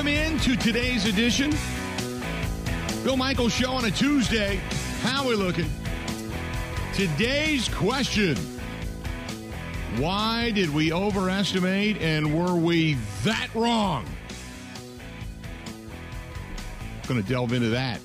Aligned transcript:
Welcome 0.00 0.16
in 0.16 0.38
to 0.38 0.56
today's 0.56 1.04
edition. 1.04 1.52
Bill 3.04 3.18
Michaels 3.18 3.52
Show 3.52 3.72
on 3.72 3.84
a 3.84 3.90
Tuesday. 3.90 4.58
How 5.02 5.24
are 5.24 5.28
we 5.28 5.34
looking? 5.34 5.68
Today's 6.94 7.68
question 7.68 8.34
Why 9.98 10.52
did 10.52 10.70
we 10.70 10.90
overestimate 10.90 11.98
and 11.98 12.34
were 12.34 12.54
we 12.54 12.94
that 13.24 13.54
wrong? 13.54 14.06
Going 17.06 17.22
to 17.22 17.28
delve 17.28 17.52
into 17.52 17.68
that. 17.68 18.00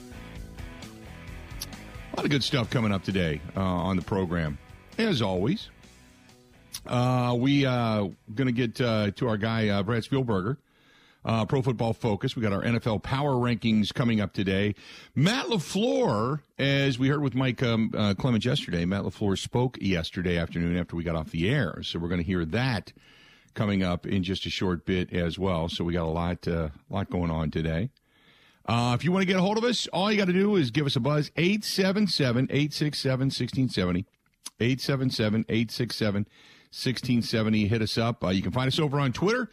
A 2.12 2.16
lot 2.18 2.26
of 2.26 2.30
good 2.30 2.44
stuff 2.44 2.70
coming 2.70 2.92
up 2.92 3.06
today 3.06 3.40
uh, 3.56 3.62
on 3.62 3.96
the 3.96 4.04
program, 4.04 4.58
as 4.98 5.22
always. 5.22 5.70
Uh, 6.86 7.38
we 7.40 7.66
uh, 7.66 8.10
going 8.36 8.48
to 8.48 8.52
get 8.52 8.82
uh, 8.82 9.12
to 9.12 9.30
our 9.30 9.38
guy 9.38 9.70
uh, 9.70 9.82
Brad 9.82 10.04
Spielberger 10.04 10.58
uh, 11.26 11.46
Pro 11.46 11.62
Football 11.62 11.94
Focus. 11.94 12.36
We 12.36 12.42
got 12.42 12.54
our 12.54 12.62
NFL 12.62 13.02
Power 13.02 13.34
Rankings 13.34 13.94
coming 13.94 14.22
up 14.22 14.34
today. 14.34 14.76
Matt 15.16 15.48
LaFleur, 15.48 16.42
as 16.60 17.00
we 17.00 17.10
heard 17.10 17.22
with 17.22 17.34
Mike 17.34 17.64
um, 17.64 17.92
uh, 17.98 18.14
Clemens 18.14 18.46
yesterday, 18.46 18.86
Matt 18.86 19.04
LaFleur 19.04 19.38
spoke 19.38 19.78
yesterday 19.82 20.38
afternoon 20.38 20.78
after 20.78 20.96
we 20.96 21.04
got 21.04 21.16
off 21.16 21.32
the 21.32 21.50
air. 21.50 21.82
So 21.82 22.00
we're 22.00 22.10
going 22.10 22.22
to 22.22 22.26
hear 22.28 22.46
that 22.46 22.94
coming 23.56 23.84
up 23.84 24.06
in 24.06 24.24
just 24.24 24.46
a 24.46 24.50
short 24.50 24.86
bit 24.86 25.12
as 25.12 25.40
well. 25.40 25.68
So 25.68 25.84
we 25.84 25.94
got 25.94 26.04
a 26.04 26.12
lot, 26.12 26.48
uh, 26.48 26.70
lot 26.90 27.10
going 27.10 27.32
on 27.32 27.50
today. 27.50 27.90
Uh, 28.68 28.96
if 28.98 29.04
you 29.04 29.12
want 29.12 29.22
to 29.22 29.28
get 29.28 29.38
a 29.38 29.42
hold 29.42 29.58
of 29.58 29.64
us, 29.64 29.88
all 29.88 30.12
you 30.12 30.18
got 30.18 30.26
to 30.26 30.34
do 30.34 30.56
is 30.56 30.72
give 30.72 30.86
us 30.86 30.96
a 30.96 31.00
buzz 31.00 31.32
877 31.38 32.46
867 32.46 33.20
1670. 33.28 34.06
877 34.60 35.46
867 35.50 36.16
1670. 36.24 37.68
Hit 37.68 37.82
us 37.82 37.98
up. 37.98 38.24
Uh, 38.24 38.30
you 38.30 38.42
can 38.42 38.52
find 38.52 38.68
us 38.68 38.80
over 38.80 39.00
on 39.00 39.12
Twitter 39.14 39.50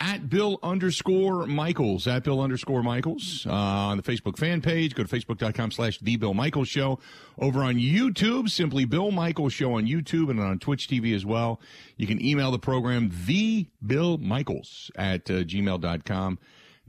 at 0.00 0.28
Bill 0.28 0.58
underscore 0.62 1.46
Michaels, 1.46 2.06
at 2.06 2.24
Bill 2.24 2.40
underscore 2.40 2.82
Michaels, 2.82 3.46
uh, 3.48 3.52
on 3.52 3.96
the 3.96 4.02
Facebook 4.02 4.36
fan 4.36 4.60
page. 4.60 4.94
Go 4.94 5.04
to 5.04 5.08
facebook.com 5.08 5.70
slash 5.70 5.98
The 6.00 6.16
Bill 6.16 6.34
Michaels 6.34 6.68
Show. 6.68 6.98
Over 7.38 7.62
on 7.62 7.76
YouTube, 7.76 8.50
simply 8.50 8.84
Bill 8.84 9.10
Michaels 9.10 9.52
Show 9.52 9.74
on 9.74 9.86
YouTube 9.86 10.30
and 10.30 10.40
on 10.40 10.58
Twitch 10.58 10.88
TV 10.88 11.14
as 11.14 11.24
well. 11.24 11.60
You 11.96 12.06
can 12.06 12.24
email 12.24 12.50
the 12.50 12.58
program, 12.58 13.10
The 13.26 13.66
Bill 13.84 14.18
Michaels 14.18 14.90
at 14.96 15.30
uh, 15.30 15.44
gmail.com. 15.44 16.38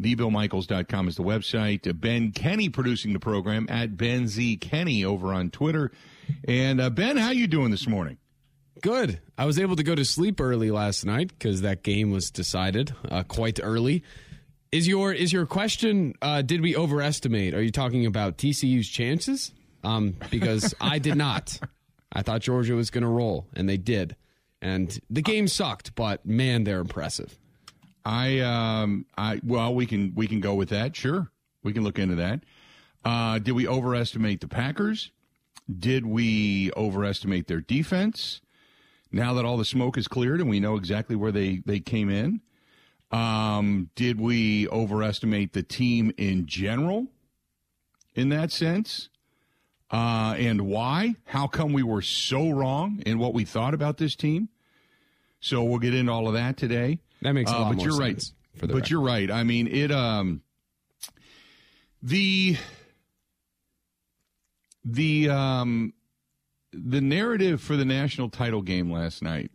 TheBillMichaels.com 0.02 1.08
is 1.08 1.16
the 1.16 1.24
website. 1.24 1.88
Uh, 1.88 1.94
ben 1.94 2.32
Kenny 2.32 2.70
producing 2.70 3.14
the 3.14 3.20
program 3.20 3.66
at 3.70 3.96
Ben 3.96 4.28
Z 4.28 4.58
Kenny 4.58 5.06
over 5.06 5.34
on 5.34 5.50
Twitter. 5.52 5.92
And 6.48 6.82
uh, 6.82 6.90
Ben, 6.90 7.18
how 7.18 7.32
you 7.32 7.48
doing 7.48 7.72
this 7.72 7.88
morning? 7.88 8.18
Good. 8.82 9.20
I 9.38 9.46
was 9.46 9.58
able 9.60 9.76
to 9.78 9.84
go 9.84 9.96
to 9.96 10.06
sleep 10.06 10.40
early 10.42 10.72
last 10.72 11.06
night 11.06 11.30
because 11.30 11.62
that 11.62 11.84
game 11.84 12.12
was 12.12 12.30
decided 12.30 12.94
uh, 13.10 13.24
quite 13.24 13.60
early. 13.62 14.04
Is 14.72 14.88
your 14.88 15.14
is 15.14 15.32
your 15.32 15.46
question? 15.46 16.14
Uh, 16.22 16.42
did 16.42 16.62
we 16.62 16.76
overestimate? 16.76 17.54
Are 17.54 17.62
you 17.62 17.72
talking 17.72 18.06
about 18.06 18.38
TCU's 18.38 18.90
chances? 18.90 19.52
Um, 19.84 20.16
because 20.30 20.74
I 20.82 21.00
did 21.00 21.16
not. 21.16 21.60
I 22.12 22.22
thought 22.22 22.42
Georgia 22.42 22.76
was 22.76 22.90
going 22.90 23.04
to 23.04 23.10
roll, 23.10 23.48
and 23.54 23.70
they 23.70 23.78
did. 23.78 24.16
And 24.62 24.98
the 25.10 25.22
game 25.22 25.48
sucked, 25.48 25.96
but 25.96 26.26
man, 26.26 26.64
they're 26.64 26.82
impressive. 26.82 27.38
I 28.04 28.40
um 28.40 29.06
I 29.18 29.40
well 29.44 29.74
we 29.74 29.86
can 29.86 30.14
we 30.16 30.28
can 30.28 30.40
go 30.40 30.54
with 30.56 30.70
that. 30.70 30.96
Sure, 30.96 31.32
we 31.64 31.74
can 31.74 31.84
look 31.84 31.98
into 31.98 32.16
that. 32.16 32.42
Uh, 33.04 33.40
did 33.40 33.54
we 33.54 33.68
overestimate 33.68 34.42
the 34.42 34.48
Packers? 34.48 35.12
Did 35.72 36.06
we 36.06 36.72
overestimate 36.76 37.48
their 37.48 37.62
defense? 37.62 38.42
Now 39.16 39.34
that 39.34 39.46
all 39.46 39.56
the 39.56 39.66
smoke 39.66 39.98
is 39.98 40.10
cleared 40.10 40.42
and 40.42 40.50
we 40.50 40.60
know 40.60 40.76
exactly 40.76 41.16
where 41.16 41.32
they, 41.32 41.62
they 41.66 41.80
came 41.80 42.10
in? 42.10 42.42
Um, 43.12 43.90
did 43.96 44.20
we 44.20 44.68
overestimate 44.68 45.54
the 45.54 45.64
team 45.64 46.12
in 46.18 46.48
general 46.48 47.08
in 48.14 48.28
that 48.30 48.52
sense? 48.52 49.10
Uh, 49.90 50.36
and 50.38 50.64
why? 50.64 51.16
How 51.28 51.48
come 51.48 51.72
we 51.72 51.82
were 51.82 52.02
so 52.02 52.50
wrong 52.50 53.02
in 53.06 53.18
what 53.18 53.34
we 53.34 53.46
thought 53.46 53.74
about 53.74 53.98
this 53.98 54.18
team? 54.18 54.50
So 55.40 55.64
we'll 55.64 55.80
get 55.80 55.94
into 55.94 56.12
all 56.12 56.28
of 56.28 56.34
that 56.34 56.58
today. 56.58 57.00
That 57.22 57.34
makes 57.34 57.52
a 57.52 57.54
lot 57.54 57.60
uh, 57.60 57.64
lot 57.64 57.70
but 57.70 57.78
more 57.78 57.86
you're 57.86 57.96
sense. 57.96 58.34
Right. 58.54 58.60
For 58.60 58.68
the 58.68 58.74
but 58.74 58.80
record. 58.80 58.90
you're 58.90 59.02
right. 59.02 59.32
I 59.32 59.44
mean, 59.44 59.68
it 59.68 59.92
um 59.92 60.42
the 62.02 62.58
the 64.84 65.30
um 65.30 65.94
the 66.76 67.02
narrative 67.02 67.62
for 67.62 67.76
the 67.76 67.86
national 67.86 68.30
title 68.30 68.62
game 68.62 68.92
last 68.92 69.22
night 69.22 69.52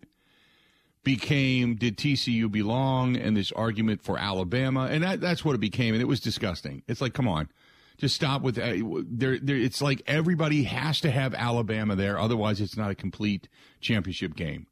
became 1.03 1.77
did 1.77 1.97
TCU 1.97 2.51
belong 2.51 3.17
and 3.17 3.37
this 3.37 3.53
argument 3.53 4.03
for 4.03 4.19
Alabama 4.19 4.89
and 4.91 5.03
that, 5.03 5.21
that's 5.21 5.45
what 5.45 5.55
it 5.55 5.61
became 5.61 5.95
and 5.95 6.03
it 6.03 6.07
was 6.07 6.21
disgusting. 6.21 6.83
It's 6.87 7.01
like 7.01 7.15
come 7.15 7.29
on. 7.29 7.49
Just 7.99 8.15
stop 8.15 8.43
with 8.43 8.59
uh, 8.59 8.77
there 9.09 9.39
there 9.39 9.57
it's 9.57 9.83
like 9.83 10.03
everybody 10.07 10.65
has 10.65 11.01
to 11.01 11.11
have 11.11 11.35
Alabama 11.35 11.97
there 11.97 12.19
otherwise 12.19 12.61
it's 12.61 12.77
not 12.77 12.91
a 12.91 12.95
complete 12.95 13.49
championship 13.81 14.35
game. 14.35 14.67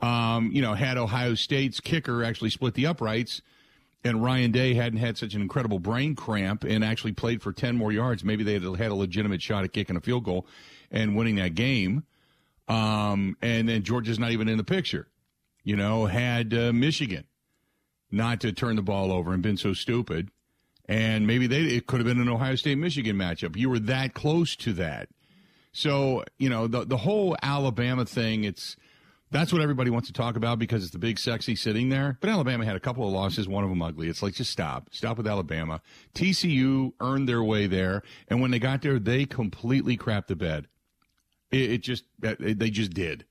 Um, 0.00 0.50
you 0.52 0.62
know, 0.62 0.74
had 0.74 0.98
Ohio 0.98 1.34
State's 1.34 1.78
kicker 1.78 2.24
actually 2.24 2.50
split 2.50 2.74
the 2.74 2.86
uprights 2.86 3.40
and 4.04 4.22
Ryan 4.22 4.50
Day 4.50 4.74
hadn't 4.74 4.98
had 4.98 5.16
such 5.16 5.34
an 5.34 5.42
incredible 5.42 5.78
brain 5.78 6.14
cramp 6.14 6.64
and 6.64 6.84
actually 6.84 7.12
played 7.12 7.42
for 7.42 7.52
10 7.52 7.76
more 7.76 7.92
yards, 7.92 8.24
maybe 8.24 8.42
they 8.42 8.54
had 8.54 8.62
had 8.62 8.90
a 8.90 8.94
legitimate 8.94 9.42
shot 9.42 9.64
at 9.64 9.72
kicking 9.72 9.96
a 9.96 10.00
field 10.00 10.24
goal 10.24 10.46
and 10.90 11.16
winning 11.16 11.36
that 11.36 11.54
game. 11.54 12.04
Um, 12.68 13.36
and 13.42 13.68
then 13.68 13.82
Georgia's 13.82 14.18
not 14.18 14.30
even 14.32 14.48
in 14.48 14.56
the 14.56 14.64
picture. 14.64 15.08
You 15.64 15.76
know, 15.76 16.06
had 16.06 16.52
uh, 16.54 16.72
Michigan 16.72 17.24
not 18.10 18.40
to 18.40 18.52
turn 18.52 18.76
the 18.76 18.82
ball 18.82 19.12
over 19.12 19.32
and 19.32 19.42
been 19.42 19.56
so 19.56 19.72
stupid, 19.72 20.28
and 20.86 21.26
maybe 21.26 21.46
they 21.46 21.60
it 21.60 21.86
could 21.86 22.00
have 22.00 22.06
been 22.06 22.20
an 22.20 22.28
Ohio 22.28 22.56
State 22.56 22.78
Michigan 22.78 23.16
matchup. 23.16 23.56
You 23.56 23.70
were 23.70 23.78
that 23.78 24.12
close 24.12 24.56
to 24.56 24.72
that. 24.74 25.08
So 25.72 26.24
you 26.38 26.50
know 26.50 26.66
the 26.66 26.84
the 26.84 26.98
whole 26.98 27.36
Alabama 27.42 28.04
thing. 28.04 28.42
It's 28.42 28.76
that's 29.32 29.52
what 29.52 29.62
everybody 29.62 29.90
wants 29.90 30.08
to 30.08 30.12
talk 30.12 30.36
about 30.36 30.58
because 30.58 30.82
it's 30.82 30.92
the 30.92 30.98
big 30.98 31.18
sexy 31.18 31.56
sitting 31.56 31.88
there. 31.88 32.18
But 32.20 32.30
Alabama 32.30 32.64
had 32.64 32.76
a 32.76 32.80
couple 32.80 33.06
of 33.06 33.12
losses, 33.12 33.48
one 33.48 33.64
of 33.64 33.70
them 33.70 33.80
ugly. 33.80 34.08
It's 34.08 34.22
like 34.22 34.34
just 34.34 34.50
stop, 34.50 34.88
stop 34.92 35.16
with 35.16 35.26
Alabama. 35.26 35.80
TCU 36.14 36.92
earned 37.00 37.28
their 37.28 37.42
way 37.42 37.66
there, 37.66 38.02
and 38.28 38.40
when 38.40 38.50
they 38.50 38.58
got 38.58 38.82
there, 38.82 38.98
they 38.98 39.24
completely 39.24 39.96
crapped 39.96 40.26
the 40.26 40.36
bed. 40.36 40.68
It, 41.50 41.72
it 41.72 41.78
just 41.78 42.04
they 42.18 42.70
just 42.70 42.92
did. 42.92 43.24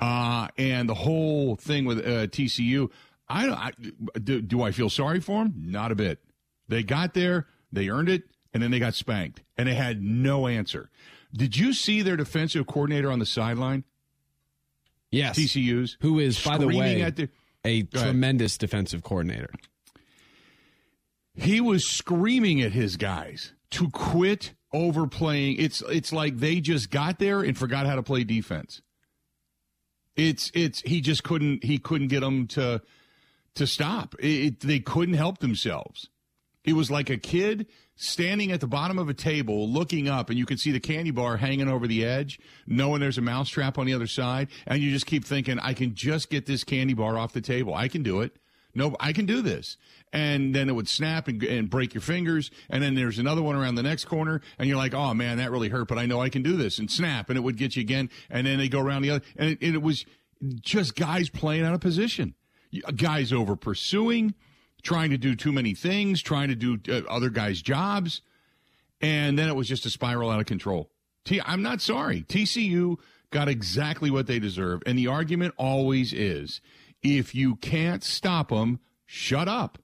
Uh, 0.00 0.48
and 0.58 0.88
the 0.88 0.94
whole 0.94 1.56
thing 1.56 1.84
with 1.84 1.98
uh, 1.98 2.26
TCU, 2.26 2.90
I, 3.28 3.48
I 3.48 4.18
do, 4.18 4.40
do 4.40 4.62
I 4.62 4.72
feel 4.72 4.90
sorry 4.90 5.20
for 5.20 5.44
them? 5.44 5.54
Not 5.56 5.92
a 5.92 5.94
bit. 5.94 6.20
They 6.68 6.82
got 6.82 7.14
there, 7.14 7.46
they 7.70 7.88
earned 7.88 8.08
it, 8.08 8.24
and 8.52 8.62
then 8.62 8.70
they 8.70 8.78
got 8.78 8.94
spanked, 8.94 9.42
and 9.56 9.68
they 9.68 9.74
had 9.74 10.02
no 10.02 10.46
answer. 10.46 10.90
Did 11.32 11.56
you 11.56 11.72
see 11.72 12.02
their 12.02 12.16
defensive 12.16 12.66
coordinator 12.66 13.10
on 13.10 13.18
the 13.18 13.26
sideline? 13.26 13.84
Yes. 15.10 15.38
TCU's, 15.38 15.96
Who 16.00 16.18
is, 16.18 16.42
by 16.42 16.58
the 16.58 16.68
way, 16.68 17.02
the- 17.10 17.28
a 17.64 17.82
tremendous 17.82 18.56
defensive 18.56 19.02
coordinator. 19.02 19.50
he 21.34 21.60
was 21.60 21.88
screaming 21.88 22.60
at 22.62 22.72
his 22.72 22.96
guys 22.96 23.52
to 23.72 23.88
quit 23.90 24.54
overplaying. 24.72 25.56
It's 25.58 25.82
it's 25.82 26.12
like 26.12 26.38
they 26.38 26.60
just 26.60 26.90
got 26.90 27.18
there 27.18 27.40
and 27.42 27.56
forgot 27.56 27.86
how 27.86 27.96
to 27.96 28.02
play 28.02 28.24
defense. 28.24 28.82
It's 30.16 30.50
it's 30.54 30.80
he 30.82 31.00
just 31.00 31.22
couldn't 31.24 31.64
he 31.64 31.78
couldn't 31.78 32.08
get 32.08 32.20
them 32.20 32.46
to 32.48 32.82
to 33.54 33.66
stop. 33.66 34.14
It, 34.18 34.26
it- 34.26 34.60
they 34.60 34.80
couldn't 34.80 35.14
help 35.14 35.38
themselves. 35.38 36.08
It 36.64 36.74
was 36.74 36.90
like 36.90 37.08
a 37.08 37.16
kid 37.16 37.66
standing 37.96 38.52
at 38.52 38.60
the 38.60 38.66
bottom 38.66 38.98
of 38.98 39.08
a 39.08 39.14
table 39.14 39.68
looking 39.68 40.08
up 40.08 40.30
and 40.30 40.38
you 40.38 40.46
could 40.46 40.60
see 40.60 40.72
the 40.72 40.80
candy 40.80 41.10
bar 41.10 41.36
hanging 41.36 41.68
over 41.68 41.86
the 41.86 42.04
edge, 42.04 42.38
knowing 42.66 43.00
there's 43.00 43.18
a 43.18 43.22
mousetrap 43.22 43.78
on 43.78 43.86
the 43.86 43.94
other 43.94 44.06
side, 44.06 44.48
and 44.66 44.82
you 44.82 44.90
just 44.90 45.06
keep 45.06 45.24
thinking, 45.24 45.58
I 45.58 45.74
can 45.74 45.94
just 45.94 46.30
get 46.30 46.46
this 46.46 46.64
candy 46.64 46.94
bar 46.94 47.18
off 47.18 47.32
the 47.32 47.40
table. 47.40 47.74
I 47.74 47.88
can 47.88 48.02
do 48.02 48.20
it. 48.20 48.36
No, 48.74 48.94
I 49.00 49.12
can 49.12 49.26
do 49.26 49.42
this. 49.42 49.76
And 50.12 50.54
then 50.54 50.68
it 50.68 50.74
would 50.74 50.88
snap 50.88 51.28
and, 51.28 51.42
and 51.42 51.68
break 51.68 51.94
your 51.94 52.00
fingers. 52.00 52.50
And 52.68 52.82
then 52.82 52.94
there's 52.94 53.18
another 53.18 53.42
one 53.42 53.56
around 53.56 53.74
the 53.74 53.82
next 53.82 54.04
corner. 54.04 54.40
And 54.58 54.68
you're 54.68 54.78
like, 54.78 54.94
oh 54.94 55.14
man, 55.14 55.38
that 55.38 55.50
really 55.50 55.68
hurt, 55.68 55.88
but 55.88 55.98
I 55.98 56.06
know 56.06 56.20
I 56.20 56.28
can 56.28 56.42
do 56.42 56.56
this. 56.56 56.78
And 56.78 56.90
snap. 56.90 57.30
And 57.30 57.36
it 57.36 57.42
would 57.42 57.56
get 57.56 57.76
you 57.76 57.82
again. 57.82 58.10
And 58.28 58.46
then 58.46 58.58
they 58.58 58.68
go 58.68 58.80
around 58.80 59.02
the 59.02 59.10
other. 59.10 59.24
And 59.36 59.50
it, 59.50 59.58
and 59.62 59.74
it 59.74 59.82
was 59.82 60.04
just 60.60 60.94
guys 60.94 61.30
playing 61.30 61.64
out 61.64 61.74
of 61.74 61.80
position. 61.80 62.34
Guys 62.94 63.32
over 63.32 63.56
pursuing, 63.56 64.34
trying 64.80 65.10
to 65.10 65.18
do 65.18 65.34
too 65.34 65.52
many 65.52 65.74
things, 65.74 66.22
trying 66.22 66.48
to 66.48 66.54
do 66.54 66.78
uh, 66.88 67.02
other 67.08 67.30
guys' 67.30 67.62
jobs. 67.62 68.22
And 69.00 69.38
then 69.38 69.48
it 69.48 69.56
was 69.56 69.68
just 69.68 69.86
a 69.86 69.90
spiral 69.90 70.30
out 70.30 70.40
of 70.40 70.46
control. 70.46 70.90
T- 71.24 71.40
I'm 71.44 71.62
not 71.62 71.80
sorry. 71.80 72.22
TCU 72.22 72.96
got 73.30 73.48
exactly 73.48 74.10
what 74.10 74.26
they 74.26 74.38
deserve. 74.38 74.82
And 74.86 74.98
the 74.98 75.06
argument 75.06 75.54
always 75.56 76.12
is 76.12 76.60
if 77.02 77.34
you 77.34 77.56
can't 77.56 78.04
stop 78.04 78.50
them, 78.50 78.80
shut 79.06 79.48
up. 79.48 79.78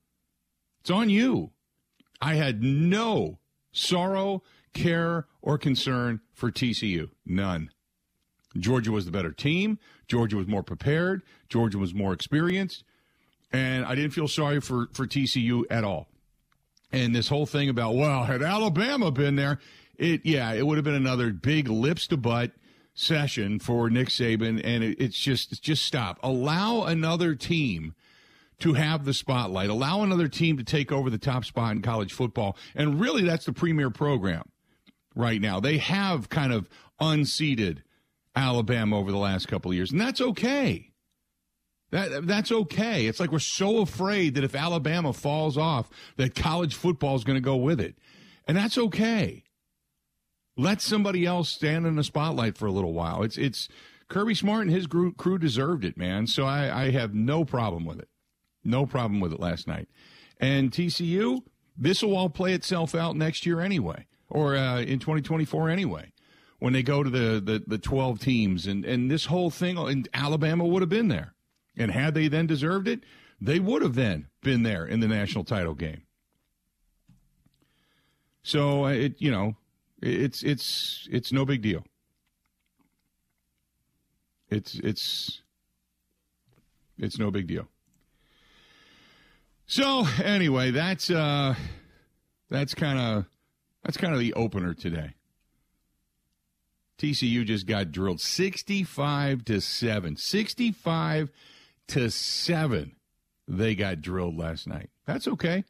It's 0.80 0.90
on 0.90 1.10
you. 1.10 1.50
I 2.20 2.34
had 2.34 2.62
no 2.62 3.38
sorrow, 3.72 4.42
care, 4.72 5.26
or 5.42 5.58
concern 5.58 6.20
for 6.32 6.50
TCU. 6.50 7.10
None. 7.24 7.70
Georgia 8.58 8.92
was 8.92 9.04
the 9.04 9.10
better 9.10 9.32
team. 9.32 9.78
Georgia 10.08 10.36
was 10.36 10.46
more 10.46 10.62
prepared. 10.62 11.22
Georgia 11.48 11.78
was 11.78 11.94
more 11.94 12.12
experienced. 12.12 12.84
And 13.52 13.84
I 13.84 13.94
didn't 13.94 14.10
feel 14.10 14.28
sorry 14.28 14.60
for, 14.60 14.88
for 14.92 15.06
TCU 15.06 15.64
at 15.70 15.84
all. 15.84 16.08
And 16.92 17.14
this 17.14 17.28
whole 17.28 17.46
thing 17.46 17.68
about, 17.68 17.94
well, 17.94 18.24
had 18.24 18.42
Alabama 18.42 19.10
been 19.10 19.36
there, 19.36 19.58
it 19.96 20.24
yeah, 20.24 20.52
it 20.52 20.66
would 20.66 20.76
have 20.76 20.84
been 20.84 20.94
another 20.94 21.32
big 21.32 21.68
lips 21.68 22.06
to 22.08 22.16
butt 22.16 22.52
session 22.94 23.58
for 23.58 23.90
Nick 23.90 24.08
Saban. 24.08 24.60
And 24.62 24.84
it, 24.84 25.00
it's 25.00 25.18
just 25.18 25.62
just 25.62 25.84
stop. 25.84 26.18
Allow 26.22 26.84
another 26.84 27.34
team 27.34 27.94
to 28.60 28.74
have 28.74 29.04
the 29.04 29.14
spotlight. 29.14 29.70
Allow 29.70 30.02
another 30.02 30.28
team 30.28 30.56
to 30.56 30.64
take 30.64 30.92
over 30.92 31.10
the 31.10 31.18
top 31.18 31.44
spot 31.44 31.72
in 31.72 31.82
college 31.82 32.12
football. 32.12 32.56
And 32.74 33.00
really, 33.00 33.24
that's 33.24 33.44
the 33.44 33.52
premier 33.52 33.90
program 33.90 34.48
right 35.14 35.40
now. 35.40 35.60
They 35.60 35.78
have 35.78 36.28
kind 36.28 36.52
of 36.52 36.68
unseated 37.00 37.82
Alabama 38.34 38.98
over 38.98 39.10
the 39.10 39.18
last 39.18 39.48
couple 39.48 39.70
of 39.70 39.76
years, 39.76 39.92
and 39.92 40.00
that's 40.00 40.20
okay. 40.20 40.92
That 41.90 42.26
that's 42.26 42.50
okay. 42.50 43.06
It's 43.06 43.20
like 43.20 43.30
we're 43.30 43.38
so 43.38 43.78
afraid 43.78 44.34
that 44.34 44.44
if 44.44 44.54
Alabama 44.54 45.12
falls 45.12 45.56
off, 45.56 45.88
that 46.16 46.34
college 46.34 46.74
football 46.74 47.14
is 47.14 47.24
going 47.24 47.36
to 47.36 47.40
go 47.40 47.56
with 47.56 47.80
it, 47.80 47.96
and 48.46 48.56
that's 48.56 48.76
okay. 48.76 49.44
Let 50.56 50.80
somebody 50.80 51.26
else 51.26 51.48
stand 51.50 51.86
in 51.86 51.96
the 51.96 52.04
spotlight 52.04 52.56
for 52.56 52.66
a 52.66 52.72
little 52.72 52.92
while. 52.92 53.22
It's 53.22 53.38
it's 53.38 53.68
Kirby 54.08 54.34
Smart 54.34 54.66
and 54.66 54.74
his 54.74 54.86
crew 54.86 55.38
deserved 55.38 55.84
it, 55.84 55.96
man. 55.96 56.26
So 56.26 56.44
I, 56.44 56.86
I 56.86 56.90
have 56.90 57.14
no 57.14 57.44
problem 57.44 57.84
with 57.84 57.98
it. 57.98 58.08
No 58.64 58.86
problem 58.86 59.20
with 59.20 59.32
it 59.32 59.40
last 59.40 59.66
night. 59.66 59.88
And 60.38 60.70
TCU, 60.70 61.40
this 61.76 62.02
will 62.02 62.16
all 62.16 62.30
play 62.30 62.52
itself 62.52 62.94
out 62.94 63.16
next 63.16 63.46
year 63.46 63.60
anyway, 63.60 64.06
or 64.28 64.56
uh, 64.56 64.80
in 64.80 64.98
2024 64.98 65.70
anyway, 65.70 66.12
when 66.58 66.72
they 66.72 66.82
go 66.82 67.02
to 67.02 67.10
the, 67.10 67.40
the, 67.40 67.62
the 67.66 67.78
12 67.78 68.18
teams. 68.18 68.66
And, 68.66 68.84
and 68.84 69.10
this 69.10 69.26
whole 69.26 69.50
thing, 69.50 69.78
and 69.78 70.08
Alabama 70.12 70.66
would 70.66 70.82
have 70.82 70.88
been 70.88 71.08
there. 71.08 71.34
And 71.76 71.90
had 71.90 72.14
they 72.14 72.28
then 72.28 72.46
deserved 72.46 72.88
it, 72.88 73.00
they 73.40 73.60
would 73.60 73.82
have 73.82 73.94
then 73.94 74.28
been 74.42 74.62
there 74.62 74.86
in 74.86 75.00
the 75.00 75.08
national 75.08 75.44
title 75.44 75.74
game. 75.74 76.02
So 78.42 78.86
uh, 78.86 78.90
it, 78.90 79.14
you 79.18 79.30
know, 79.30 79.56
it's 80.00 80.42
it's 80.42 81.08
it's 81.10 81.32
no 81.32 81.44
big 81.44 81.62
deal. 81.62 81.84
It's 84.48 84.76
it's 84.76 85.42
it's 86.98 87.18
no 87.18 87.30
big 87.30 87.46
deal. 87.46 87.66
So 89.66 90.06
anyway, 90.22 90.70
that's 90.70 91.10
uh 91.10 91.56
that's 92.48 92.74
kind 92.74 92.98
of 92.98 93.24
that's 93.82 93.96
kind 93.96 94.14
of 94.14 94.20
the 94.20 94.32
opener 94.34 94.74
today. 94.74 95.14
TCU 96.98 97.44
just 97.44 97.66
got 97.66 97.92
drilled 97.92 98.20
65 98.20 99.44
to 99.44 99.60
7. 99.60 100.16
65 100.16 101.30
to 101.88 102.10
7. 102.10 102.96
They 103.48 103.74
got 103.74 104.00
drilled 104.00 104.36
last 104.36 104.66
night. 104.66 104.90
That's 105.06 105.28
okay. 105.28 105.64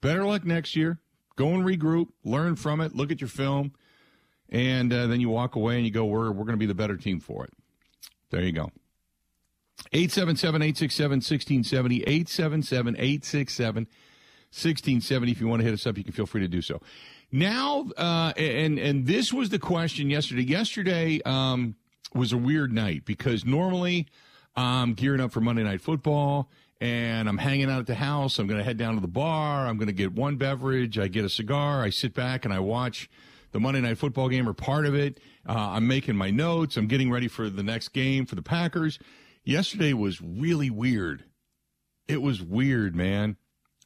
Better 0.00 0.24
luck 0.24 0.44
next 0.44 0.76
year. 0.76 1.00
Go 1.36 1.48
and 1.48 1.64
regroup, 1.64 2.08
learn 2.24 2.56
from 2.56 2.80
it, 2.80 2.94
look 2.94 3.10
at 3.10 3.20
your 3.20 3.28
film, 3.28 3.72
and 4.48 4.92
uh, 4.92 5.06
then 5.06 5.20
you 5.20 5.28
walk 5.28 5.54
away 5.54 5.76
and 5.76 5.84
you 5.84 5.90
go, 5.90 6.04
"We're 6.06 6.30
we're 6.30 6.44
going 6.44 6.54
to 6.54 6.56
be 6.56 6.66
the 6.66 6.74
better 6.74 6.96
team 6.96 7.20
for 7.20 7.44
it." 7.44 7.52
There 8.30 8.42
you 8.42 8.52
go. 8.52 8.70
877 9.92 10.62
867 10.62 11.16
1670. 11.16 12.02
877 12.02 12.96
867 12.96 13.82
1670. 13.84 15.32
If 15.32 15.40
you 15.40 15.48
want 15.48 15.60
to 15.60 15.64
hit 15.64 15.74
us 15.74 15.86
up, 15.86 15.98
you 15.98 16.04
can 16.04 16.12
feel 16.12 16.26
free 16.26 16.40
to 16.40 16.48
do 16.48 16.62
so. 16.62 16.80
Now, 17.30 17.86
uh, 17.96 18.32
and 18.36 18.78
and 18.78 19.06
this 19.06 19.32
was 19.32 19.50
the 19.50 19.58
question 19.58 20.08
yesterday. 20.08 20.44
Yesterday 20.44 21.20
um, 21.24 21.76
was 22.14 22.32
a 22.32 22.38
weird 22.38 22.72
night 22.72 23.04
because 23.04 23.44
normally 23.44 24.06
I'm 24.56 24.94
gearing 24.94 25.20
up 25.20 25.32
for 25.32 25.40
Monday 25.40 25.62
Night 25.62 25.82
Football 25.82 26.48
and 26.80 27.28
I'm 27.28 27.38
hanging 27.38 27.70
out 27.70 27.80
at 27.80 27.86
the 27.86 27.94
house. 27.94 28.38
I'm 28.38 28.46
going 28.46 28.58
to 28.58 28.64
head 28.64 28.76
down 28.78 28.94
to 28.94 29.00
the 29.00 29.08
bar. 29.08 29.66
I'm 29.66 29.76
going 29.76 29.88
to 29.88 29.92
get 29.92 30.12
one 30.12 30.36
beverage. 30.36 30.98
I 30.98 31.08
get 31.08 31.24
a 31.24 31.28
cigar. 31.28 31.82
I 31.82 31.90
sit 31.90 32.14
back 32.14 32.44
and 32.44 32.52
I 32.52 32.60
watch 32.60 33.10
the 33.52 33.60
Monday 33.60 33.80
Night 33.80 33.98
Football 33.98 34.28
game 34.28 34.48
or 34.48 34.54
part 34.54 34.86
of 34.86 34.94
it. 34.94 35.20
Uh, 35.46 35.52
I'm 35.52 35.86
making 35.86 36.16
my 36.16 36.30
notes. 36.30 36.76
I'm 36.76 36.86
getting 36.86 37.10
ready 37.10 37.28
for 37.28 37.50
the 37.50 37.62
next 37.62 37.88
game 37.88 38.26
for 38.26 38.34
the 38.34 38.42
Packers. 38.42 38.98
Yesterday 39.44 39.92
was 39.92 40.20
really 40.20 40.70
weird. 40.70 41.24
It 42.08 42.22
was 42.22 42.42
weird, 42.42 42.96
man. 42.96 43.36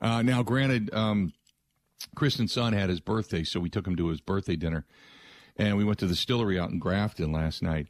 Uh, 0.01 0.23
now, 0.23 0.43
granted, 0.43 0.93
um, 0.95 1.33
Kristen's 2.15 2.53
son 2.53 2.73
had 2.73 2.89
his 2.91 3.01
birthday, 3.01 3.45
so 3.45 3.61
we 3.61 3.71
took 3.71 3.87
him 3.87 3.97
to 3.97 4.09
his 4.09 4.21
birthday 4.21 4.57
dinner, 4.57 4.87
and 5.57 5.77
we 5.77 5.85
went 5.85 5.99
to 5.99 6.07
the 6.07 6.15
distillery 6.15 6.59
out 6.59 6.71
in 6.71 6.79
Grafton 6.79 7.33
last 7.33 7.63
night 7.63 7.89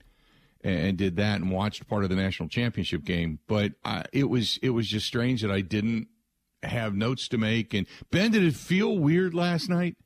and 0.62 0.96
did 0.96 1.16
that 1.16 1.40
and 1.40 1.50
watched 1.50 1.88
part 1.88 2.04
of 2.04 2.10
the 2.10 2.16
national 2.16 2.48
championship 2.48 3.04
game. 3.04 3.38
But 3.46 3.72
uh, 3.84 4.04
it 4.12 4.28
was 4.28 4.58
it 4.62 4.70
was 4.70 4.88
just 4.88 5.06
strange 5.06 5.42
that 5.42 5.50
I 5.50 5.60
didn't 5.60 6.08
have 6.62 6.94
notes 6.94 7.28
to 7.28 7.38
make. 7.38 7.74
And 7.74 7.86
Ben, 8.10 8.30
did 8.30 8.44
it 8.44 8.54
feel 8.54 8.98
weird 8.98 9.34
last 9.34 9.68
night? 9.68 9.96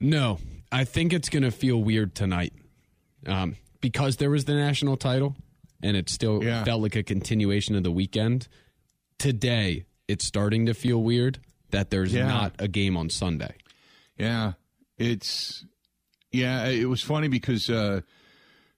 No, 0.00 0.38
I 0.72 0.84
think 0.84 1.12
it's 1.12 1.28
going 1.28 1.44
to 1.44 1.50
feel 1.50 1.82
weird 1.82 2.14
tonight 2.14 2.52
um, 3.26 3.56
because 3.80 4.16
there 4.16 4.30
was 4.30 4.44
the 4.44 4.54
national 4.54 4.96
title, 4.96 5.36
and 5.82 5.96
it 5.96 6.10
still 6.10 6.42
yeah. 6.42 6.64
felt 6.64 6.82
like 6.82 6.96
a 6.96 7.02
continuation 7.02 7.74
of 7.76 7.84
the 7.84 7.92
weekend. 7.92 8.48
Today, 9.18 9.86
it's 10.08 10.24
starting 10.24 10.66
to 10.66 10.74
feel 10.74 11.02
weird 11.02 11.38
that 11.70 11.90
there's 11.90 12.12
yeah. 12.12 12.26
not 12.26 12.54
a 12.58 12.68
game 12.68 12.96
on 12.96 13.08
Sunday. 13.08 13.54
Yeah, 14.18 14.52
it's 14.98 15.64
yeah. 16.32 16.66
It 16.66 16.86
was 16.86 17.02
funny 17.02 17.28
because. 17.28 17.70
Uh, 17.70 18.00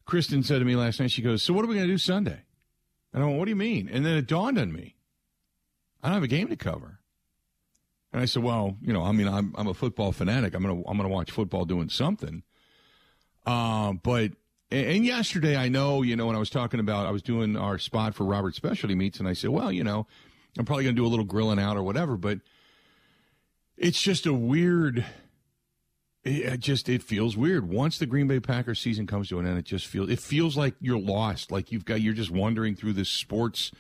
Kristen 0.06 0.44
said 0.44 0.60
to 0.60 0.64
me 0.64 0.76
last 0.76 1.00
night, 1.00 1.10
she 1.10 1.20
goes, 1.20 1.42
So 1.42 1.52
what 1.52 1.64
are 1.64 1.68
we 1.68 1.74
going 1.74 1.86
to 1.86 1.92
do 1.92 1.98
Sunday? 1.98 2.40
And 3.12 3.22
I 3.22 3.26
went, 3.26 3.38
What 3.38 3.44
do 3.44 3.50
you 3.50 3.56
mean? 3.56 3.88
And 3.92 4.06
then 4.06 4.16
it 4.16 4.26
dawned 4.26 4.58
on 4.58 4.72
me, 4.72 4.96
I 6.02 6.08
don't 6.08 6.14
have 6.14 6.22
a 6.22 6.28
game 6.28 6.48
to 6.48 6.56
cover. 6.56 7.00
And 8.12 8.22
I 8.22 8.24
said, 8.24 8.42
Well, 8.42 8.76
you 8.80 8.92
know, 8.92 9.02
I 9.02 9.12
mean, 9.12 9.28
I'm, 9.28 9.54
I'm 9.58 9.66
a 9.66 9.74
football 9.74 10.12
fanatic. 10.12 10.54
I'm 10.54 10.62
going 10.62 10.82
to 10.82 10.88
I'm 10.88 10.96
gonna 10.96 11.08
watch 11.08 11.30
football 11.30 11.64
doing 11.64 11.88
something. 11.88 12.44
Uh, 13.44 13.92
but, 13.92 14.32
and 14.70 15.04
yesterday, 15.04 15.56
I 15.56 15.68
know, 15.68 16.02
you 16.02 16.16
know, 16.16 16.26
when 16.26 16.34
I 16.34 16.40
was 16.40 16.50
talking 16.50 16.80
about, 16.80 17.06
I 17.06 17.10
was 17.10 17.22
doing 17.22 17.56
our 17.56 17.78
spot 17.78 18.14
for 18.14 18.24
Robert 18.24 18.54
Specialty 18.54 18.94
Meats, 18.94 19.18
and 19.18 19.28
I 19.28 19.32
said, 19.32 19.50
Well, 19.50 19.72
you 19.72 19.82
know, 19.82 20.06
I'm 20.56 20.64
probably 20.64 20.84
going 20.84 20.94
to 20.94 21.00
do 21.00 21.06
a 21.06 21.10
little 21.10 21.24
grilling 21.24 21.58
out 21.58 21.76
or 21.76 21.82
whatever, 21.82 22.16
but 22.16 22.38
it's 23.76 24.00
just 24.00 24.24
a 24.24 24.32
weird 24.32 25.04
it 26.26 26.60
just 26.60 26.88
it 26.88 27.02
feels 27.02 27.36
weird. 27.36 27.68
Once 27.68 27.98
the 27.98 28.06
Green 28.06 28.26
Bay 28.26 28.40
Packers 28.40 28.80
season 28.80 29.06
comes 29.06 29.28
to 29.28 29.38
an 29.38 29.46
end, 29.46 29.58
it 29.58 29.64
just 29.64 29.86
feels 29.86 30.10
it 30.10 30.18
feels 30.18 30.56
like 30.56 30.74
you're 30.80 30.98
lost. 30.98 31.52
Like 31.52 31.70
you've 31.70 31.84
got 31.84 32.00
you're 32.00 32.14
just 32.14 32.30
wandering 32.30 32.74
through 32.74 32.94
this 32.94 33.08
sports, 33.08 33.70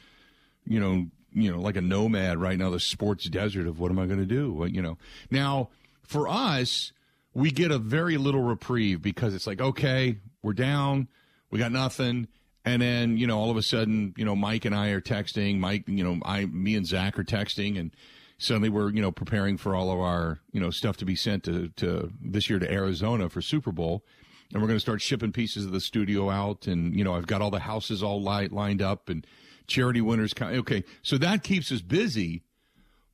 you 0.64 0.78
know, 0.78 1.06
you 1.32 1.50
know, 1.50 1.60
like 1.60 1.76
a 1.76 1.80
nomad 1.80 2.38
right 2.38 2.56
now, 2.56 2.70
the 2.70 2.80
sports 2.80 3.28
desert 3.28 3.66
of 3.66 3.80
what 3.80 3.90
am 3.90 3.98
I 3.98 4.06
going 4.06 4.20
to 4.20 4.26
do? 4.26 4.66
You 4.70 4.80
know, 4.80 4.96
now 5.30 5.70
for 6.04 6.28
us, 6.28 6.92
we 7.34 7.50
get 7.50 7.70
a 7.72 7.78
very 7.78 8.16
little 8.16 8.42
reprieve 8.42 9.02
because 9.02 9.34
it's 9.34 9.46
like 9.46 9.60
okay, 9.60 10.18
we're 10.42 10.52
down, 10.52 11.08
we 11.50 11.58
got 11.58 11.72
nothing. 11.72 12.28
And 12.64 12.82
then, 12.82 13.16
you 13.16 13.28
know, 13.28 13.38
all 13.38 13.50
of 13.50 13.56
a 13.56 13.62
sudden, 13.62 14.12
you 14.16 14.24
know, 14.24 14.34
Mike 14.34 14.64
and 14.64 14.74
I 14.74 14.88
are 14.88 15.00
texting. 15.00 15.58
Mike, 15.58 15.84
you 15.86 16.02
know, 16.02 16.18
I, 16.24 16.46
me 16.46 16.74
and 16.74 16.84
Zach 16.84 17.16
are 17.16 17.22
texting, 17.22 17.78
and 17.78 17.92
suddenly 18.38 18.68
we're 18.68 18.90
you 18.90 19.02
know 19.02 19.12
preparing 19.12 19.56
for 19.56 19.74
all 19.74 19.90
of 19.90 19.98
our 19.98 20.40
you 20.52 20.60
know 20.60 20.70
stuff 20.70 20.96
to 20.98 21.04
be 21.04 21.16
sent 21.16 21.44
to, 21.44 21.68
to 21.76 22.12
this 22.20 22.48
year 22.50 22.58
to 22.58 22.70
Arizona 22.70 23.28
for 23.28 23.40
Super 23.40 23.72
Bowl, 23.72 24.04
and 24.52 24.60
we're 24.60 24.68
going 24.68 24.76
to 24.76 24.80
start 24.80 25.00
shipping 25.00 25.32
pieces 25.32 25.64
of 25.64 25.72
the 25.72 25.80
studio 25.80 26.30
out, 26.30 26.66
and 26.66 26.94
you 26.94 27.04
know 27.04 27.14
I've 27.14 27.26
got 27.26 27.42
all 27.42 27.50
the 27.50 27.60
houses 27.60 28.02
all 28.02 28.22
li- 28.22 28.48
lined 28.48 28.82
up 28.82 29.08
and 29.08 29.26
charity 29.66 30.00
winners. 30.00 30.34
Okay, 30.40 30.84
so 31.02 31.18
that 31.18 31.42
keeps 31.42 31.72
us 31.72 31.80
busy, 31.80 32.42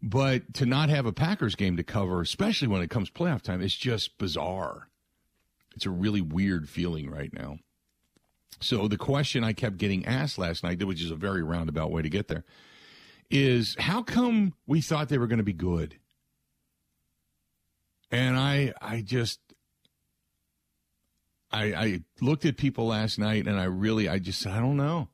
but 0.02 0.54
to 0.54 0.66
not 0.66 0.88
have 0.88 1.06
a 1.06 1.12
Packers 1.12 1.54
game 1.54 1.76
to 1.76 1.84
cover, 1.84 2.20
especially 2.20 2.68
when 2.68 2.82
it 2.82 2.90
comes 2.90 3.10
playoff 3.10 3.42
time, 3.42 3.62
it's 3.62 3.76
just 3.76 4.18
bizarre. 4.18 4.88
It's 5.74 5.86
a 5.86 5.90
really 5.90 6.20
weird 6.20 6.68
feeling 6.68 7.10
right 7.10 7.32
now. 7.32 7.58
So 8.60 8.86
the 8.86 8.98
question 8.98 9.42
I 9.42 9.54
kept 9.54 9.78
getting 9.78 10.04
asked 10.04 10.38
last 10.38 10.62
night, 10.62 10.84
which 10.84 11.02
is 11.02 11.10
a 11.10 11.16
very 11.16 11.42
roundabout 11.42 11.90
way 11.90 12.02
to 12.02 12.10
get 12.10 12.28
there 12.28 12.44
is 13.32 13.74
how 13.78 14.02
come 14.02 14.52
we 14.66 14.82
thought 14.82 15.08
they 15.08 15.18
were 15.18 15.26
going 15.26 15.38
to 15.38 15.42
be 15.42 15.54
good? 15.54 15.96
And 18.10 18.36
I, 18.36 18.74
I 18.80 19.00
just, 19.00 19.40
I, 21.50 21.64
I 21.72 22.00
looked 22.20 22.44
at 22.44 22.58
people 22.58 22.86
last 22.86 23.18
night 23.18 23.46
and 23.46 23.58
I 23.58 23.64
really, 23.64 24.06
I 24.06 24.18
just, 24.18 24.46
I 24.46 24.60
don't 24.60 24.76
know. 24.76 25.08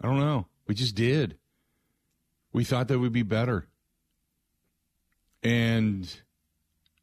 I 0.00 0.06
don't 0.06 0.20
know. 0.20 0.46
We 0.68 0.76
just 0.76 0.94
did. 0.94 1.36
We 2.52 2.62
thought 2.62 2.86
that 2.88 3.00
would 3.00 3.12
be 3.12 3.24
better. 3.24 3.66
And 5.42 6.08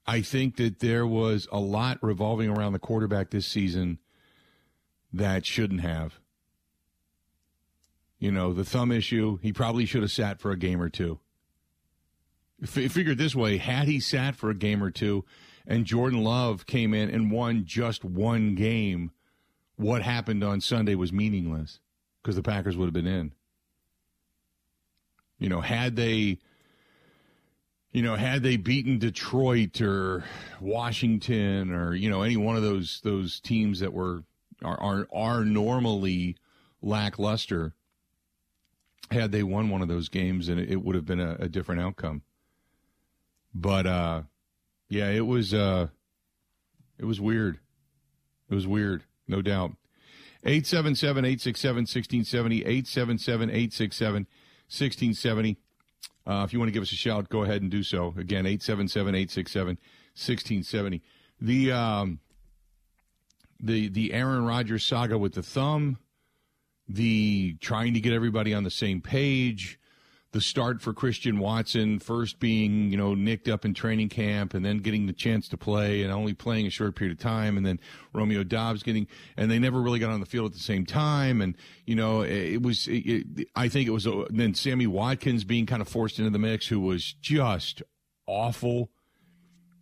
I 0.06 0.22
think 0.22 0.56
that 0.56 0.80
there 0.80 1.06
was 1.06 1.48
a 1.52 1.60
lot 1.60 2.02
revolving 2.02 2.50
around 2.50 2.72
the 2.72 2.80
quarterback 2.80 3.32
this 3.32 3.48
season 3.48 4.00
that 5.12 5.46
shouldn't 5.46 5.82
have. 5.82 6.20
You 8.20 8.32
know, 8.32 8.54
the 8.54 8.66
thumb 8.66 8.92
issue, 8.92 9.38
he 9.42 9.54
probably 9.54 9.86
should 9.86 10.02
have 10.02 10.12
sat 10.12 10.40
for 10.40 10.52
a 10.52 10.58
game 10.58 10.82
or 10.82 10.90
two. 10.90 11.20
F- 12.64 12.92
figure 12.92 13.12
it 13.12 13.18
this 13.18 13.36
way 13.36 13.58
had 13.58 13.88
he 13.88 14.00
sat 14.00 14.36
for 14.36 14.50
a 14.50 14.56
game 14.56 14.84
or 14.84 14.90
two 14.90 15.24
and 15.68 15.86
Jordan 15.86 16.24
Love 16.24 16.66
came 16.66 16.94
in 16.94 17.10
and 17.10 17.30
won 17.30 17.66
just 17.66 18.06
one 18.06 18.56
game, 18.56 19.12
what 19.76 20.02
happened 20.02 20.44
on 20.44 20.62
Sunday 20.62 20.96
was 20.96 21.12
meaningless 21.12 21.80
because 22.22 22.36
the 22.36 22.42
Packers 22.42 22.78
would 22.78 22.86
have 22.86 22.94
been 22.94 23.06
in. 23.06 23.34
You 25.38 25.50
know, 25.50 25.62
had 25.62 25.96
they 25.96 26.40
you 27.92 28.02
know, 28.02 28.16
had 28.16 28.44
they 28.44 28.58
beaten 28.58 29.00
Detroit 29.00 29.82
or 29.82 30.24
Washington 30.62 31.72
or 31.72 31.94
you 31.94 32.10
know 32.10 32.22
any 32.22 32.38
one 32.38 32.56
of 32.56 32.64
those 32.64 33.02
those 33.04 33.40
teams 33.40 33.82
that 33.82 33.94
were 33.94 34.24
are 34.64 34.80
are, 34.80 35.08
are 35.14 35.46
normally 35.46 36.38
lackluster, 36.82 37.74
had 39.12 39.32
they 39.32 39.44
won 39.44 39.70
one 39.70 39.82
of 39.82 39.88
those 39.88 40.10
games, 40.10 40.50
and 40.50 40.60
it, 40.60 40.84
would 40.84 40.96
have 40.96 41.06
been 41.06 41.20
a, 41.20 41.36
a, 41.40 41.48
different 41.48 41.82
outcome. 41.82 42.22
But 43.54 43.88
uh, 43.88 44.22
yeah, 44.90 45.10
it 45.10 45.26
was 45.26 45.54
uh, 45.54 45.88
it 46.98 47.06
was 47.06 47.22
weird. 47.22 47.60
It 48.50 48.56
was 48.56 48.68
weird, 48.68 49.04
no 49.28 49.42
doubt. 49.42 49.72
877 50.44 51.26
867 51.26 51.76
1670, 51.82 52.60
877 52.62 53.50
867 53.50 54.28
1670. 54.70 55.58
Uh, 56.26 56.44
if 56.44 56.54
you 56.54 56.60
want 56.60 56.68
to 56.68 56.74
give 56.74 56.84
us 56.84 56.92
a 56.92 56.96
shout, 56.96 57.30
go 57.30 57.44
ahead 57.44 57.62
and 57.62 57.72
do 57.72 57.84
so. 57.84 58.14
Again, 58.18 58.46
877 58.46 59.16
867 59.16 59.68
1670. 60.16 61.02
The, 61.40 61.72
um, 61.72 62.20
the, 63.60 63.90
the 63.90 64.14
Aaron 64.14 64.46
Rodgers 64.46 64.86
saga 64.86 65.18
with 65.18 65.34
the 65.34 65.44
thumb, 65.44 65.98
the 66.88 67.56
trying 67.60 67.94
to 67.94 68.00
get 68.00 68.14
everybody 68.14 68.54
on 68.54 68.64
the 68.64 68.72
same 68.72 69.02
page, 69.02 69.80
the 70.32 70.42
start 70.42 70.82
for 70.82 70.94
Christian 70.94 71.40
Watson, 71.40 72.00
first 72.00 72.40
being, 72.40 72.92
you 72.92 72.98
know, 72.98 73.16
nicked 73.16 73.48
up 73.48 73.66
in 73.66 73.74
training 73.74 74.10
camp 74.10 74.54
and 74.54 74.64
then 74.64 74.80
getting 74.80 75.08
the 75.08 75.14
chance 75.14 75.48
to 75.50 75.58
play 75.58 76.04
and 76.04 76.12
only 76.12 76.34
playing 76.34 76.68
a 76.68 76.70
short 76.70 76.96
period 76.96 77.18
of 77.18 77.24
time. 77.24 77.58
And 77.58 77.66
then 77.66 77.80
Romeo 78.14 78.44
Doubs 78.44 78.84
getting, 78.84 79.08
and 79.38 79.50
they 79.50 79.58
never 79.58 79.82
really 79.82 80.00
got 80.00 80.12
on 80.12 80.20
the 80.20 80.26
field 80.26 80.48
at 80.48 80.54
the 80.54 80.60
same 80.60 80.86
time. 80.86 81.42
And, 81.42 81.56
you 81.86 81.96
know, 81.96 82.22
it, 82.22 82.62
was, 82.62 82.88
it, 82.88 83.26
it, 83.38 83.48
I 83.56 83.70
think 83.70 83.88
it 83.88 83.92
was, 83.92 84.06
a, 84.06 84.26
then 84.30 84.54
Sammy 84.54 84.86
Watkins 84.86 85.44
being 85.44 85.66
kind 85.66 85.82
of 85.82 85.88
forced 85.88 86.20
into 86.20 86.32
the 86.32 86.40
mix, 86.40 86.68
who 86.68 86.82
was 86.82 87.14
just 87.14 87.82
awful. 88.28 88.92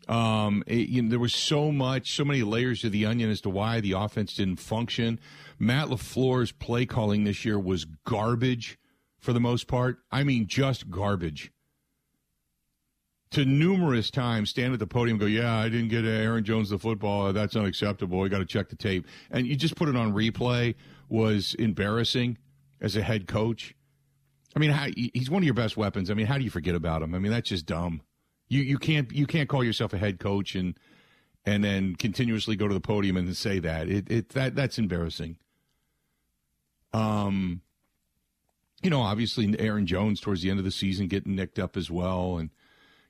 Um, 0.07 0.63
it, 0.67 0.89
you 0.89 1.01
know, 1.01 1.09
there 1.09 1.19
was 1.19 1.33
so 1.33 1.71
much, 1.71 2.15
so 2.15 2.23
many 2.23 2.43
layers 2.43 2.81
to 2.81 2.89
the 2.89 3.05
onion 3.05 3.29
as 3.29 3.41
to 3.41 3.49
why 3.49 3.81
the 3.81 3.93
offense 3.93 4.35
didn't 4.35 4.57
function. 4.57 5.19
Matt 5.57 5.87
LaFleur's 5.87 6.51
play 6.51 6.85
calling 6.85 7.23
this 7.23 7.45
year 7.45 7.59
was 7.59 7.85
garbage 8.05 8.77
for 9.19 9.33
the 9.33 9.39
most 9.39 9.67
part. 9.67 9.97
I 10.11 10.23
mean, 10.23 10.47
just 10.47 10.89
garbage. 10.89 11.51
To 13.31 13.43
numerous 13.43 14.11
times 14.11 14.51
stand 14.51 14.73
at 14.73 14.79
the 14.79 14.87
podium 14.87 15.17
go, 15.17 15.25
Yeah, 15.25 15.53
I 15.57 15.67
didn't 15.67 15.89
get 15.89 16.05
Aaron 16.05 16.43
Jones 16.43 16.69
the 16.69 16.77
football. 16.77 17.33
That's 17.33 17.55
unacceptable. 17.55 18.23
I 18.23 18.27
got 18.27 18.37
to 18.37 18.45
check 18.45 18.69
the 18.69 18.75
tape. 18.75 19.07
And 19.31 19.47
you 19.47 19.55
just 19.55 19.75
put 19.75 19.89
it 19.89 19.95
on 19.95 20.13
replay 20.13 20.75
was 21.09 21.55
embarrassing 21.55 22.37
as 22.79 22.95
a 22.95 23.01
head 23.01 23.27
coach. 23.27 23.75
I 24.55 24.59
mean, 24.59 24.69
how, 24.69 24.87
he's 24.95 25.29
one 25.29 25.41
of 25.41 25.45
your 25.45 25.53
best 25.53 25.75
weapons. 25.75 26.09
I 26.09 26.13
mean, 26.13 26.27
how 26.27 26.37
do 26.37 26.43
you 26.43 26.49
forget 26.49 26.75
about 26.75 27.01
him? 27.01 27.13
I 27.13 27.19
mean, 27.19 27.31
that's 27.31 27.49
just 27.49 27.65
dumb. 27.65 28.01
You 28.47 28.61
you 28.61 28.77
can't 28.77 29.11
you 29.11 29.25
can't 29.25 29.49
call 29.49 29.63
yourself 29.63 29.93
a 29.93 29.97
head 29.97 30.19
coach 30.19 30.55
and 30.55 30.77
and 31.45 31.63
then 31.63 31.95
continuously 31.95 32.55
go 32.55 32.67
to 32.67 32.73
the 32.73 32.81
podium 32.81 33.17
and 33.17 33.35
say 33.35 33.59
that. 33.59 33.89
It 33.89 34.09
it 34.11 34.29
that 34.29 34.55
that's 34.55 34.77
embarrassing. 34.77 35.37
Um 36.93 37.61
you 38.85 38.89
know, 38.89 39.01
obviously 39.01 39.53
Aaron 39.59 39.87
Jones 39.87 40.19
towards 40.19 40.43
the 40.43 40.49
end 40.51 40.59
of 40.59 40.65
the 40.65 40.71
season 40.71 41.07
getting 41.07 41.35
nicked 41.35 41.57
up 41.57 41.75
as 41.75 41.89
well, 41.89 42.37
and 42.37 42.51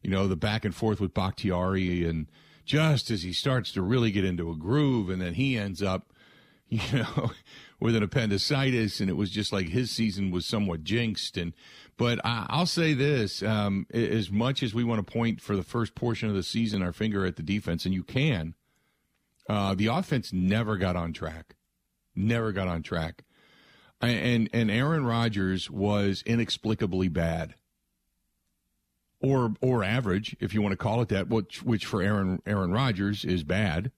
you 0.02 0.10
know 0.10 0.28
the 0.28 0.38
back 0.38 0.64
and 0.64 0.74
forth 0.74 1.02
with 1.02 1.14
Bakhtiari, 1.14 2.06
and 2.06 2.28
just 2.64 3.12
as 3.12 3.24
he 3.24 3.34
starts 3.34 3.72
to 3.74 3.82
really 3.82 4.12
get 4.12 4.24
into 4.24 4.50
a 4.50 4.56
groove, 4.56 5.10
and 5.10 5.22
then 5.22 5.34
he 5.34 5.58
ends 5.58 5.84
up, 5.84 6.14
you 6.70 7.00
know, 7.00 7.32
with 7.80 7.96
an 7.96 8.04
appendicitis, 8.04 9.02
and 9.02 9.10
it 9.10 9.18
was 9.18 9.30
just 9.30 9.52
like 9.52 9.70
his 9.70 9.92
season 9.92 10.32
was 10.32 10.46
somewhat 10.46 10.84
jinxed. 10.84 11.36
And 11.36 11.54
but 11.98 12.20
I, 12.26 12.58
will 12.58 12.66
say 12.66 12.94
this: 12.94 13.42
um, 13.44 13.88
as 13.94 14.32
much 14.32 14.64
as 14.64 14.74
we 14.74 14.84
want 14.84 15.06
to 15.06 15.12
point 15.12 15.42
for 15.42 15.56
the 15.56 15.64
first 15.64 15.96
portion 15.96 16.30
of 16.30 16.36
the 16.36 16.44
season 16.44 16.82
our 16.82 16.94
finger 16.94 17.26
at 17.26 17.36
the 17.36 17.44
defense, 17.44 17.86
and 17.86 17.94
you 17.94 18.04
can, 18.04 18.56
uh, 19.50 19.76
the 19.76 19.88
offense 19.88 20.34
never 20.34 20.78
got 20.78 20.96
on 20.96 21.14
track, 21.14 21.56
never 22.16 22.52
got 22.52 22.68
on 22.68 22.84
track 22.84 23.24
and 24.02 24.50
and 24.54 24.72
Aaron 24.72 25.06
Rodgers 25.06 25.70
was 25.70 26.24
inexplicably 26.26 27.08
bad, 27.08 27.56
or 29.20 29.54
or 29.62 29.84
average, 29.84 30.36
if 30.40 30.54
you 30.54 30.62
want 30.62 30.74
to 30.74 30.78
call 30.78 31.02
it 31.02 31.10
that, 31.10 31.30
which 31.30 31.64
which 31.64 31.86
for 31.86 32.02
Aaron 32.02 32.42
Aaron 32.46 32.72
Rodgers 32.72 33.24
is 33.26 33.44
bad 33.44 33.92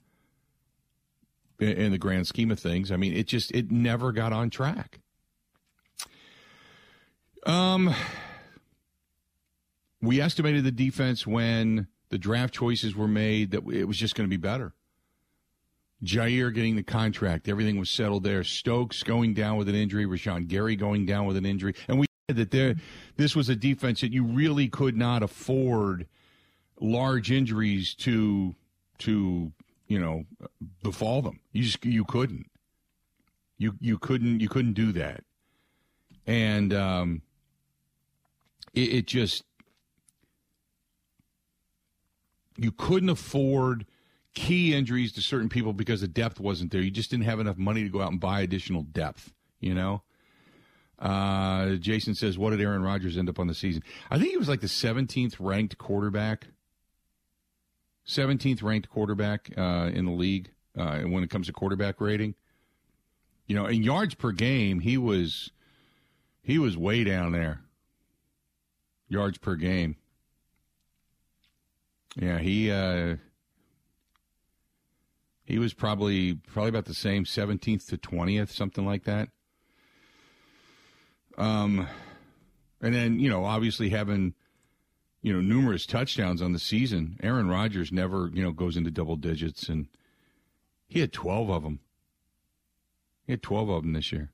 in, 1.60 1.70
in 1.70 1.92
the 1.92 1.98
grand 1.98 2.27
scheme 2.27 2.51
of 2.51 2.60
things. 2.60 2.92
I 2.92 2.98
mean, 2.98 3.13
it 3.13 3.27
just 3.27 3.51
it 3.51 3.72
never 3.72 4.12
got 4.12 4.34
on 4.34 4.50
track. 4.50 5.00
Um, 7.46 7.94
we 10.01 10.22
estimated 10.22 10.63
the 10.63 10.72
defense 10.72 11.25
when 11.25 11.88
the 12.10 12.17
draft 12.17 12.53
choices 12.53 12.96
were 12.96 13.08
made 13.08 13.51
that 13.51 13.67
it 13.72 13.86
was 13.86 13.98
just 13.98 14.15
going 14.15 14.27
to 14.27 14.29
be 14.29 14.38
better. 14.38 14.74
Jaire 16.03 16.53
getting 16.53 16.75
the 16.75 16.84
contract, 16.84 17.48
everything 17.48 17.79
was 17.79 17.89
settled 17.89 18.24
there. 18.24 18.44
Stokes 18.44 19.01
going 19.01 19.34
down 19.34 19.58
with 19.58 19.67
an 19.67 19.75
injury, 19.75 20.06
Rashan 20.06 20.48
Gary 20.48 20.75
going 20.75 21.06
down 21.06 21.25
with 21.25 21.38
an 21.38 21.46
injury, 21.46 21.74
and 21.88 22.00
we 22.00 22.06
said 22.29 22.38
that 22.38 22.51
there, 22.51 22.75
this 23.15 23.36
was 23.36 23.50
a 23.50 23.56
defense 23.56 24.01
that 24.01 24.13
you 24.13 24.24
really 24.24 24.67
could 24.67 24.96
not 24.96 25.24
afford 25.24 26.08
large 26.79 27.32
injuries 27.32 27.96
to 27.96 28.56
to 29.00 29.51
you 29.88 30.00
know 30.00 30.25
befall 30.84 31.24
them. 31.24 31.39
You 31.51 31.63
just 31.63 31.84
you 31.84 32.06
couldn't. 32.06 32.46
You 33.58 33.74
you 33.79 33.98
couldn't 33.98 34.39
you 34.39 34.50
couldn't 34.50 34.74
do 34.74 34.91
that, 34.91 35.24
and 36.27 36.72
um, 36.75 37.22
it, 38.77 38.93
it 38.93 39.07
just 39.07 39.43
you 42.57 42.72
couldn't 42.72 43.10
afford 43.10 43.86
key 44.34 44.74
injuries 44.74 45.12
to 45.13 45.22
certain 45.22 45.50
people 45.50 45.74
because 45.74 46.01
the 46.01 46.07
depth 46.07 46.39
wasn't 46.39 46.72
there. 46.72 46.81
You 46.81 46.91
just 46.91 47.10
didn't 47.10 47.25
have 47.25 47.39
enough 47.39 47.57
money 47.57 47.84
to 47.84 47.89
go 47.89 48.01
out 48.01 48.12
and 48.12 48.19
buy 48.19 48.41
additional 48.41 48.84
depth, 48.84 49.34
you 49.60 49.74
know? 49.74 50.03
Uh, 51.00 51.75
Jason 51.75 52.15
says, 52.15 52.38
What 52.38 52.51
did 52.51 52.62
Aaron 52.62 52.81
Rodgers 52.81 53.17
end 53.17 53.29
up 53.29 53.39
on 53.39 53.48
the 53.48 53.53
season? 53.53 53.84
I 54.10 54.17
think 54.17 54.31
he 54.31 54.38
was 54.38 54.50
like 54.50 54.62
the 54.62 54.67
17th 54.67 55.36
ranked 55.39 55.77
quarterback. 55.77 56.48
17th 58.07 58.63
ranked 58.63 58.89
quarterback 58.89 59.51
uh, 59.57 59.89
in 59.93 60.05
the 60.05 60.12
league 60.12 60.51
uh, 60.77 61.00
when 61.00 61.24
it 61.24 61.29
comes 61.29 61.48
to 61.48 61.53
quarterback 61.53 62.00
rating. 62.00 62.36
You 63.46 63.55
know, 63.55 63.65
in 63.65 63.84
yards 63.84 64.15
per 64.15 64.31
game, 64.31 64.79
he 64.79 64.98
was 64.98 65.51
he 66.41 66.57
was 66.57 66.77
way 66.77 67.03
down 67.03 67.31
there. 67.31 67.62
Yards 69.10 69.38
per 69.38 69.56
game. 69.56 69.96
Yeah, 72.16 72.40
he 72.40 72.72
uh, 72.72 73.18
he 75.46 75.60
was 75.60 75.74
probably 75.74 76.34
probably 76.34 76.70
about 76.70 76.86
the 76.86 76.94
same, 76.94 77.26
seventeenth 77.26 77.88
to 77.88 77.98
twentieth, 77.98 78.52
something 78.52 78.86
like 78.86 79.04
that. 79.06 79.30
Um, 81.38 81.88
and 82.82 82.94
then 82.94 83.20
you 83.20 83.30
know, 83.30 83.46
obviously 83.46 83.90
having 83.90 84.34
you 85.22 85.32
know 85.32 85.42
numerous 85.42 85.86
touchdowns 85.86 86.42
on 86.42 86.54
the 86.54 86.60
season. 86.60 87.18
Aaron 87.22 87.50
Rodgers 87.50 87.92
never 87.92 88.30
you 88.34 88.44
know 88.44 88.52
goes 88.52 88.76
into 88.76 88.92
double 88.92 89.16
digits, 89.16 89.70
and 89.70 89.88
he 90.88 91.00
had 91.00 91.14
twelve 91.14 91.50
of 91.50 91.64
them. 91.64 91.80
He 93.26 93.34
had 93.34 93.44
twelve 93.44 93.70
of 93.70 93.84
them 93.84 93.94
this 93.94 94.12
year. 94.12 94.32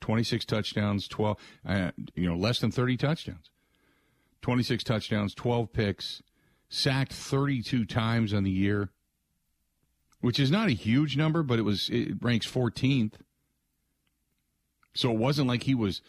Twenty 0.00 0.22
six 0.22 0.44
touchdowns, 0.44 1.06
twelve. 1.08 1.38
Uh, 1.66 1.90
you 2.14 2.28
know, 2.28 2.36
less 2.36 2.58
than 2.60 2.70
thirty 2.70 2.96
touchdowns. 2.96 3.50
Twenty 4.42 4.62
six 4.62 4.82
touchdowns, 4.82 5.34
twelve 5.34 5.72
picks, 5.72 6.22
sacked 6.68 7.12
thirty 7.12 7.62
two 7.62 7.84
times 7.84 8.32
on 8.32 8.44
the 8.44 8.50
year 8.50 8.90
which 10.20 10.38
is 10.38 10.50
not 10.50 10.68
a 10.68 10.72
huge 10.72 11.16
number, 11.16 11.42
but 11.42 11.58
it 11.58 11.62
was 11.62 11.88
it 11.90 12.22
ranks 12.22 12.46
14th. 12.46 13.14
So 14.94 15.10
it 15.10 15.18
wasn't 15.18 15.48
like 15.48 15.64
he 15.64 15.74
was 15.74 16.02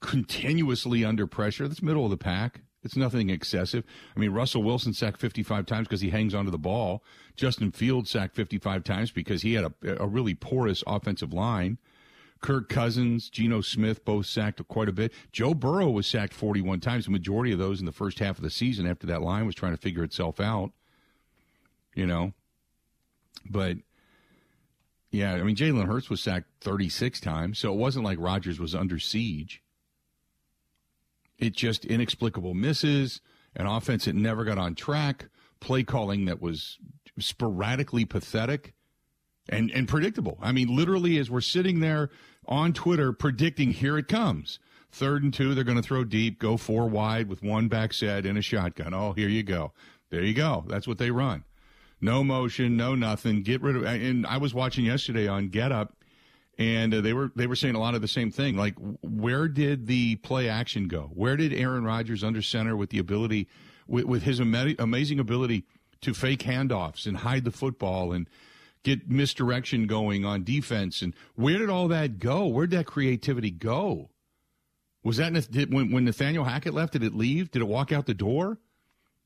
continuously 0.00 1.04
under 1.04 1.26
pressure. 1.26 1.66
That's 1.66 1.82
middle 1.82 2.04
of 2.04 2.10
the 2.10 2.16
pack. 2.16 2.62
It's 2.84 2.96
nothing 2.96 3.28
excessive. 3.28 3.84
I 4.16 4.20
mean, 4.20 4.30
Russell 4.30 4.62
Wilson 4.62 4.94
sacked 4.94 5.20
55 5.20 5.66
times 5.66 5.88
because 5.88 6.00
he 6.00 6.10
hangs 6.10 6.34
onto 6.34 6.50
the 6.50 6.58
ball. 6.58 7.02
Justin 7.36 7.72
Fields 7.72 8.10
sacked 8.10 8.36
55 8.36 8.84
times 8.84 9.10
because 9.10 9.42
he 9.42 9.54
had 9.54 9.64
a, 9.64 10.02
a 10.02 10.06
really 10.06 10.34
porous 10.34 10.84
offensive 10.86 11.32
line. 11.32 11.78
Kirk 12.40 12.68
Cousins, 12.68 13.28
Geno 13.28 13.60
Smith 13.60 14.04
both 14.04 14.26
sacked 14.26 14.66
quite 14.68 14.88
a 14.88 14.92
bit. 14.92 15.12
Joe 15.32 15.54
Burrow 15.54 15.90
was 15.90 16.06
sacked 16.06 16.34
41 16.34 16.80
times, 16.80 17.06
the 17.06 17.10
majority 17.10 17.52
of 17.52 17.58
those 17.58 17.80
in 17.80 17.86
the 17.86 17.92
first 17.92 18.18
half 18.20 18.38
of 18.38 18.44
the 18.44 18.50
season 18.50 18.86
after 18.86 19.06
that 19.06 19.22
line 19.22 19.46
was 19.46 19.54
trying 19.54 19.72
to 19.72 19.80
figure 19.80 20.04
itself 20.04 20.40
out. 20.40 20.72
You 21.94 22.06
know, 22.06 22.32
but 23.44 23.78
yeah, 25.10 25.34
I 25.34 25.42
mean 25.42 25.56
Jalen 25.56 25.86
Hurts 25.86 26.10
was 26.10 26.20
sacked 26.20 26.46
36 26.60 27.20
times, 27.20 27.58
so 27.58 27.72
it 27.72 27.78
wasn't 27.78 28.04
like 28.04 28.18
Rodgers 28.20 28.60
was 28.60 28.74
under 28.74 28.98
siege. 28.98 29.62
It 31.38 31.54
just 31.54 31.84
inexplicable 31.84 32.54
misses, 32.54 33.20
an 33.56 33.66
offense 33.66 34.04
that 34.04 34.14
never 34.14 34.44
got 34.44 34.58
on 34.58 34.74
track, 34.74 35.28
play 35.60 35.82
calling 35.82 36.26
that 36.26 36.40
was 36.40 36.78
sporadically 37.18 38.04
pathetic 38.04 38.74
and 39.48 39.70
and 39.70 39.88
predictable. 39.88 40.38
I 40.40 40.52
mean, 40.52 40.74
literally 40.74 41.18
as 41.18 41.30
we're 41.30 41.40
sitting 41.40 41.80
there 41.80 42.10
on 42.46 42.72
Twitter 42.72 43.12
predicting 43.12 43.72
here 43.72 43.98
it 43.98 44.08
comes. 44.08 44.58
Third 44.90 45.22
and 45.22 45.34
two, 45.34 45.54
they're 45.54 45.64
going 45.64 45.76
to 45.76 45.82
throw 45.82 46.02
deep, 46.04 46.38
go 46.38 46.56
four 46.56 46.88
wide 46.88 47.28
with 47.28 47.42
one 47.42 47.68
back 47.68 47.92
set 47.92 48.24
and 48.24 48.38
a 48.38 48.42
shotgun. 48.42 48.94
Oh, 48.94 49.12
here 49.12 49.28
you 49.28 49.42
go. 49.42 49.72
There 50.10 50.22
you 50.22 50.32
go. 50.32 50.64
That's 50.66 50.88
what 50.88 50.96
they 50.96 51.10
run. 51.10 51.44
No 52.00 52.24
motion, 52.24 52.76
no 52.76 52.94
nothing. 52.94 53.42
Get 53.42 53.60
rid 53.60 53.76
of. 53.76 53.84
And 53.84 54.26
I 54.26 54.38
was 54.38 54.54
watching 54.54 54.84
yesterday 54.84 55.28
on 55.28 55.48
Get 55.48 55.72
Up, 55.72 55.94
and 56.56 56.94
uh, 56.94 57.00
they 57.00 57.12
were 57.12 57.32
they 57.36 57.46
were 57.46 57.56
saying 57.56 57.74
a 57.74 57.80
lot 57.80 57.94
of 57.94 58.00
the 58.00 58.08
same 58.08 58.30
thing. 58.30 58.56
Like, 58.56 58.76
where 59.02 59.48
did 59.48 59.86
the 59.86 60.16
play 60.16 60.48
action 60.48 60.88
go? 60.88 61.10
Where 61.12 61.36
did 61.36 61.52
Aaron 61.52 61.84
Rodgers 61.84 62.24
under 62.24 62.40
center 62.40 62.76
with 62.76 62.90
the 62.90 62.98
ability, 62.98 63.48
with, 63.86 64.04
with 64.04 64.22
his 64.22 64.40
ama- 64.40 64.74
amazing 64.78 65.18
ability 65.18 65.64
to 66.00 66.14
fake 66.14 66.40
handoffs 66.44 67.06
and 67.06 67.18
hide 67.18 67.44
the 67.44 67.50
football 67.50 68.12
and 68.12 68.28
get 68.82 69.10
misdirection 69.10 69.86
going 69.86 70.24
on 70.24 70.44
defense. 70.44 71.02
And 71.02 71.14
where 71.34 71.58
did 71.58 71.70
all 71.70 71.88
that 71.88 72.18
go? 72.18 72.46
Where 72.46 72.66
did 72.66 72.78
that 72.78 72.86
creativity 72.86 73.50
go? 73.50 74.10
Was 75.02 75.16
that 75.18 75.32
did, 75.50 75.72
when, 75.72 75.92
when 75.92 76.04
Nathaniel 76.04 76.44
Hackett 76.44 76.74
left? 76.74 76.92
Did 76.92 77.02
it 77.02 77.14
leave? 77.14 77.50
Did 77.50 77.62
it 77.62 77.68
walk 77.68 77.92
out 77.92 78.06
the 78.06 78.14
door? 78.14 78.58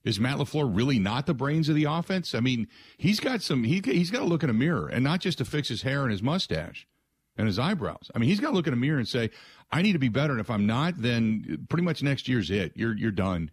Is 0.04 0.18
Matt 0.18 0.38
LaFleur 0.38 0.74
really 0.74 0.98
not 0.98 1.26
the 1.26 1.34
brains 1.34 1.68
of 1.68 1.76
the 1.76 1.84
offense? 1.84 2.34
I 2.34 2.40
mean, 2.40 2.66
he's 2.96 3.20
got 3.20 3.40
some, 3.40 3.64
he, 3.64 3.80
he's 3.84 4.10
got 4.10 4.18
to 4.18 4.24
look 4.24 4.42
in 4.42 4.50
a 4.50 4.54
mirror 4.54 4.88
and 4.88 5.04
not 5.04 5.20
just 5.20 5.38
to 5.38 5.44
fix 5.44 5.68
his 5.68 5.82
hair 5.82 6.02
and 6.02 6.10
his 6.10 6.22
mustache 6.22 6.88
and 7.36 7.46
his 7.46 7.58
eyebrows. 7.58 8.10
I 8.14 8.18
mean, 8.18 8.28
he's 8.28 8.40
got 8.40 8.50
to 8.50 8.54
look 8.54 8.66
in 8.66 8.72
a 8.72 8.76
mirror 8.76 8.98
and 8.98 9.08
say, 9.08 9.30
I 9.70 9.80
need 9.80 9.92
to 9.92 9.98
be 9.98 10.08
better. 10.08 10.32
And 10.32 10.40
if 10.40 10.50
I'm 10.50 10.66
not, 10.66 11.00
then 11.00 11.66
pretty 11.68 11.84
much 11.84 12.02
next 12.02 12.28
year's 12.28 12.50
it. 12.50 12.72
You're, 12.74 12.96
you're 12.96 13.10
done. 13.12 13.50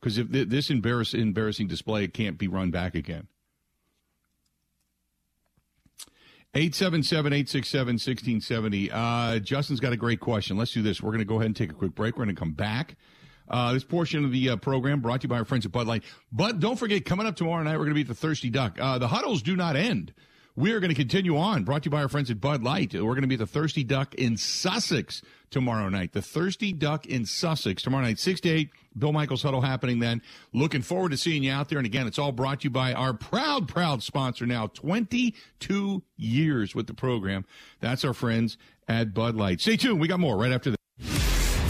Because 0.00 0.18
if 0.18 0.28
this 0.28 0.68
embarrass, 0.68 1.14
embarrassing 1.14 1.68
display 1.68 2.08
can't 2.08 2.36
be 2.36 2.48
run 2.48 2.72
back 2.72 2.96
again. 2.96 3.28
877 6.54 7.32
867 7.32 7.94
1670. 7.94 8.90
Uh, 8.90 9.38
Justin's 9.38 9.80
got 9.80 9.94
a 9.94 9.96
great 9.96 10.20
question. 10.20 10.58
Let's 10.58 10.72
do 10.72 10.82
this. 10.82 11.02
We're 11.02 11.10
going 11.10 11.20
to 11.20 11.24
go 11.24 11.36
ahead 11.36 11.46
and 11.46 11.56
take 11.56 11.70
a 11.70 11.74
quick 11.74 11.94
break. 11.94 12.18
We're 12.18 12.24
going 12.24 12.36
to 12.36 12.38
come 12.38 12.52
back. 12.52 12.96
Uh, 13.48 13.72
this 13.72 13.84
portion 13.84 14.22
of 14.22 14.32
the 14.32 14.50
uh, 14.50 14.56
program 14.56 15.00
brought 15.00 15.22
to 15.22 15.24
you 15.24 15.28
by 15.30 15.38
our 15.38 15.46
friends 15.46 15.64
at 15.64 15.72
Bud 15.72 15.86
Light. 15.86 16.04
But 16.30 16.60
don't 16.60 16.78
forget, 16.78 17.06
coming 17.06 17.26
up 17.26 17.36
tomorrow 17.36 17.62
night, 17.62 17.72
we're 17.72 17.86
going 17.86 17.90
to 17.90 17.94
be 17.94 18.02
at 18.02 18.08
the 18.08 18.14
Thirsty 18.14 18.50
Duck. 18.50 18.78
Uh, 18.78 18.98
the 18.98 19.08
huddles 19.08 19.40
do 19.40 19.56
not 19.56 19.76
end. 19.76 20.12
We 20.54 20.72
are 20.72 20.80
going 20.80 20.90
to 20.90 20.94
continue 20.94 21.38
on. 21.38 21.64
Brought 21.64 21.84
to 21.84 21.86
you 21.86 21.90
by 21.90 22.02
our 22.02 22.08
friends 22.08 22.30
at 22.30 22.38
Bud 22.40 22.62
Light. 22.62 22.92
We're 22.92 23.00
going 23.00 23.22
to 23.22 23.26
be 23.26 23.36
at 23.36 23.38
the 23.38 23.46
Thirsty 23.46 23.84
Duck 23.84 24.14
in 24.14 24.36
Sussex 24.36 25.22
tomorrow 25.50 25.88
night. 25.88 26.12
The 26.12 26.20
Thirsty 26.20 26.74
Duck 26.74 27.06
in 27.06 27.24
Sussex 27.24 27.82
tomorrow 27.82 28.04
night, 28.04 28.18
6 28.18 28.40
to 28.42 28.50
8. 28.50 28.70
Bill 28.98 29.12
Michaels 29.12 29.42
huddle 29.42 29.62
happening 29.62 29.98
then. 30.00 30.20
Looking 30.52 30.82
forward 30.82 31.12
to 31.12 31.16
seeing 31.16 31.42
you 31.42 31.52
out 31.52 31.70
there. 31.70 31.78
And 31.78 31.86
again, 31.86 32.06
it's 32.06 32.18
all 32.18 32.32
brought 32.32 32.60
to 32.60 32.64
you 32.64 32.70
by 32.70 32.92
our 32.92 33.14
proud, 33.14 33.66
proud 33.66 34.02
sponsor 34.02 34.44
now, 34.44 34.66
22 34.66 36.02
years 36.16 36.74
with 36.74 36.86
the 36.86 36.94
program. 36.94 37.46
That's 37.80 38.04
our 38.04 38.12
friends 38.12 38.58
at 38.88 39.14
Bud 39.14 39.34
Light. 39.36 39.62
Stay 39.62 39.78
tuned. 39.78 40.00
We 40.00 40.08
got 40.08 40.20
more 40.20 40.36
right 40.36 40.52
after 40.52 40.70
this. 40.70 40.78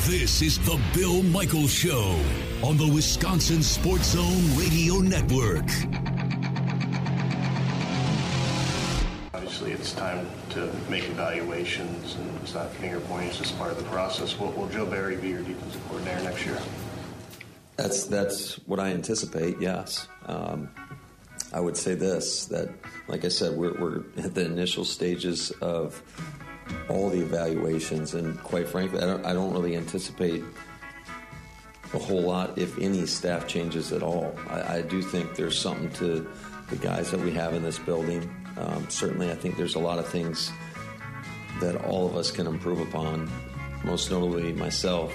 This 0.08 0.42
is 0.42 0.58
the 0.58 0.80
Bill 0.92 1.22
Michaels 1.22 1.72
Show 1.72 2.20
on 2.64 2.76
the 2.76 2.90
Wisconsin 2.92 3.62
Sports 3.62 4.10
Zone 4.10 4.56
Radio 4.56 4.96
Network. 4.96 5.68
Obviously, 9.52 9.72
it's 9.78 9.92
time 9.92 10.26
to 10.48 10.72
make 10.88 11.04
evaluations, 11.04 12.14
and 12.14 12.40
it's 12.40 12.54
not 12.54 12.70
finger 12.70 13.00
pointing, 13.00 13.28
it's 13.28 13.36
just 13.36 13.58
part 13.58 13.70
of 13.70 13.76
the 13.76 13.84
process. 13.90 14.38
Will, 14.38 14.50
will 14.52 14.66
Joe 14.68 14.86
Barry 14.86 15.16
be 15.16 15.28
your 15.28 15.42
defensive 15.42 15.82
coordinator 15.88 16.22
next 16.22 16.46
year? 16.46 16.58
That's 17.76 18.04
that's 18.04 18.54
what 18.66 18.80
I 18.80 18.92
anticipate. 18.92 19.60
Yes, 19.60 20.08
um, 20.24 20.70
I 21.52 21.60
would 21.60 21.76
say 21.76 21.94
this 21.94 22.46
that, 22.46 22.70
like 23.08 23.26
I 23.26 23.28
said, 23.28 23.54
we're, 23.54 23.78
we're 23.78 23.98
at 24.24 24.34
the 24.34 24.46
initial 24.46 24.86
stages 24.86 25.50
of 25.60 26.02
all 26.88 27.10
the 27.10 27.20
evaluations, 27.20 28.14
and 28.14 28.42
quite 28.42 28.66
frankly, 28.66 29.00
I 29.00 29.04
don't 29.04 29.26
I 29.26 29.34
don't 29.34 29.52
really 29.52 29.76
anticipate 29.76 30.42
a 31.92 31.98
whole 31.98 32.22
lot, 32.22 32.56
if 32.56 32.78
any, 32.78 33.04
staff 33.04 33.46
changes 33.46 33.92
at 33.92 34.02
all. 34.02 34.34
I, 34.48 34.78
I 34.78 34.80
do 34.80 35.02
think 35.02 35.34
there's 35.34 35.58
something 35.58 35.90
to 35.90 36.26
the 36.70 36.76
guys 36.76 37.10
that 37.10 37.20
we 37.20 37.32
have 37.32 37.52
in 37.52 37.62
this 37.62 37.78
building. 37.78 38.34
Um, 38.56 38.88
certainly, 38.88 39.30
I 39.30 39.34
think 39.34 39.56
there's 39.56 39.74
a 39.74 39.80
lot 39.80 39.98
of 39.98 40.06
things 40.08 40.52
that 41.60 41.76
all 41.84 42.06
of 42.06 42.16
us 42.16 42.30
can 42.30 42.46
improve 42.46 42.80
upon. 42.80 43.30
Most 43.84 44.10
notably, 44.10 44.52
myself. 44.52 45.12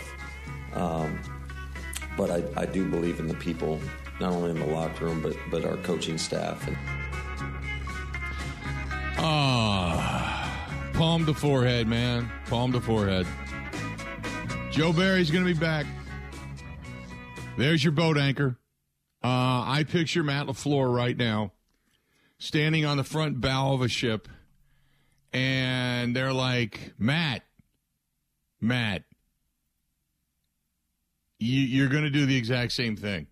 Um, 0.73 1.19
but 2.17 2.31
I, 2.31 2.43
I 2.61 2.65
do 2.65 2.89
believe 2.89 3.19
in 3.19 3.27
the 3.27 3.33
people, 3.35 3.79
not 4.19 4.33
only 4.33 4.49
in 4.49 4.59
the 4.59 4.65
locker 4.65 5.05
room, 5.05 5.21
but 5.21 5.35
but 5.49 5.63
our 5.63 5.77
coaching 5.77 6.17
staff. 6.17 6.67
Ah, 9.19 10.91
palm 10.93 11.25
to 11.25 11.33
forehead, 11.33 11.87
man. 11.87 12.29
Palm 12.47 12.71
to 12.73 12.81
forehead. 12.81 13.25
Joe 14.71 14.93
Barry's 14.93 15.31
going 15.31 15.45
to 15.45 15.53
be 15.53 15.59
back. 15.59 15.85
There's 17.57 17.83
your 17.83 17.93
boat 17.93 18.17
anchor. 18.17 18.57
Uh, 19.23 19.65
I 19.65 19.85
picture 19.89 20.23
Matt 20.23 20.45
LaFleur 20.45 20.93
right 20.93 21.17
now 21.17 21.53
standing 22.37 22.85
on 22.85 22.97
the 22.97 23.03
front 23.03 23.41
bow 23.41 23.73
of 23.73 23.81
a 23.81 23.87
ship, 23.87 24.27
and 25.33 26.15
they're 26.15 26.33
like, 26.33 26.93
Matt, 26.97 27.43
Matt, 28.61 29.03
you, 31.39 31.85
are 31.85 31.89
going 31.89 32.03
to 32.03 32.09
do 32.09 32.25
the 32.25 32.35
exact 32.35 32.71
same 32.71 32.95
thing. 32.95 33.27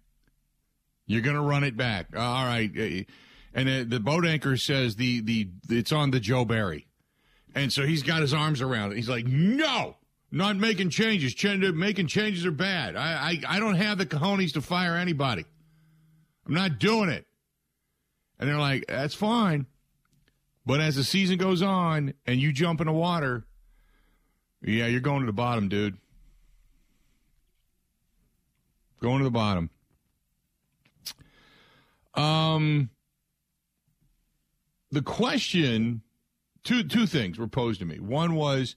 You're 1.07 1.21
going 1.21 1.35
to 1.35 1.41
run 1.41 1.63
it 1.63 1.77
back. 1.77 2.07
Uh, 2.15 2.19
all 2.19 2.45
right. 2.45 2.71
Uh, 2.77 3.03
and 3.53 3.69
the, 3.69 3.83
the 3.83 3.99
boat 3.99 4.25
anchor 4.25 4.57
says 4.57 4.95
the, 4.95 5.21
the 5.21 5.49
it's 5.69 5.91
on 5.91 6.11
the 6.11 6.19
Joe 6.19 6.45
Barry. 6.45 6.87
And 7.53 7.71
so 7.71 7.85
he's 7.85 8.03
got 8.03 8.21
his 8.21 8.33
arms 8.33 8.61
around 8.61 8.91
it. 8.91 8.97
He's 8.97 9.09
like, 9.09 9.25
no, 9.25 9.95
not 10.31 10.57
making 10.57 10.89
changes. 10.89 11.33
Ch- 11.33 11.57
making 11.57 12.07
changes 12.07 12.45
are 12.45 12.51
bad. 12.51 12.95
I, 12.95 13.39
I, 13.47 13.55
I 13.55 13.59
don't 13.59 13.75
have 13.75 13.97
the 13.97 14.05
cojones 14.05 14.53
to 14.53 14.61
fire 14.61 14.97
anybody. 14.97 15.45
I'm 16.45 16.53
not 16.53 16.79
doing 16.79 17.09
it. 17.09 17.25
And 18.39 18.49
they're 18.49 18.57
like, 18.57 18.85
that's 18.87 19.13
fine. 19.13 19.65
But 20.65 20.81
as 20.81 20.95
the 20.95 21.03
season 21.03 21.37
goes 21.37 21.61
on 21.61 22.13
and 22.25 22.39
you 22.39 22.51
jump 22.51 22.81
in 22.81 22.87
the 22.87 22.93
water, 22.93 23.45
yeah, 24.61 24.87
you're 24.87 24.99
going 24.99 25.19
to 25.21 25.25
the 25.25 25.33
bottom, 25.33 25.69
dude. 25.69 25.97
Going 29.01 29.19
to 29.19 29.23
the 29.23 29.31
bottom. 29.31 29.69
Um, 32.15 32.89
the 34.91 35.01
question, 35.01 36.01
two 36.63 36.83
two 36.83 37.05
things 37.05 37.37
were 37.37 37.47
posed 37.47 37.79
to 37.81 37.85
me. 37.85 37.99
One 37.99 38.35
was, 38.35 38.75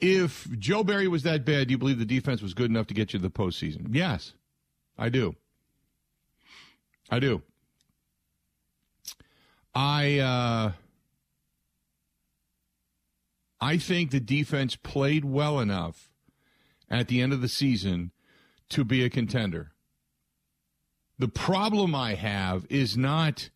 if 0.00 0.48
Joe 0.58 0.82
Barry 0.82 1.06
was 1.08 1.22
that 1.24 1.44
bad, 1.44 1.68
do 1.68 1.72
you 1.72 1.78
believe 1.78 1.98
the 1.98 2.04
defense 2.04 2.42
was 2.42 2.54
good 2.54 2.70
enough 2.70 2.86
to 2.88 2.94
get 2.94 3.12
you 3.12 3.18
to 3.18 3.22
the 3.22 3.30
postseason? 3.30 3.94
Yes, 3.94 4.32
I 4.96 5.10
do. 5.10 5.36
I 7.10 7.20
do. 7.20 7.42
I 9.74 10.18
uh, 10.18 10.72
I 13.60 13.76
think 13.78 14.10
the 14.10 14.20
defense 14.20 14.76
played 14.76 15.24
well 15.24 15.60
enough 15.60 16.10
at 16.90 17.08
the 17.08 17.20
end 17.20 17.32
of 17.32 17.40
the 17.40 17.48
season 17.48 18.12
to 18.70 18.84
be 18.84 19.04
a 19.04 19.10
contender. 19.10 19.72
The 21.18 21.28
problem 21.28 21.94
I 21.94 22.14
have 22.14 22.66
is 22.70 22.96
not 22.96 23.50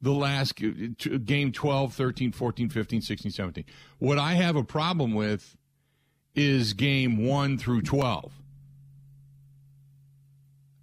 the 0.00 0.12
last 0.12 0.54
game 0.54 1.52
12, 1.52 1.94
13, 1.94 2.32
14, 2.32 2.68
15, 2.68 3.00
16, 3.00 3.32
17. 3.32 3.64
What 3.98 4.18
I 4.18 4.34
have 4.34 4.54
a 4.54 4.62
problem 4.62 5.14
with 5.14 5.56
is 6.34 6.74
game 6.74 7.26
1 7.26 7.58
through 7.58 7.82
12. 7.82 8.32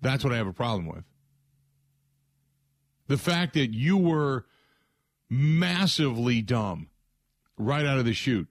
That's 0.02 0.24
what 0.24 0.34
I 0.34 0.38
have 0.38 0.48
a 0.48 0.54
problem 0.54 0.88
with. 0.88 1.06
The 3.08 3.18
fact 3.18 3.54
that 3.54 3.74
you 3.74 3.98
were 3.98 4.46
massively 5.30 6.42
dumb 6.42 6.90
right 7.58 7.86
out 7.86 7.98
of 7.98 8.06
the 8.06 8.14
chute 8.14 8.48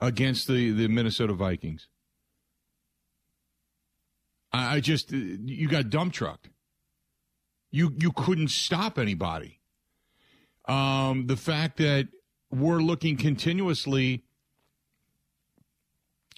against 0.00 0.48
the, 0.48 0.70
the 0.70 0.88
Minnesota 0.88 1.32
Vikings. 1.32 1.88
I, 4.52 4.76
I 4.76 4.80
just 4.80 5.12
you 5.12 5.68
got 5.68 5.90
dump 5.90 6.12
trucked. 6.12 6.50
You 7.70 7.92
you 7.98 8.12
couldn't 8.12 8.48
stop 8.48 8.98
anybody. 8.98 9.60
Um, 10.68 11.26
the 11.26 11.36
fact 11.36 11.78
that 11.78 12.08
we're 12.50 12.80
looking 12.80 13.16
continuously 13.16 14.24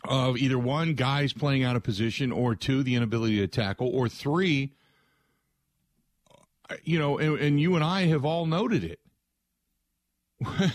of 0.04 0.36
either 0.36 0.58
one 0.58 0.94
guys 0.94 1.32
playing 1.32 1.64
out 1.64 1.76
of 1.76 1.82
position 1.82 2.30
or 2.30 2.54
two 2.54 2.82
the 2.82 2.94
inability 2.94 3.38
to 3.38 3.48
tackle 3.48 3.88
or 3.88 4.08
three 4.08 4.72
you 6.82 6.98
know 6.98 7.18
and, 7.18 7.38
and 7.38 7.60
you 7.60 7.74
and 7.74 7.84
i 7.84 8.06
have 8.06 8.24
all 8.24 8.46
noted 8.46 8.84
it 8.84 9.00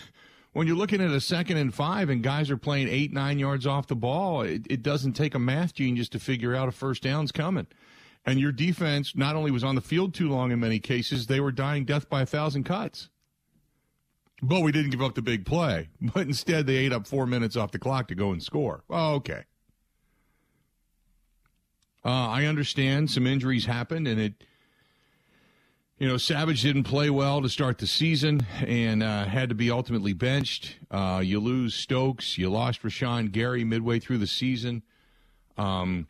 when 0.53 0.67
you're 0.67 0.75
looking 0.75 1.01
at 1.01 1.11
a 1.11 1.21
second 1.21 1.57
and 1.57 1.73
five 1.73 2.09
and 2.09 2.23
guys 2.23 2.49
are 2.49 2.57
playing 2.57 2.87
eight, 2.87 3.13
nine 3.13 3.39
yards 3.39 3.67
off 3.67 3.87
the 3.87 3.95
ball, 3.95 4.41
it, 4.41 4.63
it 4.69 4.81
doesn't 4.81 5.13
take 5.13 5.35
a 5.35 5.39
math 5.39 5.73
genius 5.73 6.09
to 6.09 6.19
figure 6.19 6.55
out 6.55 6.67
a 6.67 6.71
first 6.71 7.03
down's 7.03 7.31
coming. 7.31 7.67
And 8.25 8.39
your 8.39 8.51
defense 8.51 9.15
not 9.15 9.35
only 9.35 9.51
was 9.51 9.63
on 9.63 9.75
the 9.75 9.81
field 9.81 10.13
too 10.13 10.29
long 10.29 10.51
in 10.51 10.59
many 10.59 10.79
cases, 10.79 11.27
they 11.27 11.39
were 11.39 11.51
dying 11.51 11.85
death 11.85 12.09
by 12.09 12.21
a 12.21 12.25
thousand 12.25 12.63
cuts. 12.63 13.09
But 14.41 14.61
we 14.61 14.71
didn't 14.71 14.91
give 14.91 15.01
up 15.01 15.15
the 15.15 15.21
big 15.21 15.45
play. 15.45 15.89
But 16.01 16.27
instead, 16.27 16.65
they 16.65 16.77
ate 16.77 16.93
up 16.93 17.07
four 17.07 17.25
minutes 17.25 17.55
off 17.55 17.71
the 17.71 17.79
clock 17.79 18.07
to 18.07 18.15
go 18.15 18.31
and 18.31 18.41
score. 18.41 18.83
Oh, 18.89 19.15
okay. 19.15 19.43
Uh, 22.03 22.29
I 22.29 22.45
understand 22.45 23.11
some 23.11 23.27
injuries 23.27 23.65
happened, 23.65 24.07
and 24.07 24.19
it, 24.19 24.43
you 25.99 26.07
know, 26.07 26.15
Savage 26.15 26.61
didn't 26.61 26.85
play 26.85 27.09
well 27.09 27.41
to 27.41 27.49
start 27.49 27.77
the 27.77 27.85
season 27.85 28.45
and 28.65 29.03
uh, 29.03 29.25
had 29.25 29.49
to 29.49 29.55
be 29.55 29.69
ultimately 29.69 30.13
benched. 30.13 30.77
Uh, 30.89 31.21
you 31.23 31.41
lose 31.41 31.75
Stokes. 31.75 32.37
You 32.37 32.49
lost 32.49 32.83
Rashan 32.83 33.33
Gary 33.33 33.65
midway 33.65 33.99
through 33.99 34.19
the 34.19 34.27
season. 34.27 34.81
Um, 35.57 36.07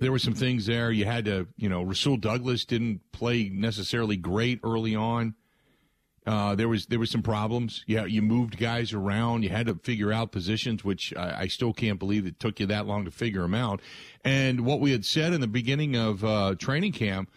there 0.00 0.10
were 0.10 0.18
some 0.18 0.34
things 0.34 0.66
there. 0.66 0.90
You 0.90 1.04
had 1.04 1.24
to, 1.26 1.46
you 1.56 1.68
know, 1.68 1.84
Rasul 1.84 2.16
Douglas 2.16 2.64
didn't 2.64 3.00
play 3.12 3.48
necessarily 3.48 4.16
great 4.16 4.58
early 4.64 4.96
on. 4.96 5.36
Uh, 6.26 6.56
there 6.56 6.68
was 6.68 6.86
there 6.86 6.98
was 6.98 7.08
some 7.08 7.22
problems. 7.22 7.84
Yeah, 7.86 8.04
you 8.04 8.20
moved 8.20 8.58
guys 8.58 8.92
around. 8.92 9.44
You 9.44 9.50
had 9.50 9.66
to 9.66 9.76
figure 9.76 10.12
out 10.12 10.32
positions, 10.32 10.82
which 10.82 11.14
I, 11.16 11.42
I, 11.42 11.46
still 11.46 11.72
can't 11.72 12.00
believe 12.00 12.26
it 12.26 12.40
took 12.40 12.58
you 12.58 12.66
that 12.66 12.84
long 12.84 13.04
to 13.04 13.12
figure 13.12 13.42
them 13.42 13.54
out. 13.54 13.80
And 14.24 14.62
what 14.62 14.80
we 14.80 14.90
had 14.90 15.04
said 15.04 15.32
in 15.32 15.40
the 15.40 15.46
beginning 15.46 15.94
of 15.94 16.24
uh, 16.24 16.56
training 16.58 16.90
camp, 16.90 17.30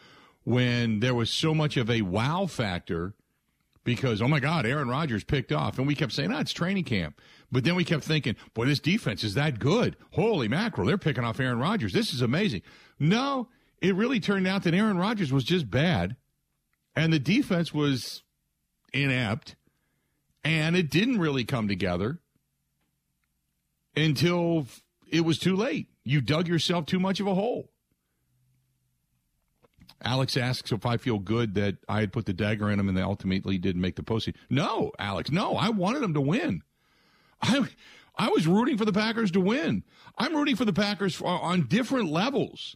when 0.49 0.99
there 0.99 1.13
was 1.13 1.29
so 1.29 1.53
much 1.53 1.77
of 1.77 1.91
a 1.91 2.01
wow 2.01 2.47
factor, 2.47 3.13
because 3.83 4.19
oh 4.19 4.27
my 4.27 4.39
God, 4.39 4.65
Aaron 4.65 4.89
Rodgers 4.89 5.23
picked 5.23 5.51
off, 5.51 5.77
and 5.77 5.85
we 5.85 5.93
kept 5.93 6.11
saying, 6.11 6.31
"Ah, 6.33 6.39
it's 6.39 6.51
training 6.51 6.85
camp." 6.85 7.21
But 7.51 7.63
then 7.63 7.75
we 7.75 7.83
kept 7.83 8.03
thinking, 8.03 8.35
"Boy, 8.55 8.65
this 8.65 8.79
defense 8.79 9.23
is 9.23 9.35
that 9.35 9.59
good. 9.59 9.95
Holy 10.13 10.47
mackerel, 10.47 10.87
they're 10.87 10.97
picking 10.97 11.23
off 11.23 11.39
Aaron 11.39 11.59
Rodgers. 11.59 11.93
This 11.93 12.15
is 12.15 12.23
amazing." 12.23 12.63
No, 12.97 13.47
it 13.79 13.93
really 13.93 14.19
turned 14.19 14.47
out 14.47 14.63
that 14.63 14.73
Aaron 14.73 14.97
Rodgers 14.97 15.31
was 15.31 15.43
just 15.43 15.69
bad, 15.69 16.15
and 16.95 17.13
the 17.13 17.19
defense 17.19 17.71
was 17.71 18.23
inept, 18.91 19.55
and 20.43 20.75
it 20.75 20.89
didn't 20.89 21.19
really 21.19 21.45
come 21.45 21.67
together 21.67 22.21
until 23.95 24.65
it 25.11 25.21
was 25.21 25.37
too 25.37 25.55
late. 25.55 25.89
You 26.03 26.21
dug 26.21 26.47
yourself 26.47 26.87
too 26.87 26.99
much 26.99 27.19
of 27.19 27.27
a 27.27 27.35
hole. 27.35 27.69
Alex 30.01 30.37
asks 30.37 30.71
if 30.71 30.85
I 30.85 30.97
feel 30.97 31.19
good 31.19 31.55
that 31.55 31.77
I 31.87 31.99
had 31.99 32.13
put 32.13 32.25
the 32.25 32.33
dagger 32.33 32.69
in 32.69 32.77
them 32.77 32.87
and 32.87 32.97
they 32.97 33.01
ultimately 33.01 33.57
didn't 33.57 33.81
make 33.81 33.95
the 33.95 34.03
postseason. 34.03 34.35
No, 34.49 34.91
Alex, 34.97 35.31
no, 35.31 35.55
I 35.55 35.69
wanted 35.69 36.01
them 36.01 36.13
to 36.13 36.21
win. 36.21 36.63
I 37.41 37.67
I 38.15 38.29
was 38.29 38.47
rooting 38.47 38.77
for 38.77 38.85
the 38.85 38.93
Packers 38.93 39.31
to 39.31 39.39
win. 39.39 39.83
I'm 40.17 40.35
rooting 40.35 40.57
for 40.57 40.65
the 40.65 40.73
Packers 40.73 41.15
for, 41.15 41.27
on 41.27 41.67
different 41.67 42.09
levels. 42.09 42.75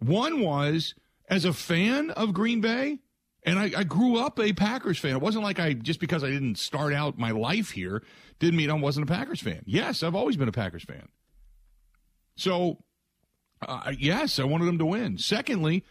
One 0.00 0.40
was 0.40 0.94
as 1.28 1.44
a 1.44 1.52
fan 1.52 2.10
of 2.10 2.34
Green 2.34 2.60
Bay, 2.60 2.98
and 3.44 3.58
I, 3.58 3.70
I, 3.76 3.84
grew 3.84 4.18
up 4.18 4.40
a 4.40 4.52
Packers 4.52 4.98
fan. 4.98 5.12
It 5.12 5.20
wasn't 5.20 5.44
like 5.44 5.60
I 5.60 5.72
just 5.72 6.00
because 6.00 6.24
I 6.24 6.30
didn't 6.30 6.58
start 6.58 6.92
out 6.92 7.16
my 7.16 7.30
life 7.30 7.70
here 7.70 8.02
didn't 8.40 8.56
mean 8.56 8.70
I 8.70 8.74
wasn't 8.74 9.08
a 9.08 9.12
Packers 9.12 9.40
fan. 9.40 9.62
Yes, 9.66 10.02
I've 10.02 10.16
always 10.16 10.36
been 10.36 10.48
a 10.48 10.52
Packers 10.52 10.82
fan. 10.82 11.08
So, 12.34 12.78
uh, 13.66 13.92
yes, 13.96 14.40
I 14.40 14.44
wanted 14.44 14.64
them 14.64 14.78
to 14.78 14.86
win. 14.86 15.16
Secondly, 15.16 15.84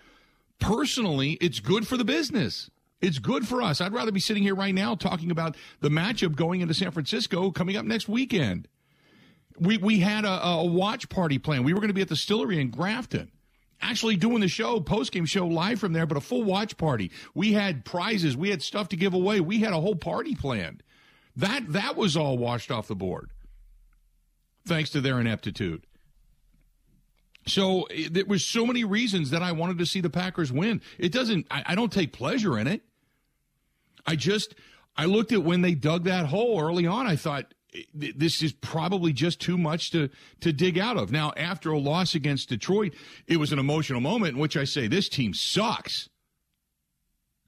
personally, 0.62 1.32
it's 1.42 1.60
good 1.60 1.86
for 1.86 1.98
the 1.98 2.06
business. 2.06 2.70
It's 3.02 3.20
good 3.20 3.48
for 3.48 3.62
us. 3.62 3.82
I'd 3.82 3.94
rather 3.94 4.12
be 4.12 4.20
sitting 4.20 4.44
here 4.44 4.56
right 4.56 4.74
now 4.74 4.96
talking 4.96 5.32
about 5.32 5.58
the 5.82 5.90
matchup 5.90 6.36
going 6.36 6.62
into 6.62 6.74
San 6.74 6.92
Francisco 6.92 7.52
coming 7.52 7.76
up 7.76 7.86
next 7.86 8.08
weekend. 8.08 8.68
We 9.60 9.78
we 9.78 10.00
had 10.00 10.24
a, 10.24 10.44
a 10.46 10.64
watch 10.66 11.10
party 11.10 11.40
plan. 11.40 11.64
We 11.64 11.74
were 11.74 11.80
going 11.80 11.90
to 11.90 11.94
be 11.94 12.02
at 12.02 12.08
the 12.08 12.16
Stillery 12.16 12.60
in 12.60 12.70
Grafton 12.70 13.32
actually 13.82 14.16
doing 14.16 14.42
the 14.42 14.48
show, 14.48 14.80
post 14.80 15.12
game 15.12 15.26
show 15.26 15.48
live 15.48 15.80
from 15.80 15.94
there, 15.94 16.06
but 16.06 16.18
a 16.18 16.22
full 16.22 16.44
watch 16.44 16.78
party. 16.78 17.12
We 17.34 17.54
had 17.54 17.84
prizes, 17.84 18.38
we 18.38 18.50
had 18.50 18.62
stuff 18.62 18.90
to 18.90 18.96
give 18.96 19.14
away, 19.14 19.40
we 19.40 19.60
had 19.60 19.74
a 19.74 19.82
whole 19.82 19.96
party 19.96 20.36
planned. 20.36 20.84
That 21.36 21.72
that 21.74 21.96
was 21.96 22.16
all 22.16 22.38
washed 22.38 22.72
off 22.72 22.88
the 22.88 22.96
board, 22.96 23.32
thanks 24.66 24.90
to 24.92 25.02
their 25.02 25.20
ineptitude. 25.20 25.86
So 27.46 27.84
eh, 27.84 28.08
there 28.12 28.26
was 28.26 28.46
so 28.46 28.66
many 28.66 28.84
reasons 28.84 29.30
that 29.32 29.42
I 29.42 29.52
wanted 29.52 29.78
to 29.80 29.86
see 29.86 30.02
the 30.02 30.10
Packers 30.10 30.52
win. 30.52 30.82
It 30.98 31.12
doesn't. 31.12 31.48
I, 31.50 31.64
I 31.68 31.76
don't 31.76 31.92
take 31.92 32.14
pleasure 32.14 32.58
in 32.58 32.68
it. 32.68 32.82
I 34.06 34.16
just 34.16 34.56
I 34.96 35.06
looked 35.06 35.32
at 35.32 35.44
when 35.44 35.62
they 35.62 35.74
dug 35.74 36.04
that 36.06 36.28
hole 36.28 36.62
early 36.62 36.88
on. 36.88 37.08
I 37.08 37.16
thought 37.16 37.54
eh, 37.74 38.12
this 38.16 38.44
is 38.44 38.54
probably 38.54 39.14
just 39.14 39.40
too 39.40 39.58
much 39.58 39.92
to 39.92 40.10
to 40.42 40.54
dig 40.54 40.78
out 40.78 40.98
of. 40.98 41.12
Now, 41.12 41.34
after 41.36 41.72
a 41.72 41.80
loss 41.80 42.16
against 42.16 42.50
Detroit, 42.50 42.94
it 43.28 43.38
was 43.38 43.52
an 43.52 43.60
emotional 43.60 44.02
moment 44.02 44.34
in 44.36 44.40
which 44.40 44.58
I 44.58 44.64
say 44.64 44.88
this 44.88 45.10
team 45.10 45.34
sucks 45.34 46.10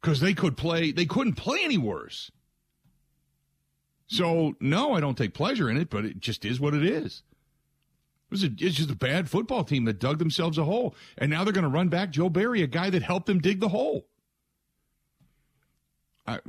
because 0.01 0.19
they 0.19 0.33
could 0.33 0.57
play 0.57 0.91
they 0.91 1.05
couldn't 1.05 1.33
play 1.33 1.59
any 1.63 1.77
worse. 1.77 2.31
So 4.07 4.55
no, 4.59 4.93
I 4.93 4.99
don't 4.99 5.17
take 5.17 5.33
pleasure 5.33 5.69
in 5.69 5.77
it, 5.77 5.89
but 5.89 6.05
it 6.05 6.19
just 6.19 6.45
is 6.45 6.59
what 6.59 6.73
it 6.73 6.83
is. 6.83 7.23
Was 8.33 8.43
a, 8.43 8.47
it's 8.47 8.77
just 8.77 8.89
a 8.89 8.95
bad 8.95 9.29
football 9.29 9.63
team 9.63 9.85
that 9.85 9.99
dug 9.99 10.17
themselves 10.17 10.57
a 10.57 10.63
hole, 10.63 10.95
and 11.19 11.29
now 11.29 11.43
they're 11.43 11.53
going 11.53 11.65
to 11.65 11.69
run 11.69 11.89
back 11.89 12.09
Joe 12.09 12.29
Barry, 12.29 12.63
a 12.63 12.67
guy 12.67 12.89
that 12.89 13.03
helped 13.03 13.27
them 13.27 13.37
dig 13.37 13.59
the 13.59 13.69
hole. 13.69 14.07
I, 16.25 16.39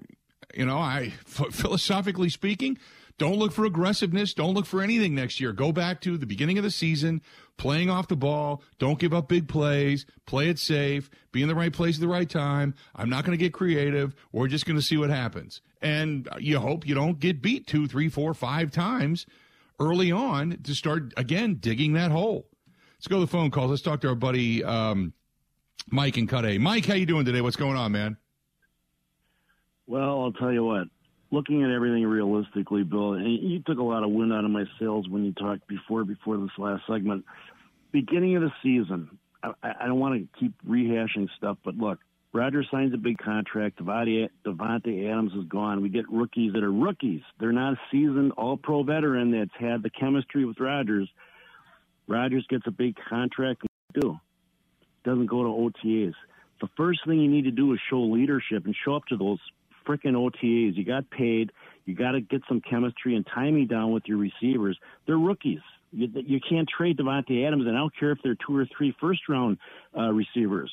you 0.55 0.65
know, 0.65 0.79
I 0.79 1.11
philosophically 1.27 2.31
speaking, 2.31 2.79
don't 3.19 3.37
look 3.37 3.53
for 3.53 3.67
aggressiveness. 3.67 4.33
Don't 4.33 4.55
look 4.55 4.65
for 4.65 4.81
anything 4.81 5.15
next 5.15 5.41
year. 5.41 5.53
Go 5.53 5.73
back 5.73 6.01
to 6.01 6.17
the 6.17 6.25
beginning 6.25 6.57
of 6.57 6.65
the 6.65 6.71
season, 6.71 7.21
playing 7.59 7.91
off 7.91 8.09
the 8.09 8.17
ball. 8.17 8.63
Don't 8.79 8.99
give 8.99 9.13
up 9.13 9.29
big 9.29 9.47
plays. 9.47 10.07
Play 10.25 10.49
it 10.49 10.59
safe. 10.59 11.11
Be 11.33 11.43
in 11.43 11.49
the 11.49 11.55
right 11.55 11.73
place 11.73 11.97
at 11.97 12.01
the 12.01 12.09
right 12.09 12.31
time. 12.31 12.75
I'm 12.97 13.11
not 13.11 13.27
going 13.27 13.37
to 13.37 13.45
get 13.45 13.53
creative. 13.53 14.15
We're 14.33 14.49
just 14.49 14.65
going 14.65 14.79
to 14.79 14.83
see 14.83 14.97
what 14.97 15.11
happens. 15.11 15.61
And 15.83 16.31
you 16.39 16.59
hope 16.61 16.89
you 16.89 16.95
don't 16.95 17.21
get 17.21 17.43
beat 17.43 17.67
two, 17.67 17.87
three, 17.87 18.09
four, 18.09 18.33
five 18.33 18.71
times 18.71 19.27
early 19.81 20.13
on 20.13 20.59
to 20.65 20.75
start, 20.75 21.13
again, 21.17 21.57
digging 21.57 21.95
that 21.95 22.11
hole. 22.11 22.47
Let's 22.97 23.09
go 23.09 23.17
to 23.17 23.21
the 23.21 23.31
phone 23.31 23.51
calls. 23.51 23.71
Let's 23.71 23.83
talk 23.83 24.01
to 24.03 24.09
our 24.09 24.15
buddy 24.15 24.65
um, 24.65 25.13
Mike 25.91 26.17
and 26.17 26.29
Cudahy. 26.29 26.59
Mike, 26.59 26.87
how 26.87 26.95
you 26.95 27.07
doing 27.07 27.25
today? 27.25 27.41
What's 27.41 27.57
going 27.57 27.77
on, 27.77 27.93
man? 27.93 28.17
Well, 29.87 30.23
I'll 30.23 30.33
tell 30.33 30.53
you 30.53 30.65
what 30.65 30.89
looking 31.35 31.65
at 31.65 31.71
everything 31.71 32.05
realistically, 32.05 32.85
Bill, 32.85 33.19
you 33.19 33.61
took 33.67 33.79
a 33.79 33.83
lot 33.83 34.05
of 34.05 34.11
wind 34.11 34.33
out 34.33 34.45
of 34.45 34.51
my 34.51 34.65
sails 34.79 35.09
when 35.09 35.25
you 35.25 35.33
talked 35.33 35.67
before 35.67 36.05
before 36.05 36.37
this 36.37 36.51
last 36.57 36.85
segment. 36.87 37.25
Beginning 37.93 38.37
of 38.37 38.43
the 38.43 38.53
season, 38.63 39.19
I, 39.43 39.53
I 39.63 39.87
don't 39.87 39.99
want 39.99 40.15
to 40.15 40.41
keep 40.41 40.53
rehashing 40.67 41.29
stuff, 41.37 41.59
but 41.65 41.77
look, 41.77 41.99
Rodgers 42.35 42.67
signs 42.69 42.93
a 42.93 42.97
big 42.97 43.17
contract. 43.19 43.79
Davante 43.79 44.29
Adams 45.09 45.33
is 45.35 45.45
gone. 45.49 45.81
We 45.81 45.89
get 45.89 46.11
rookies 46.11 46.53
that 46.53 46.65
are 46.65 46.73
rookies. 46.73 47.23
They're 47.39 47.53
not 47.53 47.75
a 47.75 47.81
seasoned 47.93 48.33
All-Pro 48.33 48.83
veteran 48.83 49.31
that's 49.31 49.55
had 49.57 49.85
the 49.85 49.91
chemistry 49.91 50.45
with 50.45 50.59
Rodgers. 50.59 51.09
Rodgers 52.09 52.45
gets 52.51 52.65
a 52.67 52.73
big 52.73 52.97
contract. 53.09 53.63
Do 53.95 54.19
doesn't 55.05 55.27
go 55.27 55.45
to 55.45 55.49
OTAs. 55.49 56.15
The 56.61 56.69
first 56.77 57.01
thing 57.07 57.21
you 57.21 57.31
need 57.31 57.45
to 57.45 57.51
do 57.53 57.73
is 57.73 57.79
show 57.89 58.01
leadership 58.01 58.65
and 58.65 58.75
show 58.85 58.97
up 58.97 59.05
to 59.07 59.17
those 59.17 59.39
freaking 59.87 60.15
OTAs. 60.15 60.77
You 60.77 60.85
got 60.85 61.09
paid. 61.11 61.53
You 61.85 61.95
got 61.95 62.13
to 62.13 62.21
get 62.21 62.43
some 62.49 62.61
chemistry 62.61 63.15
and 63.15 63.25
timing 63.33 63.69
down 63.69 63.93
with 63.93 64.05
your 64.07 64.19
receivers. 64.19 64.77
They're 65.07 65.19
rookies. 65.19 65.61
You, 65.93 66.09
you 66.27 66.41
can't 66.41 66.69
trade 66.69 66.97
Davante 66.97 67.47
Adams, 67.47 67.67
and 67.67 67.77
I 67.77 67.79
don't 67.79 67.97
care 67.97 68.11
if 68.11 68.19
they're 68.25 68.37
two 68.47 68.57
or 68.57 68.67
three 68.77 68.97
first 69.01 69.29
round 69.29 69.59
uh, 69.97 70.11
receivers. 70.11 70.73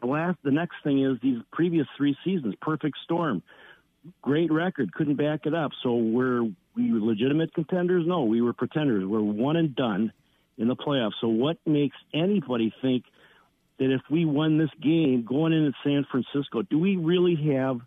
The 0.00 0.06
last, 0.06 0.38
the 0.44 0.50
next 0.50 0.76
thing 0.84 1.02
is 1.04 1.18
these 1.22 1.38
previous 1.52 1.86
three 1.96 2.16
seasons, 2.24 2.54
perfect 2.60 2.98
storm, 3.04 3.42
great 4.22 4.52
record, 4.52 4.92
couldn't 4.92 5.16
back 5.16 5.46
it 5.46 5.54
up. 5.54 5.72
So 5.82 5.96
we're 5.96 6.42
we 6.78 6.92
legitimate 6.92 7.52
contenders? 7.54 8.04
No, 8.06 8.24
we 8.24 8.40
were 8.40 8.52
pretenders. 8.52 9.04
We're 9.04 9.20
one 9.20 9.56
and 9.56 9.74
done 9.74 10.12
in 10.56 10.68
the 10.68 10.76
playoffs. 10.76 11.14
So 11.20 11.28
what 11.28 11.58
makes 11.66 11.96
anybody 12.14 12.72
think 12.80 13.04
that 13.78 13.92
if 13.92 14.02
we 14.10 14.24
won 14.24 14.58
this 14.58 14.70
game 14.80 15.24
going 15.28 15.52
into 15.52 15.72
San 15.84 16.06
Francisco, 16.10 16.62
do 16.62 16.78
we 16.78 16.96
really 16.96 17.36
have 17.54 17.80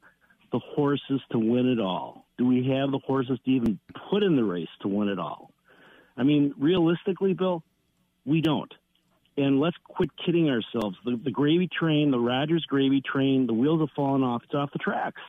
the 0.51 0.59
horses 0.59 1.21
to 1.31 1.39
win 1.39 1.67
it 1.67 1.79
all? 1.79 2.25
Do 2.37 2.45
we 2.45 2.67
have 2.69 2.91
the 2.91 2.99
horses 2.99 3.39
to 3.45 3.51
even 3.51 3.79
put 4.09 4.23
in 4.23 4.35
the 4.35 4.43
race 4.43 4.69
to 4.81 4.87
win 4.87 5.07
it 5.07 5.19
all? 5.19 5.51
I 6.17 6.23
mean, 6.23 6.53
realistically, 6.57 7.33
Bill, 7.33 7.63
we 8.25 8.41
don't. 8.41 8.73
And 9.37 9.59
let's 9.59 9.77
quit 9.83 10.09
kidding 10.23 10.49
ourselves. 10.49 10.97
The, 11.05 11.19
the 11.23 11.31
gravy 11.31 11.67
train, 11.67 12.11
the 12.11 12.19
Rodgers 12.19 12.65
gravy 12.67 13.01
train, 13.01 13.47
the 13.47 13.53
wheels 13.53 13.79
have 13.79 13.89
fallen 13.95 14.23
off. 14.23 14.41
It's 14.43 14.53
off 14.53 14.71
the 14.73 14.79
tracks. 14.79 15.21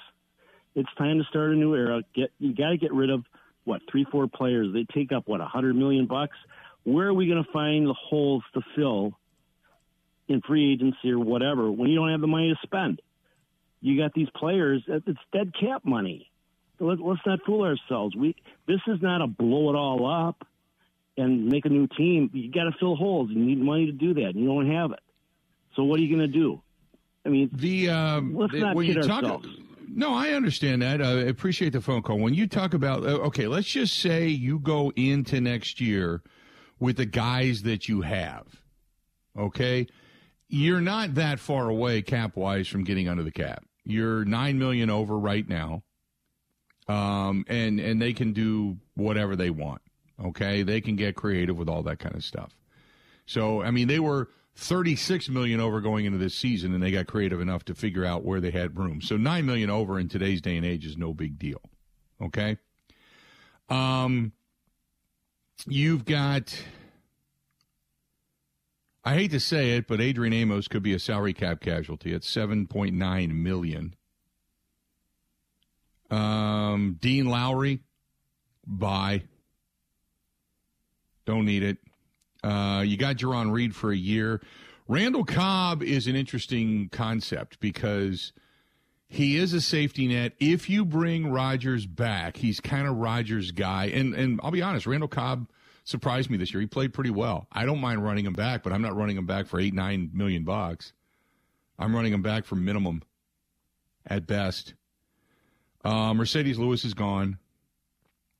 It's 0.74 0.88
time 0.98 1.18
to 1.18 1.24
start 1.24 1.52
a 1.52 1.54
new 1.54 1.74
era. 1.74 2.02
Get 2.14 2.30
you 2.38 2.54
got 2.54 2.70
to 2.70 2.76
get 2.76 2.92
rid 2.92 3.10
of 3.10 3.24
what 3.64 3.82
three, 3.90 4.04
four 4.10 4.26
players. 4.26 4.72
They 4.72 4.86
take 4.92 5.12
up 5.12 5.28
what 5.28 5.40
a 5.40 5.46
hundred 5.46 5.76
million 5.76 6.06
bucks. 6.06 6.36
Where 6.84 7.08
are 7.08 7.14
we 7.14 7.28
going 7.28 7.44
to 7.44 7.52
find 7.52 7.86
the 7.86 7.94
holes 7.94 8.42
to 8.54 8.62
fill 8.74 9.12
in 10.26 10.40
free 10.40 10.72
agency 10.72 11.12
or 11.12 11.20
whatever 11.20 11.70
when 11.70 11.88
you 11.88 11.96
don't 11.96 12.10
have 12.10 12.20
the 12.20 12.26
money 12.26 12.48
to 12.48 12.58
spend? 12.66 13.00
you 13.82 14.00
got 14.00 14.14
these 14.14 14.28
players. 14.34 14.82
It's 14.86 15.18
dead 15.32 15.52
cap 15.60 15.84
money. 15.84 16.30
Let, 16.78 17.00
us 17.00 17.18
not 17.26 17.40
fool 17.44 17.64
ourselves. 17.64 18.16
We 18.16 18.34
this 18.66 18.80
is 18.86 19.02
not 19.02 19.20
a 19.20 19.26
blow 19.26 19.70
it 19.70 19.76
all 19.76 20.28
up 20.28 20.46
and 21.16 21.46
make 21.46 21.64
a 21.64 21.68
new 21.68 21.86
team. 21.86 22.30
You 22.32 22.50
got 22.50 22.64
to 22.64 22.72
fill 22.78 22.96
holes. 22.96 23.30
And 23.30 23.38
you 23.38 23.44
need 23.44 23.60
money 23.60 23.86
to 23.86 23.92
do 23.92 24.14
that. 24.14 24.30
And 24.34 24.40
you 24.40 24.46
don't 24.46 24.70
have 24.70 24.92
it. 24.92 25.00
So 25.76 25.84
what 25.84 25.98
are 25.98 26.02
you 26.02 26.14
going 26.14 26.30
to 26.30 26.38
do? 26.38 26.62
I 27.24 27.28
mean, 27.28 27.50
the 27.52 27.90
um, 27.90 28.34
let's 28.34 28.54
not 28.54 28.74
when 28.74 28.86
kid 28.86 28.96
you 28.96 29.02
talk. 29.02 29.44
No, 29.94 30.14
I 30.14 30.30
understand 30.30 30.80
that. 30.82 31.02
I 31.02 31.10
appreciate 31.22 31.74
the 31.74 31.80
phone 31.80 32.02
call. 32.02 32.18
When 32.18 32.34
you 32.34 32.46
talk 32.46 32.72
about, 32.72 33.04
uh, 33.04 33.18
okay, 33.26 33.46
let's 33.46 33.68
just 33.68 33.98
say 33.98 34.26
you 34.26 34.58
go 34.58 34.90
into 34.96 35.40
next 35.40 35.80
year 35.80 36.22
with 36.80 36.96
the 36.96 37.04
guys 37.04 37.62
that 37.62 37.88
you 37.88 38.00
have, 38.00 38.46
okay? 39.38 39.86
You're 40.48 40.80
not 40.80 41.14
that 41.16 41.38
far 41.38 41.68
away 41.68 42.00
cap 42.02 42.36
wise 42.36 42.68
from 42.68 42.84
getting 42.84 43.06
under 43.06 43.22
the 43.22 43.30
cap. 43.30 43.64
You're 43.84 44.24
nine 44.24 44.58
million 44.58 44.88
over 44.88 45.18
right 45.18 45.46
now, 45.46 45.82
um, 46.88 47.44
and 47.48 47.78
and 47.78 48.00
they 48.00 48.12
can 48.14 48.32
do 48.32 48.78
whatever 48.94 49.36
they 49.36 49.50
want. 49.50 49.81
Okay, 50.22 50.62
they 50.62 50.80
can 50.80 50.96
get 50.96 51.16
creative 51.16 51.56
with 51.56 51.68
all 51.68 51.82
that 51.84 51.98
kind 51.98 52.14
of 52.14 52.24
stuff. 52.24 52.56
So, 53.26 53.62
I 53.62 53.70
mean, 53.70 53.88
they 53.88 54.00
were 54.00 54.28
36 54.56 55.28
million 55.28 55.60
over 55.60 55.80
going 55.80 56.04
into 56.04 56.18
this 56.18 56.34
season 56.34 56.74
and 56.74 56.82
they 56.82 56.90
got 56.90 57.06
creative 57.06 57.40
enough 57.40 57.64
to 57.64 57.74
figure 57.74 58.04
out 58.04 58.24
where 58.24 58.40
they 58.40 58.50
had 58.50 58.78
room. 58.78 59.00
So 59.00 59.16
9 59.16 59.46
million 59.46 59.70
over 59.70 59.98
in 59.98 60.08
today's 60.08 60.40
day 60.40 60.56
and 60.56 60.66
age 60.66 60.84
is 60.84 60.96
no 60.96 61.14
big 61.14 61.38
deal. 61.38 61.60
Okay? 62.20 62.58
Um 63.68 64.32
you've 65.66 66.04
got 66.04 66.62
I 69.04 69.14
hate 69.14 69.30
to 69.32 69.40
say 69.40 69.76
it, 69.76 69.88
but 69.88 70.00
Adrian 70.00 70.32
Amos 70.32 70.68
could 70.68 70.82
be 70.82 70.94
a 70.94 70.98
salary 70.98 71.32
cap 71.32 71.60
casualty 71.60 72.14
at 72.14 72.22
7.9 72.22 73.30
million. 73.34 73.94
Um 76.10 76.98
Dean 77.00 77.26
Lowry 77.26 77.80
bye. 78.66 79.22
Don't 81.24 81.44
need 81.44 81.62
it. 81.62 81.78
Uh, 82.42 82.82
you 82.84 82.96
got 82.96 83.16
Jarran 83.16 83.52
Reed 83.52 83.74
for 83.74 83.92
a 83.92 83.96
year. 83.96 84.40
Randall 84.88 85.24
Cobb 85.24 85.82
is 85.82 86.06
an 86.06 86.16
interesting 86.16 86.88
concept 86.90 87.60
because 87.60 88.32
he 89.08 89.36
is 89.36 89.52
a 89.52 89.60
safety 89.60 90.08
net. 90.08 90.32
If 90.40 90.68
you 90.68 90.84
bring 90.84 91.30
Rodgers 91.30 91.86
back, 91.86 92.36
he's 92.36 92.60
kind 92.60 92.88
of 92.88 92.96
Rodgers' 92.96 93.52
guy. 93.52 93.86
And 93.86 94.14
and 94.14 94.40
I'll 94.42 94.50
be 94.50 94.62
honest, 94.62 94.86
Randall 94.86 95.08
Cobb 95.08 95.48
surprised 95.84 96.30
me 96.30 96.36
this 96.36 96.52
year. 96.52 96.60
He 96.60 96.66
played 96.66 96.92
pretty 96.92 97.10
well. 97.10 97.46
I 97.52 97.64
don't 97.64 97.80
mind 97.80 98.04
running 98.04 98.26
him 98.26 98.32
back, 98.32 98.62
but 98.62 98.72
I'm 98.72 98.82
not 98.82 98.96
running 98.96 99.16
him 99.16 99.26
back 99.26 99.46
for 99.46 99.60
eight 99.60 99.74
nine 99.74 100.10
million 100.12 100.44
bucks. 100.44 100.92
I'm 101.78 101.94
running 101.94 102.12
him 102.12 102.22
back 102.22 102.44
for 102.44 102.56
minimum, 102.56 103.02
at 104.06 104.26
best. 104.26 104.74
Uh, 105.84 106.12
Marcedes 106.12 106.58
Lewis 106.58 106.84
is 106.84 106.94
gone. 106.94 107.38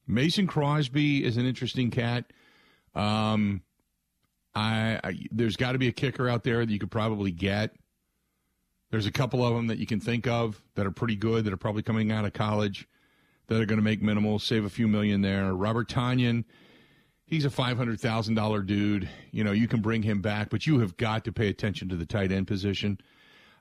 Mason 0.07 0.47
Crosby 0.47 1.25
is 1.25 1.37
an 1.37 1.47
interesting 1.47 1.91
cat. 1.91 2.33
Um, 2.95 3.63
I, 4.55 5.01
I 5.03 5.27
there's 5.31 5.57
got 5.57 5.73
to 5.73 5.79
be 5.79 5.89
a 5.89 5.93
kicker 5.93 6.29
out 6.29 6.45
there 6.45 6.65
that 6.65 6.73
you 6.73 6.79
could 6.79 6.91
probably 6.91 7.31
get. 7.31 7.75
There's 8.91 9.07
a 9.07 9.13
couple 9.13 9.45
of 9.45 9.55
them 9.55 9.69
that 9.69 9.79
you 9.79 9.87
can 9.87 10.01
think 10.01 10.27
of 10.27 10.63
that 10.75 10.87
are 10.87 10.91
pretty 10.91 11.17
good 11.17 11.45
that 11.45 11.53
are 11.53 11.59
probably 11.59 11.83
coming 11.83 12.13
out 12.13 12.27
of 12.27 12.35
college 12.35 12.87
that 13.47 13.61
are 13.61 13.67
going 13.67 13.79
to 13.79 13.85
make 13.85 14.03
minimal, 14.03 14.39
save 14.39 14.65
a 14.65 14.71
few 14.71 14.87
million 14.87 15.23
there. 15.23 15.55
Robert 15.55 15.89
Tonyan, 15.89 16.45
he's 17.25 17.45
a 17.45 17.51
five 17.51 17.77
hundred 17.77 18.01
thousand 18.01 18.35
dollar 18.35 18.61
dude. 18.61 19.09
You 19.31 19.45
know, 19.45 19.53
you 19.53 19.67
can 19.67 19.81
bring 19.81 20.03
him 20.03 20.21
back, 20.21 20.51
but 20.51 20.67
you 20.67 20.81
have 20.81 20.97
got 20.97 21.25
to 21.25 21.33
pay 21.33 21.49
attention 21.49 21.89
to 21.89 21.97
the 21.97 22.07
tight 22.07 22.33
end 22.33 22.47
position. 22.47 22.99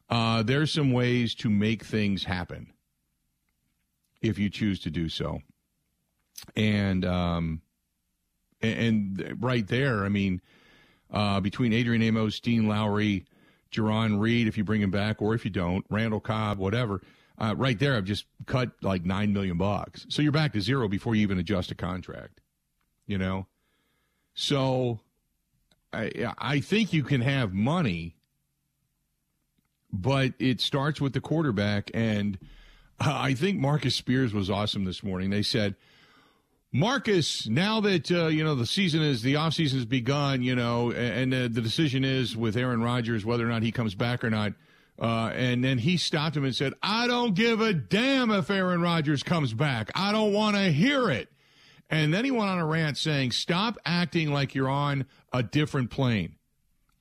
Uh, 0.10 0.44
there's 0.44 0.74
some 0.74 0.92
ways 0.92 1.34
to 1.36 1.50
make 1.50 1.86
things 1.86 2.26
happen 2.26 2.74
if 4.22 4.38
you 4.38 4.50
choose 4.50 4.80
to 4.82 4.90
do 4.90 5.08
so, 5.08 5.40
and 6.56 7.06
um, 7.06 7.62
and 8.62 9.38
right 9.40 9.68
there, 9.68 10.06
I 10.06 10.10
mean 10.10 10.42
uh, 11.12 11.40
between 11.40 11.74
Adrian 11.74 12.02
Amos, 12.02 12.40
Dean 12.40 12.68
Lowry, 12.68 13.26
Jarran 13.72 14.20
Reed, 14.20 14.48
if 14.48 14.58
you 14.58 14.64
bring 14.64 14.82
him 14.82 14.92
back, 14.92 15.22
or 15.22 15.34
if 15.34 15.46
you 15.46 15.52
don't, 15.52 15.86
Randall 15.90 16.20
Cobb, 16.20 16.58
whatever. 16.58 17.02
Uh, 17.38 17.56
right 17.58 17.80
there, 17.80 17.96
I've 17.96 18.06
just 18.06 18.26
cut 18.46 18.72
like 18.82 19.06
nine 19.06 19.34
million 19.34 19.58
bucks. 19.58 20.06
So 20.10 20.22
you're 20.22 20.32
back 20.32 20.54
to 20.54 20.62
zero 20.62 20.88
before 20.88 21.16
you 21.16 21.24
even 21.24 21.40
adjust 21.40 21.72
a 21.72 21.76
contract. 21.76 22.40
You 23.08 23.18
know, 23.18 23.48
so 24.34 25.00
I 25.92 26.34
I 26.38 26.60
think 26.60 26.94
you 26.94 27.04
can 27.04 27.22
have 27.22 27.54
money, 27.54 28.16
but 29.92 30.34
it 30.40 30.62
starts 30.62 31.02
with 31.02 31.14
the 31.14 31.22
quarterback. 31.22 31.90
And 31.94 32.38
I 33.00 33.34
think 33.34 33.60
Marcus 33.60 33.96
Spears 33.96 34.34
was 34.34 34.50
awesome 34.50 34.86
this 34.86 35.04
morning. 35.04 35.30
They 35.30 35.42
said 35.42 35.76
Marcus, 36.74 37.50
now 37.50 37.82
that 37.82 38.10
uh, 38.10 38.28
you 38.28 38.44
know 38.44 38.56
the 38.56 38.66
season 38.66 39.02
is 39.02 39.22
the 39.22 39.34
offseason 39.34 39.74
has 39.74 39.86
begun, 39.86 40.42
you 40.42 40.56
know, 40.56 40.92
and 40.92 41.34
uh, 41.34 41.42
the 41.42 41.62
decision 41.62 42.06
is 42.06 42.38
with 42.38 42.56
Aaron 42.56 42.82
Rodgers 42.82 43.26
whether 43.26 43.46
or 43.46 43.50
not 43.50 43.62
he 43.62 43.72
comes 43.72 43.94
back 43.94 44.24
or 44.24 44.30
not. 44.30 44.54
Uh, 44.98 45.32
and 45.34 45.64
then 45.64 45.80
he 45.80 45.98
stopped 45.98 46.38
him 46.38 46.46
and 46.46 46.56
said, 46.56 46.74
"I 46.82 47.08
don't 47.08 47.34
give 47.34 47.60
a 47.60 47.74
damn 47.74 48.32
if 48.32 48.50
Aaron 48.50 48.82
Rodgers 48.82 49.22
comes 49.22 49.54
back. 49.54 49.92
I 49.96 50.14
don't 50.14 50.32
want 50.32 50.56
to 50.56 50.72
hear 50.72 51.10
it." 51.10 51.30
And 51.90 52.14
then 52.14 52.24
he 52.24 52.32
went 52.32 52.50
on 52.50 52.60
a 52.60 52.66
rant 52.66 52.98
saying, 52.98 53.32
"Stop 53.32 53.78
acting 53.86 54.32
like 54.32 54.56
you're 54.56 54.70
on 54.70 55.06
a 55.34 55.44
different 55.44 55.90
plane. 55.90 56.36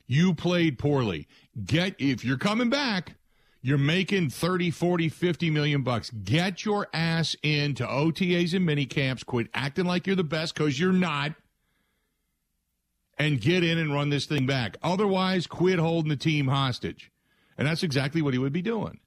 You 0.09 0.35
played 0.35 0.79
poorly. 0.81 1.29
Get 1.65 1.95
if 2.01 2.25
you're 2.25 2.39
coming 2.39 2.71
back." 2.71 3.15
You're 3.63 3.79
making 3.79 4.31
30, 4.31 4.71
40, 4.71 5.09
50 5.09 5.51
million 5.51 5.83
bucks. 5.83 6.11
Get 6.11 6.65
your 6.65 6.89
ass 6.95 7.37
into 7.43 7.85
OTAs 7.85 8.55
and 8.55 8.65
mini 8.65 8.87
camps. 8.87 9.23
Quit 9.23 9.49
acting 9.53 9.85
like 9.85 10.07
you're 10.07 10.17
the 10.17 10.25
best 10.25 10.55
because 10.55 10.81
you're 10.81 10.93
not. 10.93 11.35
And 13.19 13.39
get 13.39 13.63
in 13.63 13.77
and 13.77 13.93
run 13.93 14.09
this 14.09 14.25
thing 14.25 14.47
back. 14.47 14.79
Otherwise, 14.83 15.47
quit 15.47 15.79
holding 15.79 16.09
the 16.09 16.17
team 16.17 16.49
hostage. 16.49 17.11
And 17.59 17.69
that's 17.69 17.83
exactly 17.83 18.23
what 18.23 18.33
he 18.33 18.39
would 18.39 18.53
be 18.53 18.63
doing. 18.63 18.99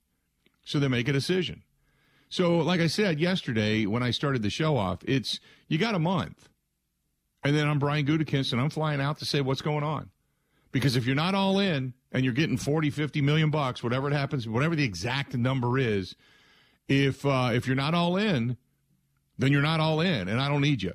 So 0.63 0.80
they 0.80 0.88
make 0.88 1.08
a 1.08 1.13
decision. 1.13 1.63
So, 2.30 2.60
like 2.60 2.80
I 2.80 2.88
said 2.88 3.20
yesterday 3.20 3.88
when 3.88 4.04
I 4.04 4.12
started 4.12 4.44
the 4.44 4.52
show 4.52 4.78
off, 4.78 5.00
it's 5.06 5.39
you 5.68 5.80
got 5.80 5.96
a 5.96 6.00
month. 6.00 6.48
And 7.44 7.56
then 7.56 7.68
I'm 7.68 7.80
Brian 7.80 8.06
Gutekunst 8.06 8.52
and 8.54 8.62
I'm 8.62 8.70
flying 8.70 9.02
out 9.02 9.18
to 9.20 9.26
say 9.26 9.42
what's 9.42 9.62
going 9.62 9.84
on. 9.84 10.12
Because 10.72 10.96
if 10.96 11.06
you're 11.06 11.16
not 11.16 11.36
all 11.36 11.60
in 11.60 11.94
and 12.13 12.23
you're 12.23 12.34
getting 12.34 12.58
40, 12.58 12.91
50 12.91 13.21
million 13.21 13.49
bucks, 13.49 13.84
whatever 13.84 14.08
it 14.08 14.13
happens, 14.13 14.47
whatever 14.47 14.76
the 14.76 14.84
exact 14.84 15.36
number 15.36 15.78
is, 15.80 16.15
if 16.88 17.26
uh, 17.26 17.52
if 17.54 17.65
you're 17.65 17.76
not 17.76 17.93
all 17.93 18.17
in, 18.17 18.58
then 19.38 19.52
you're 19.52 19.62
not 19.62 19.80
all 19.80 19.99
in, 19.99 20.28
and 20.28 20.39
I 20.39 20.47
don't 20.47 20.62
need 20.62 20.84
you. 20.84 20.93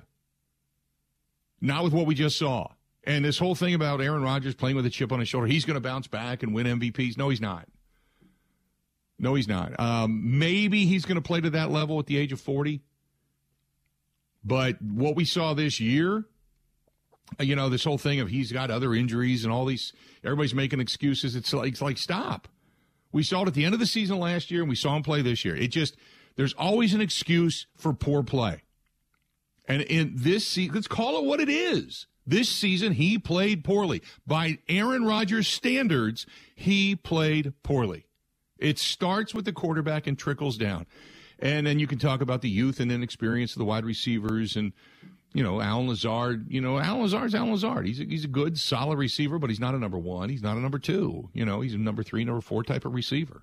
Not 1.61 1.83
with 1.83 1.93
what 1.93 2.07
we 2.07 2.15
just 2.15 2.39
saw. 2.39 2.69
And 3.05 3.25
this 3.25 3.39
whole 3.39 3.55
thing 3.55 3.75
about 3.75 4.01
Aaron 4.01 4.23
Rodgers 4.23 4.55
playing 4.55 4.77
with 4.77 4.87
a 4.87 4.91
chip 4.91 5.13
on 5.13 5.19
his 5.19 5.29
shoulder, 5.29 5.47
he's 5.47 5.65
going 5.65 5.75
to 5.75 5.81
bounce 5.81 6.07
back 6.07 6.43
and 6.43 6.55
win 6.55 6.67
MVPs. 6.67 7.17
No, 7.17 7.31
he's 7.31 7.41
not. 7.41 7.67
No, 9.19 9.35
he's 9.35 9.49
not. 9.49 9.79
Um, 9.81 10.39
maybe 10.39 10.85
he's 10.85 11.05
going 11.05 11.17
to 11.17 11.23
play 11.23 11.41
to 11.41 11.51
that 11.51 11.71
level 11.71 11.99
at 11.99 12.07
the 12.07 12.17
age 12.17 12.33
of 12.33 12.41
40. 12.41 12.83
But 14.45 14.81
what 14.81 15.17
we 15.17 15.25
saw 15.25 15.55
this 15.55 15.81
year, 15.81 16.27
you 17.39 17.57
know, 17.57 17.69
this 17.69 17.85
whole 17.85 17.99
thing 17.99 18.21
of 18.21 18.29
he's 18.29 18.53
got 18.53 18.71
other 18.71 18.95
injuries 18.95 19.45
and 19.45 19.53
all 19.53 19.65
these, 19.65 19.93
everybody's 20.25 20.55
making 20.55 20.81
excuses. 20.81 21.37
It's 21.37 21.53
like, 21.53 21.73
it's 21.73 21.83
like, 21.83 21.99
stop. 21.99 22.49
We 23.13 23.23
saw 23.23 23.43
it 23.43 23.49
at 23.49 23.55
the 23.55 23.65
end 23.65 23.75
of 23.75 23.81
the 23.81 23.87
season 23.87 24.19
last 24.19 24.51
year 24.51 24.61
and 24.61 24.69
we 24.69 24.77
saw 24.77 24.95
him 24.97 25.03
play 25.03 25.23
this 25.23 25.45
year. 25.45 25.57
It 25.57 25.69
just, 25.69 25.97
there's 26.37 26.55
always 26.55 26.95
an 26.95 27.01
excuse 27.01 27.67
for 27.77 27.93
poor 27.93 28.23
play. 28.23 28.63
And 29.67 29.83
in 29.83 30.13
this 30.15 30.47
season, 30.47 30.75
let's 30.75 30.89
call 30.89 31.19
it 31.19 31.25
what 31.25 31.41
it 31.41 31.49
is. 31.49 32.07
This 32.27 32.49
season, 32.49 32.93
he 32.93 33.19
played 33.19 33.65
poorly. 33.65 34.03
By 34.27 34.59
Aaron 34.69 35.05
Rodgers' 35.05 35.49
standards, 35.49 36.27
he 36.55 36.95
played 36.95 37.55
poorly. 37.63 38.07
It 38.59 38.79
starts 38.79 39.35
with 39.35 39.47
the 39.47 39.53
quarterback 39.53 40.07
and 40.07 40.19
trickles 40.19 40.59
down. 40.59 40.87
And 41.39 41.67
then 41.67 41.79
you 41.79 41.87
can 41.87 41.99
talk 41.99 42.21
about 42.21 42.43
the 42.43 42.51
youth 42.51 42.81
and 42.81 42.91
inexperience 42.91 43.53
of 43.53 43.61
the 43.61 43.65
wide 43.65 43.85
receivers 43.85 44.57
and 44.57 44.73
you 45.35 45.43
know, 45.43 45.61
Allen 45.61 45.89
Lazard, 45.89 46.47
you 46.49 46.61
know, 46.61 46.79
Allen 46.79 47.03
Lazard's 47.03 47.35
Allen 47.35 47.53
Lazard. 47.53 47.87
He's 47.87 48.01
a, 48.01 48.05
he's 48.05 48.25
a 48.25 48.29
good, 48.29 48.59
solid 48.59 48.99
receiver, 48.99 49.39
but 49.39 49.51
he's 49.51 49.61
not 49.61 49.75
a 49.75 49.79
number 49.79 49.99
one. 49.99 50.31
He's 50.31 50.43
not 50.43 50.57
a 50.57 50.61
number 50.61 50.79
two. 50.79 51.29
You 51.35 51.45
know, 51.45 51.61
he's 51.61 51.75
a 51.75 51.79
number 51.79 52.03
three, 52.03 52.25
number 52.25 52.41
four 52.41 52.63
type 52.65 52.85
of 52.85 52.95
receiver. 52.95 53.43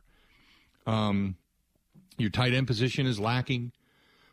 Um, 0.87 1.35
your 2.17 2.29
tight 2.29 2.53
end 2.53 2.67
position 2.67 3.05
is 3.05 3.19
lacking, 3.19 3.71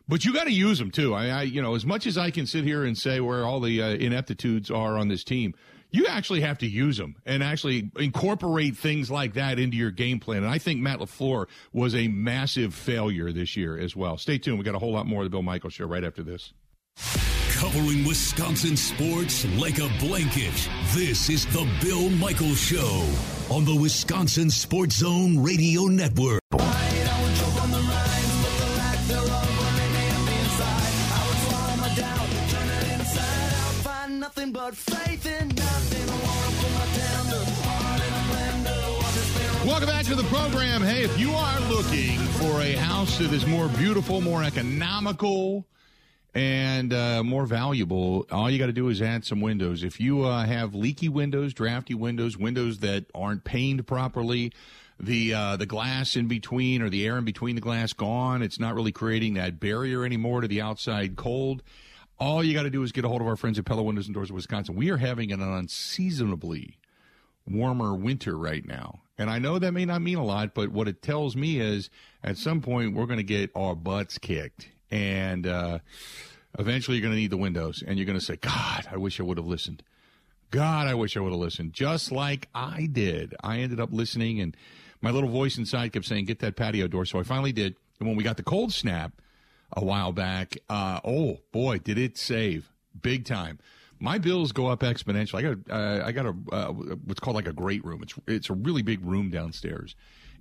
but 0.07 0.25
you 0.25 0.33
got 0.33 0.45
to 0.45 0.51
use 0.51 0.79
them 0.79 0.91
too. 0.91 1.13
I, 1.13 1.27
I, 1.27 1.41
you 1.43 1.61
know, 1.61 1.75
as 1.75 1.85
much 1.85 2.07
as 2.07 2.17
I 2.17 2.31
can 2.31 2.47
sit 2.47 2.63
here 2.63 2.83
and 2.83 2.97
say 2.97 3.19
where 3.19 3.45
all 3.45 3.59
the 3.59 3.81
uh, 3.81 3.89
ineptitudes 3.89 4.71
are 4.71 4.97
on 4.97 5.07
this 5.07 5.23
team, 5.23 5.53
you 5.91 6.07
actually 6.07 6.41
have 6.41 6.57
to 6.57 6.67
use 6.67 6.97
them 6.97 7.15
and 7.25 7.43
actually 7.43 7.91
incorporate 7.97 8.75
things 8.75 9.11
like 9.11 9.35
that 9.35 9.59
into 9.59 9.77
your 9.77 9.91
game 9.91 10.19
plan. 10.19 10.37
And 10.37 10.51
I 10.51 10.57
think 10.57 10.81
Matt 10.81 10.99
LaFleur 10.99 11.45
was 11.71 11.93
a 11.93 12.07
massive 12.07 12.73
failure 12.73 13.31
this 13.31 13.55
year 13.55 13.77
as 13.77 13.95
well. 13.95 14.17
Stay 14.17 14.39
tuned. 14.39 14.57
We 14.57 14.65
got 14.65 14.75
a 14.75 14.79
whole 14.79 14.93
lot 14.93 15.05
more 15.05 15.21
of 15.21 15.25
the 15.25 15.29
Bill 15.29 15.43
Michaels 15.43 15.73
show 15.73 15.85
right 15.85 16.03
after 16.03 16.23
this. 16.23 16.51
Covering 17.63 18.03
Wisconsin 18.03 18.75
sports 18.75 19.45
like 19.57 19.79
a 19.79 19.87
blanket. 19.97 20.51
This 20.93 21.29
is 21.29 21.45
the 21.45 21.65
Bill 21.81 22.09
Michaels 22.09 22.59
Show 22.59 23.07
on 23.49 23.63
the 23.63 23.73
Wisconsin 23.73 24.49
Sports 24.49 24.97
Zone 24.97 25.41
Radio 25.41 25.83
Network. 25.83 26.41
but 34.51 34.75
faith 34.75 35.25
in 35.25 35.47
nothing. 35.47 36.09
I 36.09 36.19
wanna 36.19 36.51
put 36.59 36.71
my 36.73 36.85
tender 36.93 37.43
heart 37.63 38.01
in 38.03 38.13
a 38.13 38.23
blender, 38.29 38.97
watch 39.01 39.15
it 39.15 39.23
spin 39.23 39.67
Welcome 39.67 39.87
back 39.87 40.05
to 40.07 40.15
the 40.15 40.23
program. 40.25 40.81
Hey, 40.81 41.03
if 41.03 41.17
you 41.17 41.31
are 41.31 41.59
looking 41.61 42.19
for 42.39 42.61
a 42.61 42.73
house 42.73 43.17
that 43.19 43.31
is 43.31 43.47
more 43.47 43.69
beautiful, 43.69 44.19
more 44.19 44.43
economical, 44.43 45.65
and 46.35 46.91
uh, 46.91 47.23
more 47.23 47.45
valuable, 47.45 48.25
all 48.31 48.49
you 48.49 48.57
got 48.57 48.65
to 48.65 48.73
do 48.73 48.89
is 48.89 49.01
add 49.01 49.23
some 49.23 49.39
windows. 49.39 49.83
If 49.83 49.99
you 49.99 50.23
uh, 50.23 50.45
have 50.45 50.73
leaky 50.73 51.09
windows, 51.09 51.53
drafty 51.53 51.93
windows, 51.93 52.37
windows 52.37 52.79
that 52.79 53.05
aren't 53.13 53.43
paned 53.43 53.85
properly, 53.85 54.51
the 54.99 55.33
uh, 55.33 55.57
the 55.57 55.65
glass 55.65 56.15
in 56.15 56.27
between 56.27 56.81
or 56.81 56.89
the 56.89 57.05
air 57.05 57.17
in 57.17 57.25
between 57.25 57.55
the 57.55 57.61
glass 57.61 57.93
gone, 57.93 58.41
it's 58.41 58.59
not 58.59 58.73
really 58.73 58.91
creating 58.91 59.35
that 59.35 59.59
barrier 59.59 60.05
anymore 60.05 60.41
to 60.41 60.47
the 60.47 60.61
outside 60.61 61.15
cold. 61.15 61.61
All 62.19 62.43
you 62.43 62.53
got 62.53 62.63
to 62.63 62.69
do 62.69 62.83
is 62.83 62.91
get 62.91 63.05
a 63.05 63.07
hold 63.07 63.21
of 63.21 63.27
our 63.27 63.35
friends 63.35 63.59
at 63.59 63.65
Pella 63.65 63.83
Windows 63.83 64.07
and 64.07 64.13
Doors 64.13 64.29
of 64.29 64.35
Wisconsin. 64.35 64.75
We 64.75 64.89
are 64.91 64.97
having 64.97 65.31
an 65.31 65.41
unseasonably 65.41 66.77
warmer 67.45 67.93
winter 67.93 68.37
right 68.37 68.65
now. 68.65 69.01
And 69.17 69.29
I 69.29 69.39
know 69.39 69.59
that 69.59 69.73
may 69.73 69.85
not 69.85 70.01
mean 70.01 70.17
a 70.17 70.23
lot, 70.23 70.53
but 70.53 70.69
what 70.69 70.87
it 70.87 71.01
tells 71.01 71.35
me 71.35 71.59
is 71.59 71.89
at 72.23 72.37
some 72.37 72.61
point 72.61 72.95
we're 72.95 73.05
going 73.05 73.17
to 73.17 73.23
get 73.23 73.51
our 73.55 73.75
butts 73.75 74.17
kicked. 74.17 74.69
And 74.93 75.47
uh, 75.47 75.79
eventually 76.59 76.97
you're 76.97 77.01
going 77.01 77.15
to 77.15 77.19
need 77.19 77.31
the 77.31 77.37
windows. 77.37 77.83
And 77.85 77.97
you're 77.97 78.05
going 78.05 78.19
to 78.19 78.23
say, 78.23 78.35
God, 78.35 78.87
I 78.91 78.97
wish 78.97 79.19
I 79.19 79.23
would 79.23 79.37
have 79.37 79.47
listened. 79.47 79.81
God, 80.51 80.87
I 80.87 80.93
wish 80.93 81.17
I 81.17 81.19
would 81.19 81.31
have 81.31 81.39
listened. 81.39 81.73
Just 81.73 82.11
like 82.11 82.47
I 82.53 82.87
did. 82.91 83.33
I 83.43 83.57
ended 83.59 83.79
up 83.79 83.89
listening, 83.91 84.39
and 84.39 84.55
my 85.01 85.09
little 85.09 85.29
voice 85.29 85.57
inside 85.57 85.93
kept 85.93 86.05
saying, 86.05 86.25
Get 86.25 86.39
that 86.39 86.55
patio 86.55 86.87
door. 86.87 87.05
So 87.05 87.19
I 87.19 87.23
finally 87.23 87.51
did. 87.51 87.75
And 87.99 88.07
when 88.07 88.15
we 88.15 88.23
got 88.23 88.37
the 88.37 88.43
cold 88.43 88.71
snap 88.71 89.13
a 89.75 89.83
while 89.83 90.11
back, 90.11 90.55
uh, 90.69 90.99
oh 91.03 91.39
boy, 91.51 91.79
did 91.79 91.97
it 91.97 92.17
save 92.19 92.69
big 93.01 93.25
time 93.25 93.57
my 93.99 94.17
bills 94.17 94.51
go 94.51 94.67
up 94.67 94.81
exponentially. 94.81 95.35
I 95.35 95.41
got 95.41 95.57
uh, 95.71 96.05
I 96.05 96.11
got 96.11 96.25
a 96.25 96.35
uh, 96.51 96.73
what's 97.05 97.21
called 97.21 97.37
like 97.37 97.47
a 97.47 97.53
great 97.53 97.83
room. 97.85 98.03
It's 98.03 98.13
it's 98.27 98.49
a 98.49 98.53
really 98.53 98.81
big 98.81 99.03
room 99.03 99.29
downstairs, 99.29 99.95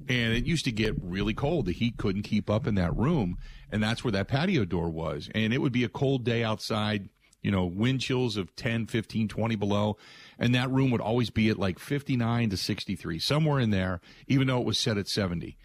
and 0.09 0.33
it 0.33 0.45
used 0.45 0.65
to 0.65 0.73
get 0.73 0.95
really 1.03 1.35
cold. 1.35 1.67
The 1.67 1.73
heat 1.73 1.97
couldn't 1.97 2.23
keep 2.23 2.51
up 2.51 2.67
in 2.67 2.75
that 2.77 2.97
room, 2.97 3.39
and 3.71 3.83
that's 3.83 4.05
where 4.05 4.13
that 4.13 4.29
patio 4.29 4.65
door 4.65 4.91
was. 4.91 5.29
And 5.35 5.53
it 5.53 5.59
would 5.59 5.73
be 5.73 5.85
a 5.85 5.89
cold 5.89 6.25
day 6.25 6.45
outside, 6.45 7.09
you 7.43 7.51
know, 7.51 7.65
wind 7.65 8.01
chills 8.01 8.37
of 8.37 8.55
10, 8.57 8.87
15, 8.87 9.29
20 9.29 9.57
below, 9.57 9.97
and 10.39 10.55
that 10.55 10.71
room 10.71 10.91
would 10.91 11.01
always 11.01 11.31
be 11.31 11.49
at 11.49 11.59
like 11.59 11.79
59 11.79 12.51
to 12.51 12.57
63, 12.57 13.19
somewhere 13.19 13.61
in 13.61 13.71
there, 13.71 14.01
even 14.27 14.47
though 14.47 14.61
it 14.61 14.67
was 14.67 14.79
set 14.79 14.99
at 14.99 15.09
70. 15.09 15.57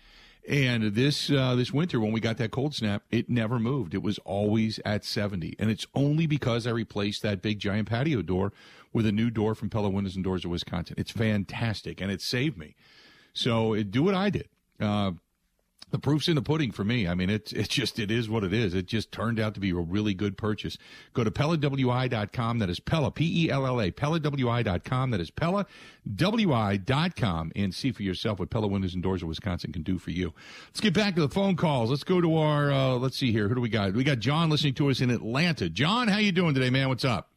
And 0.48 0.96
this 0.96 1.30
uh, 1.30 1.56
this 1.56 1.74
winter, 1.74 2.00
when 2.00 2.14
we 2.14 2.22
got 2.22 2.38
that 2.38 2.52
cold 2.52 2.74
snap, 2.74 3.04
it 3.12 3.30
never 3.30 3.60
moved. 3.60 3.94
It 3.94 4.02
was 4.02 4.18
always 4.20 4.80
at 4.86 5.04
70, 5.04 5.58
and 5.60 5.70
it's 5.70 5.86
only 5.94 6.26
because 6.26 6.66
I 6.66 6.72
replaced 6.72 7.22
that 7.24 7.42
big 7.42 7.60
giant 7.60 7.90
patio 7.90 8.22
door 8.22 8.54
with 8.94 9.06
a 9.06 9.12
new 9.12 9.30
door 9.30 9.56
from 9.56 9.70
Pella 9.70 9.90
Windows 9.90 10.16
and 10.16 10.24
Doors 10.24 10.46
of 10.46 10.52
Wisconsin. 10.52 10.96
It's 10.98 11.12
fantastic, 11.12 12.00
and 12.00 12.10
it 12.10 12.22
saved 12.22 12.58
me. 12.58 12.76
So 13.38 13.74
it, 13.74 13.92
do 13.92 14.02
what 14.02 14.16
I 14.16 14.32
did. 14.32 14.48
Uh, 14.80 15.12
the 15.92 16.00
proof's 16.00 16.28
in 16.28 16.34
the 16.36 16.42
pudding 16.42 16.72
for 16.72 16.84
me. 16.84 17.08
I 17.08 17.14
mean, 17.14 17.30
it's 17.30 17.54
it's 17.54 17.70
just 17.70 18.00
it 18.00 18.10
is 18.12 18.28
what 18.28 18.44
it 18.44 18.52
is. 18.52 18.74
It 18.74 18.88
just 18.88 19.12
turned 19.12 19.40
out 19.40 19.54
to 19.54 19.60
be 19.60 19.70
a 19.70 19.76
really 19.76 20.16
good 20.16 20.38
purchase. 20.38 20.78
Go 21.14 21.24
to 21.24 21.32
PellaWI.com. 21.32 22.60
That 22.60 22.70
is 22.70 22.80
Pella 22.80 23.12
P 23.12 23.46
E 23.46 23.52
L 23.52 23.66
L 23.66 23.80
A 23.80 23.92
PellaWI.com. 23.92 25.12
That 25.12 25.22
is 25.22 25.32
PellaWI.com 25.32 27.52
and 27.56 27.76
see 27.76 27.92
for 27.92 28.04
yourself 28.04 28.40
what 28.40 28.50
Pella 28.50 28.68
Windows 28.68 28.96
and 28.96 29.04
Doors 29.04 29.22
of 29.22 29.30
Wisconsin 29.30 29.72
can 29.72 29.84
do 29.84 30.00
for 30.00 30.12
you. 30.12 30.34
Let's 30.70 30.82
get 30.82 30.94
back 30.94 31.16
to 31.16 31.22
the 31.22 31.30
phone 31.30 31.56
calls. 31.56 31.90
Let's 31.92 32.04
go 32.04 32.20
to 32.20 32.38
our 32.38 32.72
uh, 32.72 32.96
let's 32.96 33.18
see 33.18 33.32
here. 33.32 33.48
Who 33.48 33.56
do 33.56 33.62
we 33.62 33.70
got? 33.70 33.94
We 33.94 34.04
got 34.04 34.20
John 34.20 34.50
listening 34.50 34.74
to 34.76 34.90
us 34.90 35.00
in 35.00 35.12
Atlanta. 35.12 35.70
John, 35.70 36.08
how 36.08 36.18
you 36.18 36.32
doing 36.32 36.56
today, 36.56 36.72
man? 36.72 36.90
What's 36.90 37.06
up? 37.06 37.30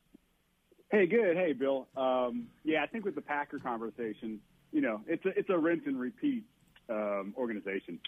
Hey, 0.91 1.07
good. 1.07 1.37
Hey, 1.37 1.53
Bill. 1.53 1.87
Um, 1.97 2.49
yeah, 2.65 2.83
I 2.83 2.87
think 2.87 3.05
with 3.05 3.15
the 3.15 3.21
Packer 3.21 3.61
conversation, 3.61 4.41
you 4.73 4.81
know, 4.81 5.01
it's 5.07 5.25
a 5.25 5.39
it's 5.39 5.51
a 5.51 5.59
rinse 5.59 5.83
and 5.87 5.99
repeat 5.99 6.45
um, 6.89 7.35
organization 7.37 7.99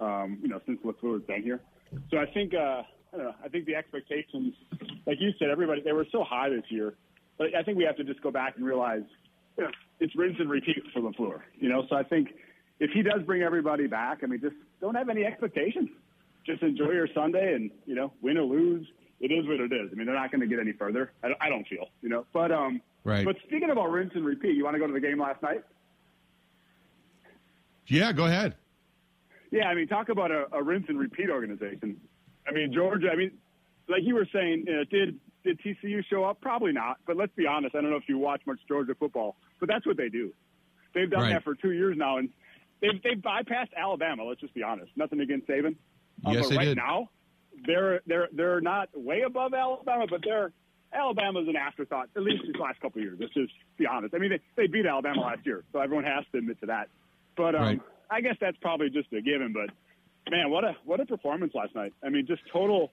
um, 0.00 0.38
you 0.42 0.48
know, 0.48 0.60
since 0.66 0.80
LaFleur's 0.84 1.24
been 1.24 1.42
here. 1.42 1.60
So 2.10 2.18
I 2.18 2.26
think, 2.26 2.54
uh, 2.54 2.82
I 3.12 3.16
don't 3.16 3.24
know, 3.24 3.34
I 3.44 3.48
think 3.48 3.66
the 3.66 3.74
expectations, 3.74 4.54
like 5.06 5.18
you 5.20 5.30
said, 5.38 5.48
everybody, 5.50 5.82
they 5.82 5.92
were 5.92 6.06
so 6.12 6.24
high 6.24 6.48
this 6.48 6.64
year. 6.68 6.94
But 7.38 7.54
I 7.54 7.62
think 7.62 7.78
we 7.78 7.84
have 7.84 7.96
to 7.96 8.04
just 8.04 8.22
go 8.22 8.30
back 8.30 8.56
and 8.56 8.64
realize 8.64 9.02
you 9.56 9.64
know, 9.64 9.70
it's 9.98 10.14
rinse 10.14 10.36
and 10.38 10.48
repeat 10.48 10.82
for 10.92 11.00
LaFleur, 11.00 11.40
you 11.58 11.68
know? 11.68 11.84
So 11.88 11.96
I 11.96 12.02
think 12.02 12.28
if 12.78 12.90
he 12.92 13.02
does 13.02 13.22
bring 13.22 13.42
everybody 13.42 13.86
back, 13.86 14.20
I 14.22 14.26
mean, 14.26 14.40
just 14.40 14.56
don't 14.80 14.94
have 14.94 15.08
any 15.08 15.24
expectations. 15.24 15.88
Just 16.46 16.62
enjoy 16.62 16.90
your 16.90 17.08
Sunday 17.14 17.54
and, 17.54 17.70
you 17.86 17.94
know, 17.94 18.12
win 18.22 18.38
or 18.38 18.44
lose. 18.44 18.86
It 19.20 19.30
is 19.32 19.46
what 19.46 19.60
it 19.60 19.72
is. 19.72 19.90
I 19.92 19.94
mean, 19.96 20.06
they're 20.06 20.14
not 20.14 20.30
going 20.30 20.40
to 20.40 20.46
get 20.46 20.58
any 20.58 20.72
further. 20.72 21.12
I, 21.22 21.28
I 21.40 21.48
don't 21.50 21.66
feel, 21.68 21.88
you 22.00 22.08
know. 22.08 22.24
But 22.32 22.50
um, 22.52 22.80
right. 23.04 23.24
But 23.24 23.36
speaking 23.46 23.70
about 23.70 23.90
rinse 23.90 24.12
and 24.14 24.24
repeat, 24.24 24.56
you 24.56 24.64
want 24.64 24.74
to 24.74 24.80
go 24.80 24.86
to 24.86 24.92
the 24.92 25.00
game 25.00 25.20
last 25.20 25.42
night? 25.42 25.62
Yeah, 27.90 28.12
go 28.12 28.26
ahead. 28.26 28.54
Yeah, 29.50 29.66
I 29.66 29.74
mean, 29.74 29.88
talk 29.88 30.08
about 30.08 30.30
a, 30.30 30.46
a 30.52 30.62
rinse 30.62 30.86
and 30.88 30.98
repeat 30.98 31.28
organization. 31.28 31.96
I 32.46 32.52
mean, 32.52 32.72
Georgia. 32.72 33.08
I 33.12 33.16
mean, 33.16 33.32
like 33.88 34.02
you 34.02 34.14
were 34.14 34.26
saying, 34.32 34.64
know, 34.66 34.84
did 34.84 35.18
did 35.44 35.60
TCU 35.60 36.04
show 36.08 36.24
up? 36.24 36.40
Probably 36.40 36.72
not. 36.72 36.98
But 37.06 37.16
let's 37.16 37.34
be 37.34 37.46
honest. 37.46 37.74
I 37.74 37.80
don't 37.80 37.90
know 37.90 37.96
if 37.96 38.08
you 38.08 38.18
watch 38.18 38.42
much 38.46 38.60
Georgia 38.68 38.94
football, 38.94 39.36
but 39.58 39.68
that's 39.68 39.86
what 39.86 39.96
they 39.96 40.08
do. 40.08 40.32
They've 40.94 41.10
done 41.10 41.22
right. 41.22 41.32
that 41.34 41.44
for 41.44 41.54
two 41.54 41.72
years 41.72 41.96
now, 41.98 42.18
and 42.18 42.28
they've 42.80 43.02
they've 43.02 43.18
bypassed 43.18 43.74
Alabama. 43.76 44.24
Let's 44.24 44.40
just 44.40 44.54
be 44.54 44.62
honest. 44.62 44.92
Nothing 44.96 45.20
against 45.20 45.48
Saban. 45.48 45.76
Um, 46.24 46.34
yes, 46.34 46.42
but 46.42 46.50
they 46.50 46.56
right 46.56 46.64
did. 46.66 46.76
now, 46.76 47.10
they're 47.66 48.00
they're 48.06 48.28
they're 48.32 48.60
not 48.60 48.88
way 48.94 49.22
above 49.22 49.52
Alabama, 49.52 50.06
but 50.08 50.20
they're 50.24 50.52
Alabama's 50.92 51.48
an 51.48 51.56
afterthought. 51.56 52.08
At 52.16 52.22
least 52.22 52.42
these 52.44 52.56
last 52.60 52.80
couple 52.80 53.00
of 53.00 53.04
years. 53.04 53.18
Let's 53.20 53.34
just 53.34 53.52
be 53.78 53.86
honest. 53.86 54.14
I 54.14 54.18
mean, 54.18 54.30
they, 54.30 54.40
they 54.56 54.66
beat 54.66 54.86
Alabama 54.86 55.20
last 55.20 55.46
year, 55.46 55.64
so 55.72 55.80
everyone 55.80 56.04
has 56.04 56.24
to 56.32 56.38
admit 56.38 56.60
to 56.60 56.66
that. 56.66 56.88
But 57.36 57.54
um, 57.54 57.62
right. 57.62 57.80
I 58.10 58.20
guess 58.20 58.36
that's 58.40 58.56
probably 58.60 58.90
just 58.90 59.12
a 59.12 59.20
given, 59.20 59.52
but 59.52 59.70
man, 60.30 60.50
what 60.50 60.64
a 60.64 60.76
what 60.84 61.00
a 61.00 61.06
performance 61.06 61.52
last 61.54 61.74
night. 61.74 61.92
I 62.04 62.08
mean, 62.08 62.26
just 62.26 62.42
total 62.52 62.92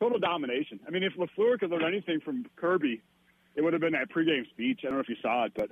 total 0.00 0.18
domination. 0.18 0.80
I 0.86 0.90
mean, 0.90 1.02
if 1.02 1.14
LaFleur 1.14 1.58
could 1.58 1.70
learn 1.70 1.84
anything 1.84 2.20
from 2.24 2.44
Kirby, 2.56 3.00
it 3.54 3.62
would 3.62 3.72
have 3.72 3.80
been 3.80 3.92
that 3.92 4.10
pregame 4.10 4.48
speech. 4.50 4.80
I 4.82 4.88
don't 4.88 4.94
know 4.94 5.00
if 5.00 5.08
you 5.08 5.16
saw 5.22 5.44
it, 5.44 5.52
but 5.56 5.68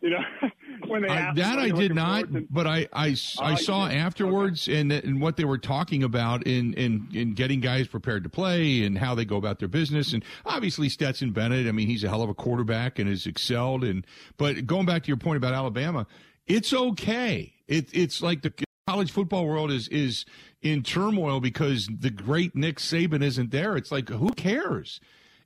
you 0.00 0.10
know, 0.10 0.20
when 0.88 1.02
they 1.02 1.08
I, 1.08 1.16
asked 1.16 1.36
that 1.36 1.58
I 1.58 1.70
did 1.70 1.94
not, 1.94 2.32
to-" 2.32 2.46
but 2.50 2.66
I 2.66 2.88
I, 2.92 3.16
I 3.38 3.52
Oh, 3.52 3.54
saw 3.56 3.86
afterwards 3.86 4.68
and 4.68 4.90
and 4.92 5.20
what 5.20 5.36
they 5.36 5.44
were 5.44 5.58
talking 5.58 6.02
about 6.02 6.46
in 6.46 6.74
in 6.74 7.08
in 7.12 7.34
getting 7.34 7.60
guys 7.60 7.86
prepared 7.88 8.24
to 8.24 8.28
play 8.30 8.84
and 8.84 8.98
how 8.98 9.14
they 9.14 9.24
go 9.24 9.36
about 9.36 9.58
their 9.58 9.68
business 9.68 10.12
and 10.12 10.24
obviously 10.44 10.88
Stetson 10.88 11.32
Bennett. 11.32 11.66
I 11.68 11.72
mean, 11.72 11.86
he's 11.88 12.02
a 12.04 12.08
hell 12.08 12.22
of 12.22 12.30
a 12.30 12.34
quarterback 12.34 12.98
and 12.98 13.08
has 13.08 13.26
excelled. 13.26 13.84
And 13.84 14.04
but 14.38 14.66
going 14.66 14.86
back 14.86 15.02
to 15.04 15.08
your 15.08 15.18
point 15.18 15.36
about 15.36 15.54
Alabama, 15.54 16.06
it's 16.46 16.72
okay. 16.72 17.54
It, 17.66 17.88
it's 17.92 18.22
like 18.22 18.42
the 18.42 18.52
college 18.86 19.12
football 19.12 19.46
world 19.46 19.70
is 19.70 19.88
is 19.88 20.24
in 20.60 20.82
turmoil 20.82 21.40
because 21.40 21.88
the 21.88 22.10
great 22.10 22.54
Nick 22.54 22.78
Saban 22.78 23.22
isn't 23.22 23.50
there. 23.50 23.76
It's 23.76 23.92
like 23.92 24.08
who 24.08 24.30
cares? 24.30 25.00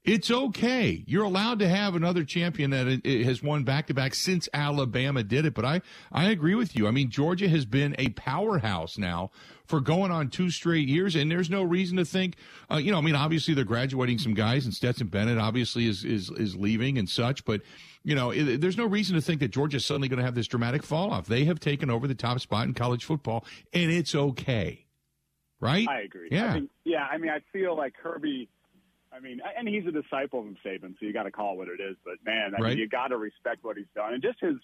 It's 0.05 0.31
okay. 0.31 1.03
You're 1.09 1.25
allowed 1.25 1.59
to 1.59 1.69
have 1.69 1.97
another 1.97 2.23
champion 2.23 2.71
that 2.71 3.05
has 3.05 3.43
won 3.43 3.65
back 3.65 3.89
to 3.89 3.95
back 3.95 4.15
since 4.15 4.49
Alabama 4.55 5.25
did 5.25 5.45
it. 5.45 5.53
But 5.53 5.65
I, 5.65 5.83
I 6.13 6.31
agree 6.31 6.55
with 6.55 6.77
you. 6.77 6.87
I 6.87 6.93
mean, 6.93 7.11
Georgia 7.11 7.49
has 7.49 7.65
been 7.65 7.97
a 7.99 8.11
powerhouse 8.11 8.99
now 8.99 9.33
for 9.67 9.81
going 9.81 10.11
on 10.11 10.29
two 10.29 10.51
straight 10.51 10.89
years, 10.89 11.15
and 11.17 11.31
there's 11.31 11.51
no 11.51 11.63
reason 11.63 11.97
to 11.97 12.05
think, 12.05 12.37
uh, 12.71 12.77
you 12.77 12.91
know, 12.93 12.99
I 12.99 13.01
mean, 13.01 13.15
obviously 13.17 13.55
they're 13.55 13.65
graduating 13.65 14.19
some 14.19 14.35
guys, 14.35 14.65
and 14.65 14.73
Stetson 14.75 15.09
Bennett 15.09 15.39
obviously 15.39 15.87
is 15.87 16.05
is 16.05 16.31
is 16.31 16.57
leaving 16.57 16.99
and 16.99 17.09
such, 17.09 17.45
but 17.45 17.63
you 18.05 18.15
know, 18.15 18.31
it, 18.31 18.61
there's 18.61 18.77
no 18.77 18.87
reason 18.87 19.17
to 19.17 19.21
think 19.21 19.41
that 19.41 19.49
Georgia's 19.49 19.85
suddenly 19.85 20.09
going 20.09 20.19
to 20.19 20.25
have 20.25 20.35
this 20.37 20.47
dramatic 20.47 20.83
fall 20.85 21.11
off. 21.13 21.27
They 21.27 21.45
have 21.47 21.59
taken 21.59 21.91
over 21.91 22.07
the 22.07 22.15
top 22.15 22.39
spot 22.41 22.67
in 22.67 22.75
college 22.75 23.05
football, 23.05 23.45
and 23.73 23.91
it's 23.91 24.15
okay, 24.15 24.87
right? 25.61 25.89
I 25.89 26.01
agree. 26.03 26.29
Yeah. 26.31 26.51
I 26.51 26.53
think, 26.53 26.71
yeah. 26.85 27.05
I 27.11 27.19
mean, 27.19 27.31
I 27.31 27.41
feel 27.53 27.77
like 27.77 27.95
Kirby. 28.01 28.49
I 29.13 29.19
mean, 29.21 29.41
and 29.57 29.67
he's 29.67 29.87
a 29.87 29.91
disciple 29.93 30.41
of 30.41 30.47
Saban, 30.64 30.91
so 31.01 31.07
you 31.07 31.12
got 31.14 31.23
to 31.23 31.31
call 31.31 31.55
it 31.55 31.57
what 31.57 31.69
it 31.69 31.81
is. 31.81 31.97
But 32.05 32.14
man, 32.25 32.53
I 32.57 32.61
Right. 32.61 32.69
mean, 32.71 32.79
you 32.79 32.89
got 32.89 33.09
to 33.09 33.17
respect 33.17 33.64
what 33.64 33.77
he's 33.79 33.87
done 33.95 34.12
and 34.12 34.23
just 34.23 34.39
his 34.41 34.57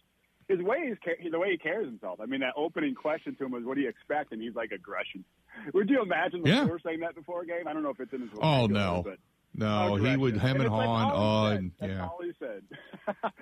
his 0.57 0.63
way 0.63 0.79
is 0.79 0.99
the 1.31 1.39
way 1.39 1.51
he 1.53 1.59
carries 1.59 1.87
himself. 1.89 2.21
I 2.21 2.27
mean, 2.27 2.41
that 2.41 2.53
opening 2.57 2.95
question 2.95 3.35
to 3.37 3.45
him 3.45 3.51
was, 3.53 3.65
"What 3.65 3.75
do 3.77 3.81
you 3.83 3.89
expect?" 3.89 4.33
And 4.33 4.41
he's 4.43 4.55
like, 4.55 4.71
"Aggression." 4.73 5.25
Would 5.75 5.89
you 5.91 6.03
imagine 6.03 6.43
Yeah. 6.45 6.65
LaFleur 6.67 6.83
saying 6.85 7.01
that 7.01 7.15
before 7.15 7.43
a 7.43 7.47
game? 7.47 7.67
I 7.69 7.73
don't 7.73 7.83
know 7.83 7.91
if 7.91 8.01
it's 8.01 8.13
in 8.13 8.21
his. 8.23 8.31
Oh, 8.41 8.67
no. 8.67 9.03
but 9.05 9.19
No, 9.55 9.97
he 9.97 10.17
would 10.17 10.37
hem 10.39 10.61
and 10.63 10.71
like 10.71 10.87
haw 10.87 11.03
and 11.03 11.13
all 11.13 11.45
uh, 11.47 11.51
he 11.51 11.57
said. 11.57 11.61
and 11.61 11.73
That's 11.79 11.93
yeah. 11.93 12.07
all 12.07 12.19
he 12.23 12.33
said. 12.39 12.63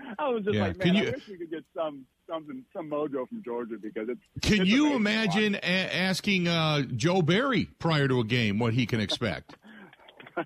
I 0.19 0.29
was 0.29 0.45
just 0.45 0.55
Yeah. 0.57 0.63
like, 0.67 0.77
man, 0.79 0.87
Can 0.89 0.97
I 0.97 1.01
you- 1.05 1.13
wish 1.13 1.29
we 1.29 1.37
could 1.39 1.51
get 1.51 1.65
some 1.75 2.05
something, 2.29 2.65
some 2.73 2.91
mojo 2.91 3.29
from 3.29 3.43
Georgia 3.45 3.77
because 3.81 4.09
it's. 4.09 4.21
Can 4.43 4.63
it's 4.63 4.71
you 4.71 4.93
amazing 4.95 4.95
to 4.95 5.29
watch. 5.29 5.37
imagine 5.37 5.55
a- 5.63 5.97
asking 5.97 6.49
uh, 6.49 6.83
Joe 6.97 7.23
Barry 7.23 7.67
prior 7.79 8.09
to 8.09 8.19
a 8.21 8.25
game 8.25 8.59
what 8.59 8.75
he 8.75 8.87
can 8.87 9.01
expect? 9.01 9.55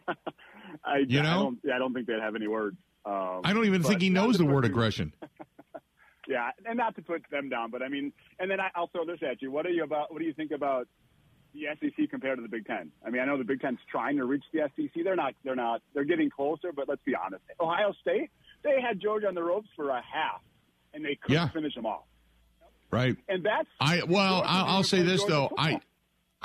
I, 0.85 0.99
You 1.07 1.21
I 1.21 1.23
don't, 1.23 1.59
yeah, 1.65 1.77
I 1.77 1.79
don't 1.79 1.95
think 1.95 2.07
they'd 2.07 2.21
have 2.21 2.35
any 2.37 2.47
words. 2.49 2.77
Um, 3.07 3.41
I 3.45 3.53
don't 3.53 3.67
even 3.67 3.83
think 3.83 4.01
he 4.03 4.11
knows 4.11 4.39
the 4.39 4.45
word 4.47 4.65
aggression. 4.65 5.13
Yeah, 6.29 6.51
and 6.67 6.77
not 6.77 6.95
to 6.97 7.03
put 7.03 7.23
them 7.31 7.49
down, 7.49 7.71
but 7.71 7.83
I 7.83 7.89
mean, 7.89 8.13
and 8.39 8.51
then 8.51 8.61
I, 8.61 8.71
I'll 8.75 8.89
throw 8.89 9.05
this 9.05 9.19
at 9.29 9.43
you. 9.43 9.51
What 9.51 9.67
are 9.67 9.71
you 9.71 9.85
about? 9.85 10.13
What 10.13 10.21
do 10.21 10.25
you 10.25 10.33
think 10.35 10.51
about 10.53 10.89
the 11.55 11.67
SEC 11.81 12.11
compared 12.11 12.39
to 12.39 12.43
the 12.43 12.49
Big 12.49 12.67
Ten? 12.67 12.91
I 13.07 13.11
mean, 13.11 13.23
I 13.23 13.25
know 13.27 13.37
the 13.39 13.45
Big 13.45 13.61
Ten's 13.61 13.79
trying 13.91 14.17
to 14.17 14.25
reach 14.25 14.45
the 14.53 14.69
SEC. 14.77 15.05
They're 15.05 15.17
not. 15.17 15.35
They're 15.45 15.55
not. 15.57 15.83
They're 15.95 16.05
getting 16.05 16.31
closer, 16.31 16.73
but 16.75 16.89
let's 16.89 17.03
be 17.05 17.15
honest. 17.15 17.43
Ohio 17.61 17.93
State, 18.01 18.31
they 18.63 18.81
had 18.81 19.01
Georgia 19.01 19.29
on 19.29 19.35
the 19.35 19.43
ropes 19.43 19.69
for 19.77 19.91
a 19.91 19.97
half, 20.03 20.41
and 20.95 21.05
they 21.05 21.17
couldn't 21.17 21.35
Yeah. 21.35 21.49
finish 21.51 21.75
them 21.75 21.87
off. 21.87 22.05
Right. 22.91 23.17
And 23.29 23.45
that's 23.45 23.69
I 23.81 24.03
well, 24.09 24.39
Georgia 24.39 24.51
I'll, 24.53 24.65
I'll 24.77 24.83
say 24.83 25.03
this 25.03 25.21
Georgia 25.21 25.33
though, 25.33 25.49
football. 25.49 25.67
I 25.67 25.81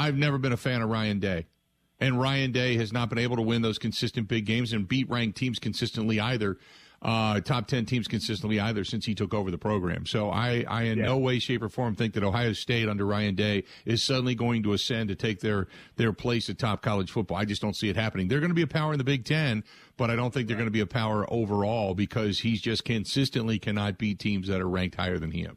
I've 0.07 0.15
never 0.17 0.37
been 0.37 0.53
a 0.53 0.57
fan 0.57 0.81
of 0.81 0.89
Ryan 0.89 1.19
Day, 1.19 1.45
and 1.99 2.19
Ryan 2.19 2.51
Day 2.51 2.75
has 2.77 2.91
not 2.93 3.09
been 3.09 3.17
able 3.17 3.35
to 3.35 3.41
win 3.41 3.61
those 3.61 3.77
consistent 3.77 4.27
big 4.27 4.45
games 4.45 4.73
and 4.73 4.87
beat 4.87 5.09
ranked 5.09 5.37
teams 5.37 5.59
consistently 5.59 6.19
either. 6.19 6.57
Uh, 7.01 7.39
top 7.39 7.65
ten 7.65 7.85
teams 7.85 8.09
consistently 8.09 8.59
either 8.59 8.83
since 8.83 9.05
he 9.05 9.15
took 9.15 9.33
over 9.33 9.49
the 9.51 9.57
program. 9.57 10.05
So 10.05 10.29
I, 10.29 10.65
I 10.67 10.83
in 10.83 10.97
Yeah. 10.97 11.05
no 11.05 11.17
way, 11.17 11.39
shape, 11.39 11.61
or 11.61 11.69
form 11.69 11.95
think 11.95 12.13
that 12.15 12.23
Ohio 12.25 12.51
State 12.51 12.89
under 12.89 13.05
Ryan 13.05 13.35
Day 13.35 13.63
is 13.85 14.03
suddenly 14.03 14.35
going 14.35 14.63
to 14.63 14.73
ascend 14.73 15.07
to 15.07 15.15
take 15.15 15.39
their 15.39 15.69
their 15.95 16.11
place 16.11 16.49
at 16.49 16.57
top 16.57 16.81
college 16.81 17.09
football. 17.09 17.37
I 17.37 17.45
just 17.45 17.61
don't 17.61 17.75
see 17.75 17.87
it 17.87 17.95
happening. 17.95 18.27
They're 18.27 18.41
going 18.41 18.49
to 18.49 18.55
be 18.55 18.63
a 18.63 18.67
power 18.67 18.91
in 18.91 18.97
the 18.97 19.05
Big 19.05 19.23
Ten, 19.23 19.63
but 19.95 20.09
I 20.09 20.17
don't 20.17 20.33
think 20.33 20.49
they're 20.49 20.57
going 20.57 20.67
to 20.67 20.71
be 20.71 20.81
a 20.81 20.85
power 20.85 21.25
overall 21.31 21.95
because 21.95 22.39
he's 22.39 22.61
just 22.61 22.83
consistently 22.83 23.59
cannot 23.59 23.97
beat 23.97 24.19
teams 24.19 24.49
that 24.49 24.59
are 24.59 24.67
ranked 24.67 24.95
higher 24.97 25.17
than 25.17 25.31
he 25.31 25.43
is. 25.43 25.55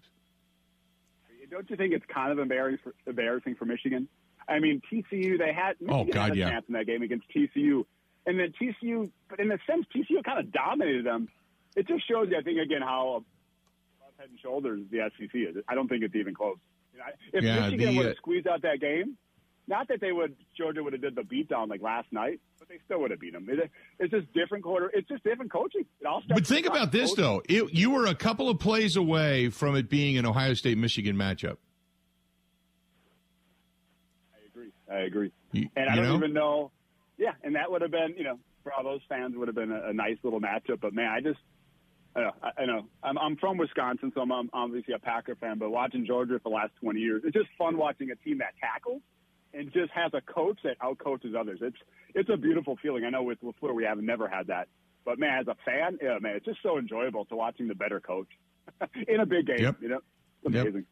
don't 1.51 1.69
you 1.69 1.77
think 1.77 1.93
it's 1.93 2.07
kind 2.07 2.31
of 2.33 2.39
embarrassing 2.39 2.79
for, 2.85 2.95
embarrassing 3.11 3.57
for 3.57 3.65
Michigan? 3.65 4.07
I 4.49 4.59
mean, 4.59 4.81
TCU 4.93 5.39
they 5.39 5.53
had 5.53 5.75
Michigan 5.81 5.91
Oh, 5.91 6.05
God, 6.05 6.23
had 6.29 6.33
a 6.33 6.37
yeah. 6.37 6.51
chance 6.51 6.65
in 6.69 6.75
that 6.75 6.87
game 6.87 7.03
against 7.03 7.27
TCU, 7.35 7.85
and 8.27 8.39
then 8.39 8.53
TCU, 8.61 9.11
but 9.29 9.41
in 9.41 9.51
a 9.51 9.59
sense, 9.67 9.87
TCU 9.95 10.23
kind 10.25 10.39
of 10.39 10.53
dominated 10.53 11.05
them. 11.07 11.29
It 11.77 11.87
just 11.89 12.07
shows 12.09 12.29
you, 12.31 12.37
I 12.39 12.43
think, 12.43 12.59
again 12.59 12.83
how 12.83 13.17
above 13.99 14.13
head 14.19 14.29
and 14.31 14.39
shoulders 14.41 14.81
the 14.91 15.11
SEC 15.19 15.31
is. 15.35 15.57
I 15.69 15.75
don't 15.75 15.89
think 15.89 16.03
it's 16.05 16.15
even 16.15 16.35
close. 16.35 16.57
You 16.93 16.99
know, 17.01 17.05
if 17.33 17.43
Yeah, 17.45 17.61
Michigan 17.71 17.93
the, 17.93 17.97
would 17.97 18.07
uh, 18.07 18.09
have 18.11 18.17
squeezed 18.19 18.47
out 18.47 18.63
that 18.63 18.81
game, 18.81 19.17
not 19.67 19.89
that 19.89 20.01
they 20.01 20.13
would 20.13 20.37
Georgia 20.57 20.83
would 20.83 20.93
have 20.93 21.03
did 21.03 21.15
the 21.15 21.23
beatdown 21.23 21.69
like 21.71 21.81
last 21.81 22.09
night, 22.13 22.41
but 22.59 22.69
they 22.69 22.79
still 22.85 23.01
would 23.01 23.11
have 23.11 23.21
beat 23.21 23.33
them. 23.33 23.47
It, 23.49 23.71
it's 23.99 24.11
just 24.11 24.33
different 24.35 24.65
quarter. 24.65 24.91
It's 24.93 25.09
just 25.09 25.25
different 25.25 25.51
coaching. 25.53 25.85
It 26.01 26.07
all 26.07 26.21
starts 26.23 26.41
But 26.43 26.47
think 26.47 26.67
about 26.67 26.93
this, 26.93 27.11
coaching. 27.11 27.25
though. 27.25 27.43
It, 27.49 27.73
you 27.73 27.91
were 27.91 28.07
a 28.07 28.15
couple 28.15 28.49
of 28.51 28.59
plays 28.59 28.97
away 28.97 29.49
from 29.49 29.75
it 29.77 29.89
being 29.89 30.19
an 30.19 30.27
Ohio 30.27 30.55
State 30.55 30.77
Michigan 30.79 31.17
matchup. 31.17 31.57
I 34.35 34.47
agree. 34.47 34.71
I 34.91 34.99
agree. 35.07 35.33
You, 35.53 35.69
And 35.77 35.89
I 35.89 35.95
don't 35.97 36.05
know? 36.05 36.17
even 36.17 36.33
know. 36.33 36.71
Yeah, 37.23 37.35
and 37.45 37.55
that 37.55 37.71
would 37.71 37.83
have 37.83 37.93
been, 37.93 38.15
you 38.19 38.25
know, 38.25 38.39
for 38.65 38.73
all 38.73 38.83
those 38.83 39.01
fans, 39.09 39.35
would 39.37 39.47
have 39.47 39.55
been 39.55 39.71
a, 39.71 39.91
a 39.91 39.93
nice 39.93 40.17
little 40.25 40.41
matchup. 40.41 40.81
But 40.81 40.93
man, 40.93 41.09
I 41.09 41.21
just, 41.21 41.39
I 42.17 42.21
know, 42.21 42.31
I, 42.43 42.63
I 42.63 42.67
know. 42.67 42.87
I'm, 43.03 43.17
I'm 43.17 43.37
from 43.37 43.59
Wisconsin, 43.59 44.11
so 44.13 44.23
I'm, 44.23 44.33
I'm 44.33 44.51
obviously 44.53 44.93
a 44.95 44.99
Packer 44.99 45.37
fan. 45.37 45.59
But 45.59 45.71
watching 45.71 46.05
Georgia 46.05 46.41
for 46.43 46.49
the 46.51 46.55
last 46.57 46.73
20 46.81 46.99
years, 46.99 47.23
it's 47.25 47.33
just 47.35 47.49
fun 47.57 47.77
watching 47.77 48.11
a 48.11 48.17
team 48.17 48.39
that 48.39 48.55
tackles 48.61 49.03
and 49.55 49.73
just 49.73 49.93
has 49.93 50.11
a 50.15 50.21
coach 50.21 50.59
that 50.65 50.79
outcoaches 50.81 51.37
others. 51.39 51.61
It's 51.63 51.77
it's 52.15 52.29
a 52.29 52.37
beautiful 52.37 52.77
feeling. 52.83 53.05
I 53.05 53.11
know 53.11 53.23
with 53.23 53.39
Lafleur 53.41 53.73
we 53.75 53.85
have 53.85 53.99
never 53.99 54.27
had 54.29 54.49
that, 54.49 54.67
but 55.05 55.19
man, 55.21 55.39
as 55.43 55.47
a 55.47 55.57
fan, 55.65 55.99
yeah, 56.03 56.19
man, 56.21 56.35
it's 56.37 56.45
just 56.47 56.59
so 56.63 56.77
enjoyable 56.79 57.25
to 57.27 57.37
watching 57.37 57.69
the 57.69 57.75
better 57.77 58.01
coach 58.01 58.29
in 59.09 59.21
a 59.21 59.27
big 59.27 59.47
game. 59.47 59.61
Yep. 59.61 59.77
You 59.81 59.89
know, 59.91 60.01
it's 60.43 60.55
Yep. 60.55 60.63
amazing. 60.65 60.87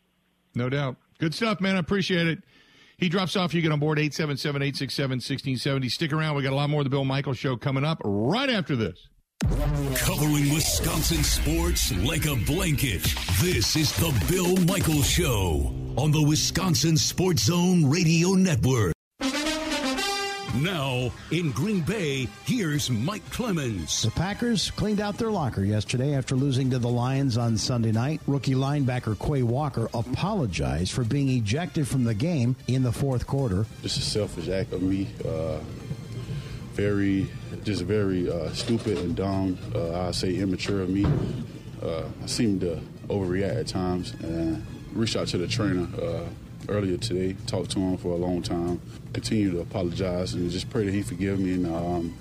No 0.54 0.68
doubt. 0.68 0.96
Good 1.18 1.34
stuff, 1.34 1.60
man. 1.60 1.76
I 1.76 1.80
appreciate 1.80 2.26
it. 2.28 2.42
He 3.00 3.08
drops 3.08 3.34
off. 3.34 3.54
You 3.54 3.62
get 3.62 3.72
on 3.72 3.80
board 3.80 3.98
877 3.98 4.62
867 4.62 5.10
1670. 5.16 5.88
Stick 5.88 6.12
around. 6.12 6.36
We 6.36 6.42
got 6.42 6.52
a 6.52 6.56
lot 6.56 6.68
more 6.70 6.80
of 6.80 6.84
the 6.84 6.90
Bill 6.90 7.04
Michaels 7.04 7.38
show 7.38 7.56
coming 7.56 7.84
up 7.84 8.00
right 8.04 8.50
after 8.50 8.76
this. 8.76 9.08
Covering 9.96 10.52
Wisconsin 10.52 11.24
sports 11.24 11.92
like 12.04 12.26
a 12.26 12.36
blanket. 12.44 13.02
This 13.40 13.74
is 13.74 13.90
the 13.94 14.12
Bill 14.28 14.54
Michaels 14.66 15.08
Show 15.08 15.74
on 15.96 16.12
the 16.12 16.22
Wisconsin 16.22 16.98
Sports 16.98 17.44
Zone 17.44 17.88
Radio 17.88 18.34
Network. 18.34 18.92
Now, 20.60 21.10
in 21.30 21.52
Green 21.52 21.80
Bay, 21.80 22.28
here's 22.44 22.90
Mike 22.90 23.24
Clemens. 23.30 24.02
The 24.02 24.10
Packers 24.10 24.70
cleaned 24.72 25.00
out 25.00 25.16
their 25.16 25.30
locker 25.30 25.64
yesterday 25.64 26.14
after 26.14 26.34
losing 26.34 26.68
to 26.70 26.78
the 26.78 26.88
Lions 26.88 27.38
on 27.38 27.56
Sunday 27.56 27.92
night. 27.92 28.20
Rookie 28.26 28.54
linebacker 28.54 29.18
Quay 29.18 29.42
Walker 29.42 29.88
apologized 29.94 30.92
for 30.92 31.02
being 31.02 31.30
ejected 31.30 31.88
from 31.88 32.04
the 32.04 32.12
game 32.12 32.56
in 32.66 32.82
the 32.82 32.92
fourth 32.92 33.26
quarter. 33.26 33.64
just 33.80 33.96
a 33.96 34.02
selfish 34.02 34.50
act 34.50 34.74
of 34.74 34.82
me. 34.82 35.08
Uh, 35.26 35.60
very, 36.74 37.30
just 37.64 37.82
very 37.82 38.30
uh, 38.30 38.52
stupid 38.52 38.98
and 38.98 39.16
dumb. 39.16 39.56
Uh, 39.74 40.08
I 40.08 40.10
say 40.10 40.36
immature 40.36 40.82
of 40.82 40.90
me. 40.90 41.06
Uh, 41.82 42.02
I 42.22 42.26
seem 42.26 42.60
to 42.60 42.78
overreact 43.08 43.60
at 43.60 43.66
times 43.66 44.12
and 44.22 44.66
reached 44.92 45.16
out 45.16 45.28
to 45.28 45.38
the 45.38 45.48
trainer 45.48 45.88
uh, 46.02 46.26
earlier 46.70 46.96
today. 46.96 47.36
Talked 47.46 47.70
to 47.72 47.78
him 47.80 47.96
for 47.96 48.08
a 48.08 48.16
long 48.16 48.42
time. 48.42 48.80
Continue 49.12 49.52
to 49.52 49.60
apologize 49.60 50.34
and 50.34 50.50
just 50.50 50.70
pray 50.70 50.84
that 50.84 50.94
he 50.94 51.02
forgive 51.02 51.38
me. 51.38 51.54
And 51.54 51.66
um, 51.66 52.14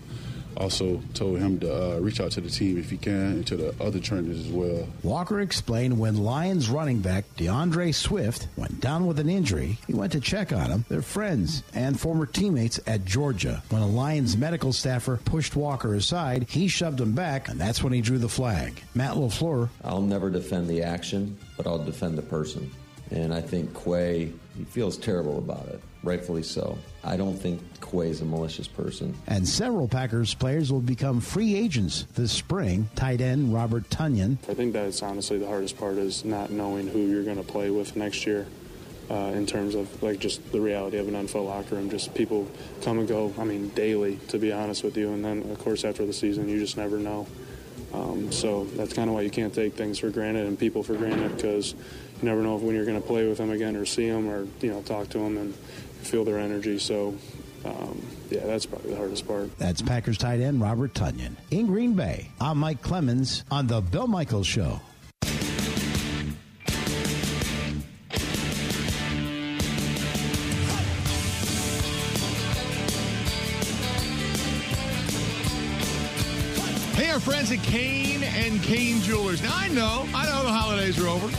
also 0.59 1.01
told 1.13 1.39
him 1.39 1.59
to 1.59 1.95
uh, 1.95 1.99
reach 1.99 2.19
out 2.19 2.31
to 2.31 2.41
the 2.41 2.49
team 2.49 2.77
if 2.77 2.89
he 2.89 2.97
can 2.97 3.13
and 3.13 3.47
to 3.47 3.55
the 3.55 3.75
other 3.81 3.99
trainers 3.99 4.39
as 4.39 4.51
well. 4.51 4.87
Walker 5.03 5.39
explained 5.39 5.97
when 5.97 6.17
Lions 6.17 6.69
running 6.69 6.99
back 6.99 7.25
D'Andre 7.37 7.91
Swift 7.91 8.47
went 8.57 8.79
down 8.81 9.05
with 9.07 9.19
an 9.19 9.29
injury, 9.29 9.77
he 9.87 9.93
went 9.93 10.11
to 10.11 10.19
check 10.19 10.51
on 10.51 10.69
him. 10.69 10.85
They're 10.89 11.01
friends 11.01 11.63
and 11.73 11.99
former 11.99 12.25
teammates 12.25 12.79
at 12.85 13.05
Georgia. 13.05 13.63
When 13.69 13.81
a 13.81 13.87
Lions 13.87 14.37
medical 14.37 14.73
staffer 14.73 15.19
pushed 15.23 15.55
Walker 15.55 15.95
aside, 15.95 16.47
he 16.49 16.67
shoved 16.67 16.99
him 16.99 17.13
back, 17.13 17.47
and 17.47 17.59
that's 17.59 17.81
when 17.81 17.93
he 17.93 18.01
drew 18.01 18.17
the 18.17 18.29
flag. 18.29 18.83
Matt 18.93 19.13
LaFleur 19.13 19.69
I'll 19.83 20.01
never 20.01 20.29
defend 20.29 20.67
the 20.67 20.83
action, 20.83 21.37
but 21.55 21.67
I'll 21.67 21.83
defend 21.83 22.17
the 22.17 22.21
person. 22.23 22.69
And 23.11 23.33
I 23.33 23.41
think 23.41 23.73
Quay, 23.83 24.31
he 24.57 24.63
feels 24.65 24.97
terrible 24.97 25.37
about 25.39 25.67
it, 25.67 25.81
rightfully 26.03 26.43
so. 26.43 26.77
I 27.03 27.17
don't 27.17 27.35
think 27.35 27.61
Quay 27.81 28.09
is 28.09 28.21
a 28.21 28.25
malicious 28.25 28.67
person. 28.67 29.15
and 29.27 29.47
several 29.47 29.87
Packers 29.87 30.33
players 30.35 30.71
will 30.71 30.81
become 30.81 31.19
free 31.19 31.55
agents 31.55 32.05
this 32.15 32.31
spring. 32.31 32.87
Tight 32.95 33.21
end 33.21 33.53
Robert 33.53 33.89
Tonyan, 33.89 34.37
I 34.47 34.53
think 34.53 34.73
that's 34.73 35.01
honestly 35.01 35.37
the 35.39 35.47
hardest 35.47 35.77
part 35.77 35.97
is 35.97 36.23
not 36.23 36.51
knowing 36.51 36.87
who 36.87 36.99
you're 36.99 37.23
going 37.23 37.37
to 37.37 37.43
play 37.43 37.69
with 37.69 37.95
next 37.95 38.25
year. 38.27 38.45
Uh, 39.09 39.31
in 39.33 39.43
terms 39.47 39.73
of 39.73 40.03
like 40.03 40.19
just 40.19 40.51
the 40.51 40.61
reality 40.61 40.97
of 40.99 41.07
an 41.07 41.15
NFL 41.15 41.43
locker 41.47 41.73
room, 41.73 41.89
just 41.89 42.13
people 42.13 42.47
come 42.83 42.99
and 42.99 43.07
go. 43.07 43.33
I 43.39 43.43
mean, 43.43 43.69
daily, 43.69 44.17
to 44.27 44.37
be 44.37 44.51
honest 44.51 44.83
with 44.83 44.95
you. 44.95 45.11
And 45.11 45.25
then, 45.25 45.49
of 45.49 45.57
course, 45.57 45.83
after 45.83 46.05
the 46.05 46.13
season, 46.13 46.47
you 46.47 46.59
just 46.59 46.77
never 46.77 46.99
know. 46.99 47.25
Um, 47.91 48.31
so 48.31 48.65
that's 48.75 48.93
kind 48.93 49.09
of 49.09 49.15
why 49.15 49.21
you 49.21 49.31
can't 49.31 49.51
take 49.51 49.73
things 49.73 49.97
for 49.97 50.11
granted 50.11 50.45
and 50.45 50.59
people 50.59 50.83
for 50.83 50.93
granted 50.95 51.35
because 51.35 51.73
you 52.21 52.27
never 52.27 52.41
know 52.41 52.57
when 52.57 52.75
you're 52.75 52.85
going 52.85 53.01
to 53.01 53.07
play 53.07 53.27
with 53.27 53.37
them 53.37 53.49
again 53.51 53.75
or 53.75 53.85
see 53.85 54.09
them 54.09 54.29
or 54.29 54.47
you 54.61 54.71
know 54.71 54.81
talk 54.81 55.09
to 55.09 55.19
them 55.19 55.37
and 55.37 55.55
feel 55.55 56.23
their 56.23 56.39
energy. 56.39 56.79
So 56.79 57.15
um, 57.65 58.01
yeah, 58.29 58.45
that's 58.45 58.65
probably 58.65 58.91
the 58.91 58.97
hardest 58.97 59.27
part. 59.27 59.57
That's 59.57 59.81
Packers 59.81 60.17
tight 60.17 60.39
end 60.39 60.61
Robert 60.61 60.93
Tonyan. 60.93 61.35
In 61.51 61.67
Green 61.67 61.93
Bay, 61.93 62.29
I'm 62.39 62.57
Mike 62.57 62.81
Clemens 62.81 63.43
on 63.51 63.67
The 63.67 63.81
Bill 63.81 64.07
Michaels 64.07 64.47
Show. 64.47 64.79
Hey, 76.95 77.09
our 77.11 77.19
friends 77.19 77.51
at 77.51 77.59
Koehn 77.59 78.23
and 78.23 78.59
Koehn 78.59 79.01
Jewelers. 79.01 79.41
Now, 79.41 79.55
I 79.55 79.69
know, 79.69 80.05
I 80.13 80.25
know 80.25 80.43
the 80.43 80.51
holidays 80.51 80.99
are 80.99 81.07
over. 81.07 81.29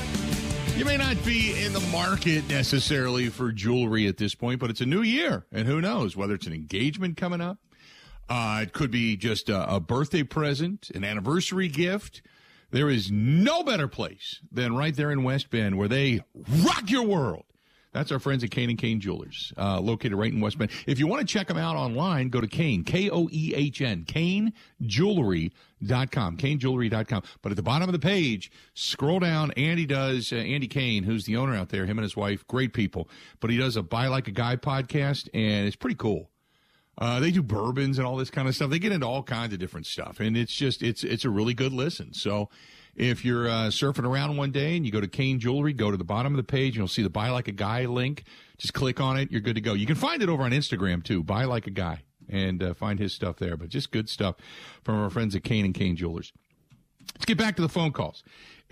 You 0.80 0.86
may 0.86 0.96
not 0.96 1.22
be 1.26 1.62
in 1.62 1.74
the 1.74 1.86
market 1.92 2.48
necessarily 2.48 3.28
for 3.28 3.52
jewelry 3.52 4.06
at 4.06 4.16
this 4.16 4.34
point, 4.34 4.60
but 4.60 4.70
it's 4.70 4.80
a 4.80 4.86
new 4.86 5.02
year, 5.02 5.44
and 5.52 5.68
who 5.68 5.78
knows 5.82 6.16
whether 6.16 6.32
it's 6.32 6.46
an 6.46 6.54
engagement 6.54 7.18
coming 7.18 7.42
up. 7.42 7.58
Uh, 8.30 8.60
it 8.62 8.72
could 8.72 8.90
be 8.90 9.14
just 9.18 9.50
a, 9.50 9.74
a 9.74 9.78
birthday 9.78 10.22
present, 10.22 10.88
an 10.94 11.04
anniversary 11.04 11.68
gift. 11.68 12.22
There 12.70 12.88
is 12.88 13.10
no 13.12 13.62
better 13.62 13.88
place 13.88 14.40
than 14.50 14.74
right 14.74 14.96
there 14.96 15.10
in 15.10 15.22
West 15.22 15.50
Bend 15.50 15.76
where 15.76 15.86
they 15.86 16.24
rock 16.64 16.88
your 16.90 17.02
world. 17.02 17.44
That's 17.92 18.10
our 18.10 18.18
friends 18.18 18.42
at 18.42 18.48
Koehn 18.48 18.70
and 18.70 18.78
Koehn 18.78 19.00
Jewelers, 19.00 19.52
uh, 19.58 19.80
located 19.80 20.14
right 20.14 20.32
in 20.32 20.40
West 20.40 20.56
Bend. 20.56 20.70
If 20.86 20.98
you 20.98 21.06
want 21.06 21.20
to 21.20 21.26
check 21.26 21.48
them 21.48 21.58
out 21.58 21.76
online, 21.76 22.30
go 22.30 22.40
to 22.40 22.46
Koehn, 22.46 22.86
K 22.86 23.10
O 23.10 23.28
E 23.30 23.52
H 23.54 23.82
N, 23.82 24.06
KoehnJewelry.com, 25.82 26.36
KoehnJewelry.com. 26.36 27.22
But 27.42 27.52
at 27.52 27.56
the 27.56 27.62
bottom 27.62 27.88
of 27.88 27.92
the 27.92 27.98
page, 27.98 28.50
scroll 28.74 29.20
down. 29.20 29.50
Andy 29.52 29.86
does, 29.86 30.32
uh, 30.32 30.36
Andy 30.36 30.68
Koehn, 30.68 31.04
who's 31.04 31.24
the 31.24 31.36
owner 31.36 31.54
out 31.54 31.70
there, 31.70 31.86
him 31.86 31.98
and 31.98 32.02
his 32.02 32.16
wife, 32.16 32.46
great 32.46 32.72
people. 32.72 33.08
But 33.40 33.50
he 33.50 33.56
does 33.56 33.76
a 33.76 33.82
Buy 33.82 34.08
Like 34.08 34.28
a 34.28 34.32
Guy 34.32 34.56
podcast, 34.56 35.28
and 35.34 35.66
it's 35.66 35.76
pretty 35.76 35.96
cool. 35.96 36.30
Uh, 36.98 37.18
they 37.18 37.30
do 37.30 37.42
bourbons 37.42 37.98
and 37.98 38.06
all 38.06 38.16
this 38.16 38.30
kind 38.30 38.46
of 38.46 38.54
stuff. 38.54 38.68
They 38.68 38.78
get 38.78 38.92
into 38.92 39.06
all 39.06 39.22
kinds 39.22 39.54
of 39.54 39.58
different 39.58 39.86
stuff, 39.86 40.20
and 40.20 40.36
it's 40.36 40.52
just 40.52 40.82
it's 40.82 41.02
it's 41.02 41.24
a 41.24 41.30
really 41.30 41.54
good 41.54 41.72
listen. 41.72 42.12
So, 42.12 42.50
if 42.94 43.24
you're 43.24 43.48
uh, 43.48 43.68
surfing 43.68 44.04
around 44.04 44.36
one 44.36 44.50
day 44.50 44.76
and 44.76 44.84
you 44.84 44.92
go 44.92 45.00
to 45.00 45.08
Koehn 45.08 45.38
Jewelry, 45.38 45.72
go 45.72 45.90
to 45.90 45.96
the 45.96 46.04
bottom 46.04 46.34
of 46.34 46.36
the 46.36 46.42
page, 46.42 46.74
and 46.74 46.76
you'll 46.76 46.88
see 46.88 47.02
the 47.02 47.08
Buy 47.08 47.30
Like 47.30 47.48
a 47.48 47.52
Guy 47.52 47.86
link. 47.86 48.24
Just 48.58 48.74
click 48.74 49.00
on 49.00 49.16
it, 49.16 49.30
you're 49.32 49.40
good 49.40 49.54
to 49.54 49.62
go. 49.62 49.72
You 49.72 49.86
can 49.86 49.94
find 49.94 50.22
it 50.22 50.28
over 50.28 50.42
on 50.42 50.50
Instagram 50.50 51.02
too, 51.02 51.22
Buy 51.22 51.44
Like 51.44 51.66
a 51.66 51.70
Guy, 51.70 52.02
and 52.30 52.62
uh, 52.62 52.74
find 52.74 52.98
his 52.98 53.12
stuff 53.12 53.36
there. 53.36 53.56
But 53.56 53.68
just 53.68 53.90
good 53.90 54.08
stuff 54.08 54.36
from 54.82 55.00
our 55.00 55.10
friends 55.10 55.34
at 55.34 55.42
Koehn 55.42 55.64
and 55.64 55.74
Koehn 55.74 55.96
Jewelers. 55.96 56.32
Let's 57.14 57.24
get 57.24 57.38
back 57.38 57.56
to 57.56 57.62
the 57.62 57.68
phone 57.68 57.92
calls. 57.92 58.22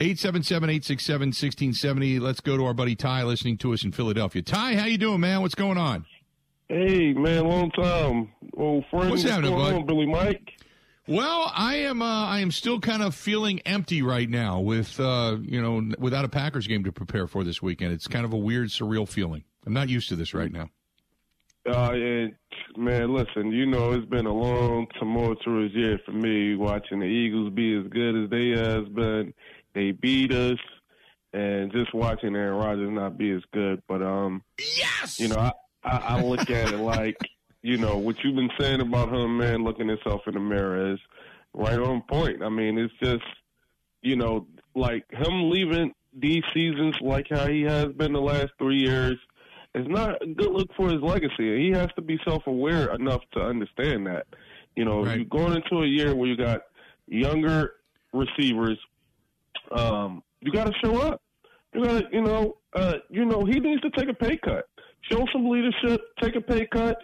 877-867-1670. 0.01 2.21
Let's 2.21 2.41
go 2.41 2.57
to 2.57 2.65
our 2.67 2.75
buddy 2.75 2.95
Ty 2.95 3.25
listening 3.25 3.57
to 3.59 3.73
us 3.73 3.83
in 3.85 3.91
Philadelphia. 3.93 4.43
Ty, 4.43 4.77
how 4.77 4.87
you 4.87 4.99
doing, 4.99 5.21
man? 5.21 5.43
What's 5.43 5.57
going 5.57 5.79
on? 5.79 6.05
Hey, 6.69 7.13
man, 7.15 7.49
long 7.49 7.71
time. 7.73 8.31
Old 8.55 8.85
friend. 8.91 9.11
What's 9.11 9.23
happening, 9.23 9.53
going 9.53 9.73
bud? 9.73 9.81
on, 9.81 9.87
Billy 9.87 10.07
Mike? 10.07 10.53
Well, 11.07 11.51
I 11.55 11.77
am. 11.77 12.03
Uh, 12.03 12.27
I 12.27 12.41
am 12.41 12.51
still 12.51 12.81
kind 12.81 13.03
of 13.03 13.15
feeling 13.15 13.61
empty 13.61 14.03
right 14.03 14.29
now 14.29 14.61
with 14.61 15.01
uh, 15.01 15.39
you 15.41 15.63
know 15.63 15.95
without 15.99 16.27
a 16.27 16.29
Packers 16.29 16.67
game 16.67 16.85
to 16.85 16.93
prepare 16.93 17.27
for 17.27 17.45
this 17.45 17.63
weekend. 17.63 17.95
It's 17.95 18.07
kind 18.07 18.27
of 18.27 18.35
a 18.35 18.37
weird, 18.37 18.69
surreal 18.69 19.09
feeling. 19.09 19.45
I'm 19.65 19.73
not 19.73 19.89
used 19.89 20.11
to 20.11 20.17
this 20.17 20.35
right 20.35 20.53
now. 20.53 20.69
Uh, 21.69 21.93
and 21.93 22.35
man, 22.77 23.13
listen, 23.13 23.53
you 23.53 23.67
know 23.67 23.93
it's 23.93 24.07
been 24.07 24.27
a 24.27 24.33
long, 24.33 24.87
tumultuous 24.99 25.73
year 25.73 26.01
for 26.05 26.13
me 26.13 26.55
watching 26.55 27.01
the 27.01 27.07
Eagles 27.07 27.53
be 27.53 27.77
as 27.77 27.87
good 27.89 28.25
as 28.25 28.31
they 28.31 28.51
has 28.51 28.89
been. 28.89 29.35
They 29.75 29.91
beat 29.91 30.33
us, 30.33 30.59
and 31.33 31.71
just 31.71 31.93
watching 31.93 32.35
Aaron 32.35 32.59
Rodgers 32.59 32.91
not 32.91 33.19
be 33.19 33.33
as 33.33 33.43
good. 33.53 33.83
But 33.87 34.03
um, 34.03 34.43
yes, 34.59 35.21
you 35.21 35.29
know, 35.29 35.37
I, 35.37 35.53
I, 35.85 35.97
I 35.97 36.23
look 36.23 36.49
at 36.51 36.73
it 36.73 36.79
like 36.79 37.19
you 37.63 37.77
know 37.77 37.99
what 37.99 38.17
you've 38.25 38.37
been 38.37 38.51
saying 38.59 38.81
about 38.81 39.13
him, 39.13 39.37
man. 39.37 39.63
Looking 39.63 39.89
himself 39.89 40.23
in 40.27 40.35
the 40.35 40.41
mirror 40.41 40.93
is 40.93 41.01
right 41.53 41.79
on 41.79 42.03
point. 42.03 42.43
I 42.43 42.49
mean, 42.49 42.79
it's 42.79 42.95
just 43.03 43.25
you 44.01 44.17
know, 44.17 44.47
like 44.75 45.05
him 45.11 45.51
leaving 45.51 45.93
these 46.19 46.43
seasons 46.55 46.97
like 47.03 47.27
how 47.29 47.47
he 47.47 47.63
has 47.63 47.93
been 47.93 48.13
the 48.15 48.21
last 48.21 48.49
three 48.59 48.79
years 48.79 49.19
is 49.79 49.87
not 49.89 50.23
a 50.23 50.27
good 50.27 50.51
look 50.53 50.69
for 50.77 50.89
his 50.89 51.01
legacy. 51.03 51.67
He 51.67 51.71
has 51.73 51.89
to 51.97 52.03
be 52.03 52.19
self 52.27 52.47
aware 52.47 52.93
enough 52.95 53.23
to 53.35 53.41
understand 53.41 54.07
that. 54.07 54.27
You 54.77 54.85
know, 54.85 55.05
Right. 55.05 55.17
you're 55.17 55.25
going 55.27 55.55
into 55.55 55.83
a 55.83 55.87
year 55.87 56.15
where 56.15 56.29
you 56.29 56.37
got 56.37 56.63
younger 57.07 57.75
receivers, 58.13 58.79
um, 59.73 60.23
you 60.41 60.53
got 60.53 60.67
to 60.67 60.73
show 60.85 61.01
up. 61.01 61.23
You 61.75 61.85
got 61.85 62.01
to, 62.01 62.09
you 62.13 62.23
know, 62.23 62.57
uh, 62.75 62.95
you 63.11 63.25
know, 63.25 63.45
he 63.45 63.61
needs 63.61 63.83
to 63.83 63.91
take 63.91 64.09
a 64.09 64.15
pay 64.15 64.37
cut, 64.39 64.67
show 65.11 65.25
some 65.33 65.49
leadership, 65.49 66.01
take 66.21 66.35
a 66.37 66.41
pay 66.41 66.67
cut, 66.67 66.97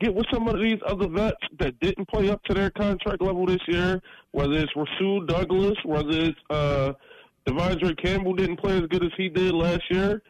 get 0.00 0.14
with 0.14 0.26
some 0.32 0.48
of 0.48 0.58
these 0.60 0.78
other 0.86 1.08
vets 1.08 1.36
that 1.58 1.78
didn't 1.80 2.08
play 2.08 2.30
up 2.30 2.42
to 2.44 2.54
their 2.54 2.70
contract 2.70 3.22
level 3.22 3.46
this 3.46 3.60
year. 3.68 4.00
Whether 4.32 4.58
it's 4.58 4.72
Rasul 4.76 5.26
Douglas, 5.26 5.76
whether 5.84 6.10
it's 6.10 6.38
uh, 6.50 6.92
De'Vondre 7.46 7.96
Campbell 8.02 8.34
didn't 8.34 8.58
play 8.58 8.76
as 8.76 8.86
good 8.88 9.04
as 9.04 9.10
he 9.16 9.28
did 9.28 9.52
last 9.52 9.82
year. 9.90 10.22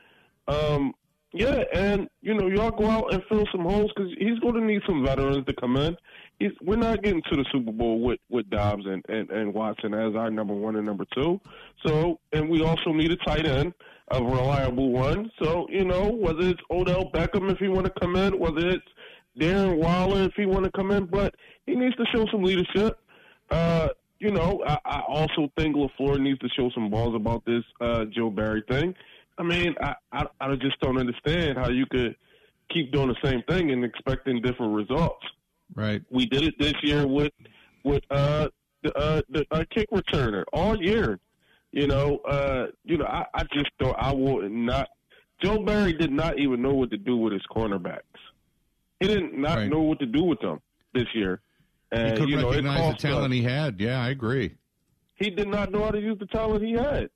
Um, 0.49 0.93
yeah, 1.33 1.63
and 1.73 2.09
you 2.23 2.35
know, 2.35 2.49
y'all 2.49 2.71
go 2.71 2.87
out 2.87 3.13
and 3.15 3.23
fill 3.29 3.47
some 3.53 3.63
holes 3.63 3.91
because 3.95 4.13
he's 4.19 4.39
going 4.41 4.55
to 4.55 4.61
need 4.61 4.83
some 4.87 5.05
veterans 5.05 5.47
to 5.47 5.55
come 5.55 5.77
in. 5.77 5.97
He's, 6.41 6.51
we're 6.63 6.77
not 6.77 7.03
getting 7.03 7.23
to 7.31 7.37
the 7.37 7.45
Super 7.53 7.71
Bowl 7.71 8.01
with 8.01 8.19
with 8.29 8.51
Doubs 8.51 8.85
and, 8.87 9.05
and 9.09 9.31
and 9.31 9.55
Watson 9.55 9.95
as 9.95 10.17
our 10.17 10.31
number 10.31 10.55
one 10.55 10.77
and 10.77 10.87
number 10.87 11.05
two. 11.15 11.41
So, 11.87 12.19
and 12.33 12.51
we 12.51 12.63
also 12.63 12.93
need 12.93 13.13
a 13.13 13.17
tight 13.17 13.47
end, 13.47 13.73
a 14.11 14.23
reliable 14.23 14.91
one. 14.91 15.31
So, 15.41 15.69
you 15.71 15.85
know, 15.85 16.09
whether 16.11 16.49
it's 16.49 16.61
Odell 16.71 17.11
Beckham 17.13 17.51
if 17.51 17.59
he 17.59 17.69
want 17.69 17.87
to 17.87 17.93
come 18.01 18.17
in, 18.17 18.37
whether 18.39 18.69
it's 18.69 18.87
Darren 19.39 19.77
Waller 19.77 20.23
if 20.23 20.33
he 20.35 20.47
want 20.47 20.65
to 20.65 20.73
come 20.73 20.91
in, 20.91 21.07
but 21.07 21.35
he 21.67 21.77
needs 21.77 21.95
to 21.97 22.05
show 22.13 22.27
some 22.33 22.43
leadership. 22.43 22.99
Uh, 23.51 23.89
you 24.19 24.31
know, 24.31 24.63
I, 24.67 24.79
I 24.85 25.01
also 25.09 25.51
think 25.57 25.77
LaFleur 25.77 26.21
needs 26.21 26.39
to 26.41 26.49
show 26.51 26.71
some 26.75 26.91
balls 26.91 27.15
about 27.15 27.45
this 27.47 27.63
uh, 27.81 28.05
Joe 28.05 28.31
Barry 28.31 28.63
thing. 28.69 28.95
I 29.41 29.43
mean, 29.43 29.75
I, 29.81 29.95
I 30.13 30.27
I 30.41 30.55
just 30.57 30.79
don't 30.81 30.99
understand 30.99 31.57
how 31.57 31.71
you 31.71 31.87
could 31.87 32.15
keep 32.71 32.93
doing 32.93 33.09
the 33.09 33.17
same 33.29 33.43
thing 33.49 33.71
and 33.71 33.83
expecting 33.85 34.43
different 34.43 34.75
results. 34.75 35.25
Right. 35.75 36.03
We 36.11 36.27
did 36.27 36.43
it 36.43 36.55
this 36.59 36.75
year 36.83 37.07
with 37.07 37.33
with 37.83 38.03
uh, 38.11 38.49
the 38.83 38.95
uh, 38.97 39.23
the 39.31 39.47
uh, 39.51 39.65
kick 39.71 39.91
returner 39.91 40.45
all 40.53 40.77
year. 40.81 41.19
You 41.73 41.87
know, 41.87 42.19
uh, 42.29 42.67
you 42.85 42.99
know, 42.99 43.07
I, 43.07 43.25
I 43.33 43.45
just 43.55 43.71
don't. 43.79 43.97
I 43.99 44.13
would 44.13 44.53
not. 44.53 44.89
Joe 45.43 45.65
Barry 45.65 45.95
did 45.95 46.13
not 46.13 46.39
even 46.39 46.61
know 46.61 46.75
what 46.75 46.91
to 46.91 46.99
do 46.99 47.17
with 47.17 47.33
his 47.33 47.43
cornerbacks. 47.51 48.01
He 48.99 49.07
didn't 49.07 49.41
not 49.41 49.57
Right. 49.57 49.71
know 49.71 49.81
what 49.81 49.99
to 50.01 50.07
do 50.07 50.23
with 50.25 50.41
them 50.41 50.61
this 50.93 51.07
year. 51.15 51.41
He 51.93 51.97
And 51.99 52.13
couldn't 52.13 52.29
you 52.29 52.37
know, 52.37 52.51
recognize 52.51 52.93
the 52.93 52.99
talent 52.99 53.33
he 53.33 53.43
had. 53.43 53.81
Yeah, 53.81 54.03
I 54.03 54.11
agree. 54.11 54.55
He 55.15 55.31
did 55.31 55.49
not 55.49 55.73
know 55.73 55.85
how 55.85 55.93
to 55.93 56.01
use 56.01 56.19
the 56.19 56.27
talent 56.27 56.63
he 56.63 56.73
had. 56.73 57.09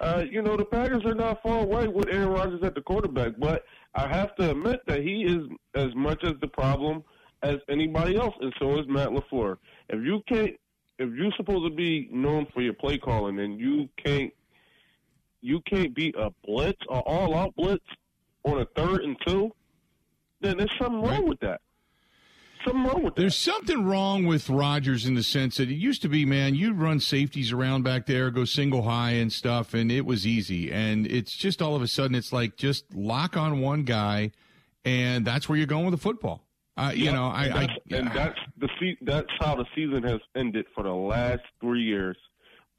Uh, 0.00 0.24
you 0.30 0.40
know, 0.40 0.56
the 0.56 0.64
Packers 0.64 1.04
are 1.04 1.14
not 1.14 1.42
far 1.42 1.60
away 1.60 1.86
with 1.86 2.08
Aaron 2.08 2.30
Rodgers 2.30 2.62
at 2.62 2.74
the 2.74 2.80
quarterback, 2.80 3.32
but 3.38 3.64
I 3.94 4.08
have 4.08 4.34
to 4.36 4.50
admit 4.50 4.80
that 4.86 5.02
he 5.02 5.24
is 5.24 5.46
as 5.74 5.94
much 5.94 6.24
as 6.24 6.32
the 6.40 6.48
problem 6.48 7.04
as 7.42 7.56
anybody 7.68 8.16
else, 8.16 8.34
and 8.40 8.52
so 8.58 8.78
is 8.78 8.86
Matt 8.88 9.10
LaFleur. 9.10 9.58
If 9.90 10.04
you 10.04 10.22
can't, 10.26 10.52
if 10.98 11.14
you're 11.14 11.32
supposed 11.36 11.70
to 11.70 11.74
be 11.74 12.08
known 12.10 12.46
for 12.54 12.62
your 12.62 12.72
play 12.72 12.96
calling, 12.96 13.38
and 13.40 13.60
you 13.60 13.90
can't, 14.02 14.32
you 15.42 15.60
can't 15.68 15.94
beat 15.94 16.14
a 16.16 16.30
blitz 16.46 16.80
or 16.88 17.00
all 17.06 17.36
out 17.36 17.54
blitz 17.56 17.84
on 18.44 18.60
a 18.60 18.66
third 18.76 19.02
and 19.02 19.16
two, 19.26 19.50
then 20.40 20.56
there's 20.56 20.72
something 20.78 21.02
wrong 21.02 21.28
with 21.28 21.40
that. 21.40 21.60
Something 22.64 22.84
wrong 22.84 23.02
with 23.02 23.14
that. 23.14 23.20
There's 23.20 23.36
something 23.38 23.84
wrong 23.86 24.26
with 24.26 24.50
Rodgers 24.50 25.06
in 25.06 25.14
the 25.14 25.22
sense 25.22 25.56
that 25.56 25.70
it 25.70 25.74
used 25.76 26.02
to 26.02 26.08
be, 26.08 26.24
man, 26.26 26.54
you'd 26.54 26.76
run 26.78 27.00
safeties 27.00 27.52
around 27.52 27.84
back 27.84 28.06
there, 28.06 28.30
go 28.30 28.44
single 28.44 28.82
high 28.82 29.12
and 29.12 29.32
stuff, 29.32 29.72
and 29.74 29.90
it 29.90 30.04
was 30.04 30.26
easy. 30.26 30.70
And 30.70 31.06
it's 31.06 31.34
just 31.36 31.62
all 31.62 31.74
of 31.74 31.82
a 31.82 31.88
sudden, 31.88 32.14
it's 32.14 32.32
like 32.32 32.56
just 32.56 32.84
lock 32.94 33.36
on 33.36 33.60
one 33.60 33.84
guy, 33.84 34.32
and 34.84 35.24
that's 35.24 35.48
where 35.48 35.56
you're 35.56 35.66
going 35.66 35.84
with 35.86 35.94
the 35.94 36.00
football. 36.00 36.44
Uh, 36.76 36.92
you 36.94 37.06
Yep, 37.06 37.14
know, 37.14 37.28
I, 37.28 37.44
and 37.46 37.54
I, 37.54 37.60
that's, 37.66 37.72
and 37.90 38.10
that's 38.12 38.38
the 38.58 38.68
se- 38.80 38.98
that's 39.02 39.28
how 39.40 39.54
the 39.56 39.66
season 39.74 40.02
has 40.04 40.20
ended 40.36 40.66
for 40.74 40.82
the 40.84 40.92
last 40.94 41.42
three 41.60 41.82
years. 41.82 42.16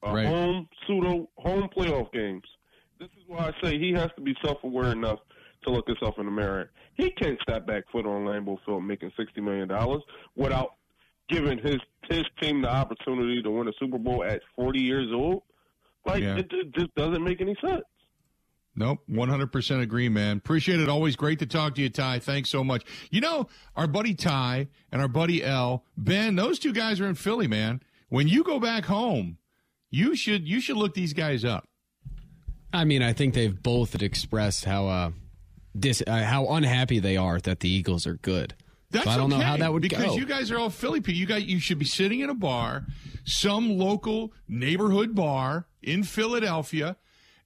Uh, 0.05 0.11
Right. 0.13 0.25
Home 0.25 0.67
pseudo 0.88 1.29
home 1.38 1.69
playoff 1.75 2.11
games. 2.11 2.43
This 2.99 3.09
is 3.17 3.23
why 3.27 3.47
I 3.49 3.63
say 3.63 3.77
he 3.77 3.91
has 3.93 4.09
to 4.15 4.21
be 4.21 4.36
self 4.43 4.63
aware 4.63 4.91
enough 4.91 5.19
to 5.64 5.70
look 5.72 5.88
himself 5.88 6.16
in 6.18 6.26
the 6.26 6.32
mirror. 6.32 6.72
He 6.95 7.12
can't 7.12 7.39
step 7.41 7.66
back 7.68 7.84
foot 7.91 8.05
on 8.05 8.26
Lambeau 8.26 8.57
Field 8.66 8.84
making 8.84 9.12
sixty 9.18 9.41
million 9.41 9.68
dollars 9.68 10.01
without 10.36 10.76
giving 11.30 11.57
his 11.59 11.78
his 12.09 12.24
team 12.41 12.62
the 12.62 12.70
opportunity 12.70 13.41
to 13.41 13.51
win 13.51 13.68
a 13.68 13.72
Super 13.80 13.97
Bowl 13.97 14.24
at 14.24 14.41
forty 14.55 14.82
years 14.82 15.09
old. 15.14 15.43
Like 16.05 16.24
Yeah. 16.24 16.38
it, 16.38 16.47
it 16.51 16.74
just 16.76 16.93
doesn't 16.95 17.24
make 17.24 17.41
any 17.41 17.55
sense. 17.66 17.84
Nope, 18.74 18.99
100% 19.09 19.82
agree, 19.82 20.07
man. 20.07 20.38
Appreciate 20.38 20.80
it. 20.80 20.88
Always 20.88 21.18
great 21.18 21.39
to 21.39 21.45
talk 21.45 21.76
to 21.76 21.82
you, 21.82 21.89
Ty. 21.89 22.20
Thanks 22.20 22.49
so 22.49 22.64
much. 22.64 22.84
You 23.09 23.20
know, 23.20 23.49
our 23.76 23.86
buddy 23.86 24.14
Ty 24.14 24.70
and 24.93 25.01
our 25.01 25.09
buddy 25.09 25.43
L, 25.43 25.84
Ben, 25.97 26.38
those 26.38 26.57
two 26.57 26.72
guys 26.72 27.01
are 27.01 27.07
in 27.07 27.16
Philly, 27.16 27.47
man. 27.47 27.82
When 28.07 28.30
you 28.30 28.45
go 28.45 28.62
back 28.62 28.86
home, 28.86 29.38
you 29.89 30.16
should 30.16 30.47
you 30.47 30.62
should 30.62 30.78
look 30.78 30.93
these 30.93 31.12
guys 31.14 31.43
up. 31.43 31.68
I 32.74 32.86
mean, 32.86 33.03
I 33.03 33.12
think 33.12 33.34
they've 33.34 33.62
both 33.62 34.01
expressed 34.01 34.64
how 34.64 34.88
uh, 34.88 35.12
dis- 35.78 36.03
uh, 36.05 36.24
how 36.24 36.47
unhappy 36.47 36.99
they 36.99 37.17
are 37.17 37.39
that 37.41 37.59
the 37.61 37.69
Eagles 37.69 38.05
are 38.07 38.15
good. 38.15 38.53
That's 38.91 39.05
so 39.05 39.11
I 39.11 39.17
don't 39.17 39.32
okay, 39.32 39.39
know 39.39 39.45
how 39.47 39.57
that 39.57 39.72
would 39.72 39.82
be 39.82 39.88
because 39.88 40.05
go. 40.07 40.15
you 40.15 40.26
guys 40.26 40.51
are 40.51 40.59
all 40.59 40.69
Philly 40.69 40.99
people. 40.99 41.17
You 41.19 41.26
got 41.26 41.45
you 41.45 41.59
should 41.59 41.80
be 41.80 41.86
sitting 41.86 42.19
in 42.19 42.30
a 42.30 42.34
bar, 42.36 42.86
some 43.24 43.78
local 43.78 44.34
neighborhood 44.49 45.15
bar 45.15 45.65
in 45.82 46.03
Philadelphia, 46.03 46.97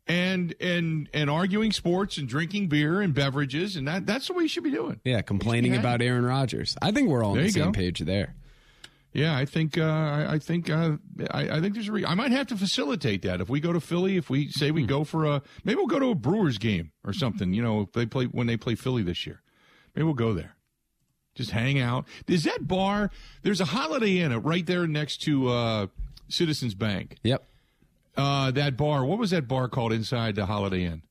and 0.07 0.55
and 0.59 1.07
and 1.13 1.29
arguing 1.29 1.71
sports 1.71 2.17
and 2.17 2.27
drinking 2.27 2.67
beer 2.67 2.99
and 3.01 3.13
beverages, 3.13 3.75
and 3.75 3.87
that 3.87 4.07
that's 4.07 4.27
the 4.27 4.33
way 4.33 4.43
you 4.43 4.49
should 4.49 4.63
be 4.63 4.71
doing. 4.71 4.99
yeah, 5.03 5.21
complaining 5.21 5.75
about 5.75 6.01
Aaron 6.01 6.25
Rodgers. 6.25 6.75
I 6.81 6.91
think 6.91 7.09
we're 7.09 7.23
all 7.23 7.31
on 7.31 7.37
There 7.37 7.45
the 7.45 7.51
same 7.51 7.65
go. 7.65 7.71
page 7.71 7.99
there. 7.99 8.33
Yeah, 9.15 9.35
I 9.37 9.45
think 9.45 9.77
uh, 9.77 9.83
I, 9.83 10.33
I 10.33 10.39
think 10.39 10.69
uh, 10.69 10.97
I, 11.31 11.49
I 11.57 11.61
think 11.61 11.73
there's 11.73 11.87
a 11.87 11.91
re- 11.93 12.05
I 12.05 12.15
might 12.15 12.31
have 12.31 12.47
to 12.47 12.57
facilitate 12.57 13.21
that 13.21 13.39
if 13.39 13.47
we 13.49 13.61
go 13.61 13.71
to 13.71 13.79
Philly. 13.79 14.17
If 14.17 14.29
we 14.29 14.49
say 14.49 14.71
we 14.71 14.81
Hmm. 14.81 14.87
go 14.87 15.03
for 15.05 15.23
a 15.25 15.41
maybe 15.63 15.77
we'll 15.77 15.87
go 15.87 15.99
to 15.99 16.09
a 16.09 16.15
Brewers 16.15 16.57
game 16.57 16.91
or 17.05 17.13
something. 17.13 17.53
You 17.53 17.63
know, 17.63 17.81
if 17.81 17.93
they 17.93 18.05
play 18.05 18.25
when 18.25 18.45
they 18.47 18.57
play 18.57 18.75
Philly 18.75 19.03
this 19.03 19.25
year. 19.25 19.41
Maybe 19.95 20.03
we'll 20.03 20.13
go 20.15 20.33
there. 20.33 20.57
Just 21.33 21.51
hang 21.51 21.79
out. 21.79 22.05
Is 22.27 22.43
that 22.43 22.67
bar? 22.67 23.09
There's 23.41 23.61
a 23.61 23.65
Holiday 23.65 24.19
Inn 24.19 24.37
right 24.43 24.65
there 24.65 24.85
next 24.85 25.21
to 25.23 25.47
uh, 25.49 25.87
Citizens 26.27 26.75
Bank. 26.75 27.15
Yep. 27.23 27.45
Uh, 28.17 28.51
that 28.51 28.75
bar. 28.77 29.05
What 29.05 29.17
was 29.19 29.31
that 29.31 29.47
bar 29.47 29.67
called 29.69 29.93
inside 29.93 30.35
the 30.35 30.45
Holiday 30.45 30.83
Inn? 30.83 31.01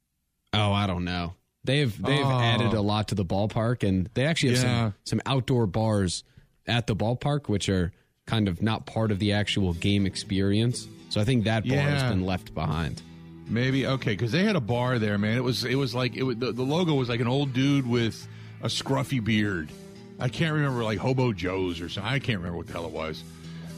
Oh, 0.53 0.73
I 0.73 0.87
don't 0.87 1.05
know. 1.05 1.35
They've 1.65 1.91
they've 2.03 2.25
Oh. 2.27 2.39
added 2.41 2.75
a 2.75 2.83
lot 2.83 3.09
to 3.09 3.15
the 3.15 3.25
ballpark, 3.25 3.83
and 3.87 4.11
they 4.13 4.27
actually 4.27 4.57
have 4.57 4.63
Yeah. 4.65 4.81
some 4.91 4.95
some 5.05 5.21
outdoor 5.25 5.67
bars 5.67 6.23
at 6.67 6.87
the 6.87 6.97
ballpark, 6.97 7.49
which 7.49 7.69
are 7.69 7.93
kind 8.27 8.49
of 8.49 8.62
not 8.62 8.87
part 8.87 9.11
of 9.11 9.19
the 9.19 9.33
actual 9.33 9.75
game 9.75 10.07
experience. 10.07 10.89
So 11.11 11.21
I 11.21 11.25
think 11.25 11.45
that 11.45 11.67
bar 11.69 11.79
has 11.79 12.03
been 12.03 12.25
left 12.25 12.55
behind. 12.55 13.03
Maybe 13.47 13.87
okay, 13.87 14.12
because 14.12 14.33
they 14.33 14.45
had 14.45 14.57
a 14.57 14.61
bar 14.61 14.99
there, 14.99 15.19
man. 15.19 15.37
It 15.37 15.45
was 15.45 15.65
it 15.65 15.75
was 15.75 15.95
like 15.95 16.17
it 16.17 16.23
was, 16.23 16.37
the, 16.39 16.53
the 16.53 16.62
logo 16.62 16.95
was 16.95 17.09
like 17.09 17.21
an 17.21 17.29
old 17.29 17.53
dude 17.53 17.87
with 17.87 18.27
a 18.62 18.69
scruffy 18.69 19.23
beard. 19.23 19.71
I 20.19 20.29
can't 20.29 20.55
remember 20.55 20.83
like 20.83 20.99
Hobo 20.99 21.33
Joe's 21.33 21.81
or 21.81 21.89
something. 21.89 22.11
I 22.11 22.19
can't 22.19 22.39
remember 22.39 22.57
what 22.57 22.67
the 22.67 22.73
hell 22.73 22.87
it 22.87 22.93
was, 22.93 23.23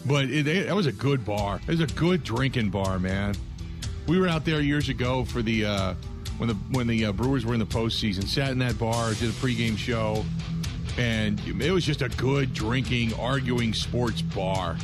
but 0.04 0.26
it, 0.26 0.46
it, 0.46 0.66
that 0.66 0.76
was 0.76 0.86
a 0.86 0.92
good 0.92 1.24
bar. 1.24 1.60
It 1.62 1.68
was 1.68 1.80
a 1.80 1.86
good 1.86 2.22
drinking 2.22 2.70
bar, 2.70 3.00
man. 3.00 3.34
We 4.06 4.20
were 4.20 4.28
out 4.28 4.44
there 4.44 4.60
years 4.60 4.88
ago 4.88 5.24
for 5.24 5.42
the 5.42 5.64
uh, 5.64 5.94
when 6.38 6.48
the 6.48 6.54
when 6.70 6.86
the 6.86 7.06
uh, 7.06 7.12
Brewers 7.12 7.44
were 7.44 7.54
in 7.54 7.60
the 7.60 7.66
postseason. 7.66 8.24
Sat 8.28 8.50
in 8.50 8.58
that 8.60 8.78
bar, 8.78 9.14
did 9.14 9.30
a 9.30 9.32
pregame 9.32 9.76
show, 9.76 10.24
and 10.98 11.40
it 11.60 11.70
was 11.70 11.84
just 11.84 12.02
a 12.02 12.08
good 12.10 12.52
drinking, 12.54 13.14
arguing 13.14 13.74
sports 13.74 14.22
bar. 14.22 14.76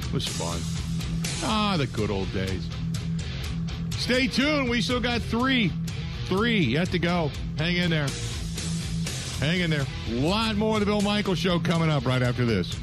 It 0.00 0.12
was 0.12 0.26
fun. 0.26 0.60
Ah, 1.42 1.76
the 1.76 1.86
good 1.86 2.10
old 2.10 2.32
days. 2.32 2.66
Stay 3.90 4.26
tuned. 4.26 4.68
We 4.68 4.82
still 4.82 5.00
got 5.00 5.22
three, 5.22 5.72
three 6.26 6.58
yet 6.58 6.90
to 6.92 6.98
go. 6.98 7.30
Hang 7.58 7.76
in 7.76 7.90
there. 7.90 8.08
Hang 9.40 9.60
in 9.60 9.70
there. 9.70 9.86
A 10.10 10.14
lot 10.14 10.56
more 10.56 10.74
of 10.74 10.80
the 10.80 10.86
Bill 10.86 11.00
Michael 11.00 11.34
Show 11.34 11.58
coming 11.58 11.90
up 11.90 12.06
right 12.06 12.22
after 12.22 12.44
this. 12.44 12.74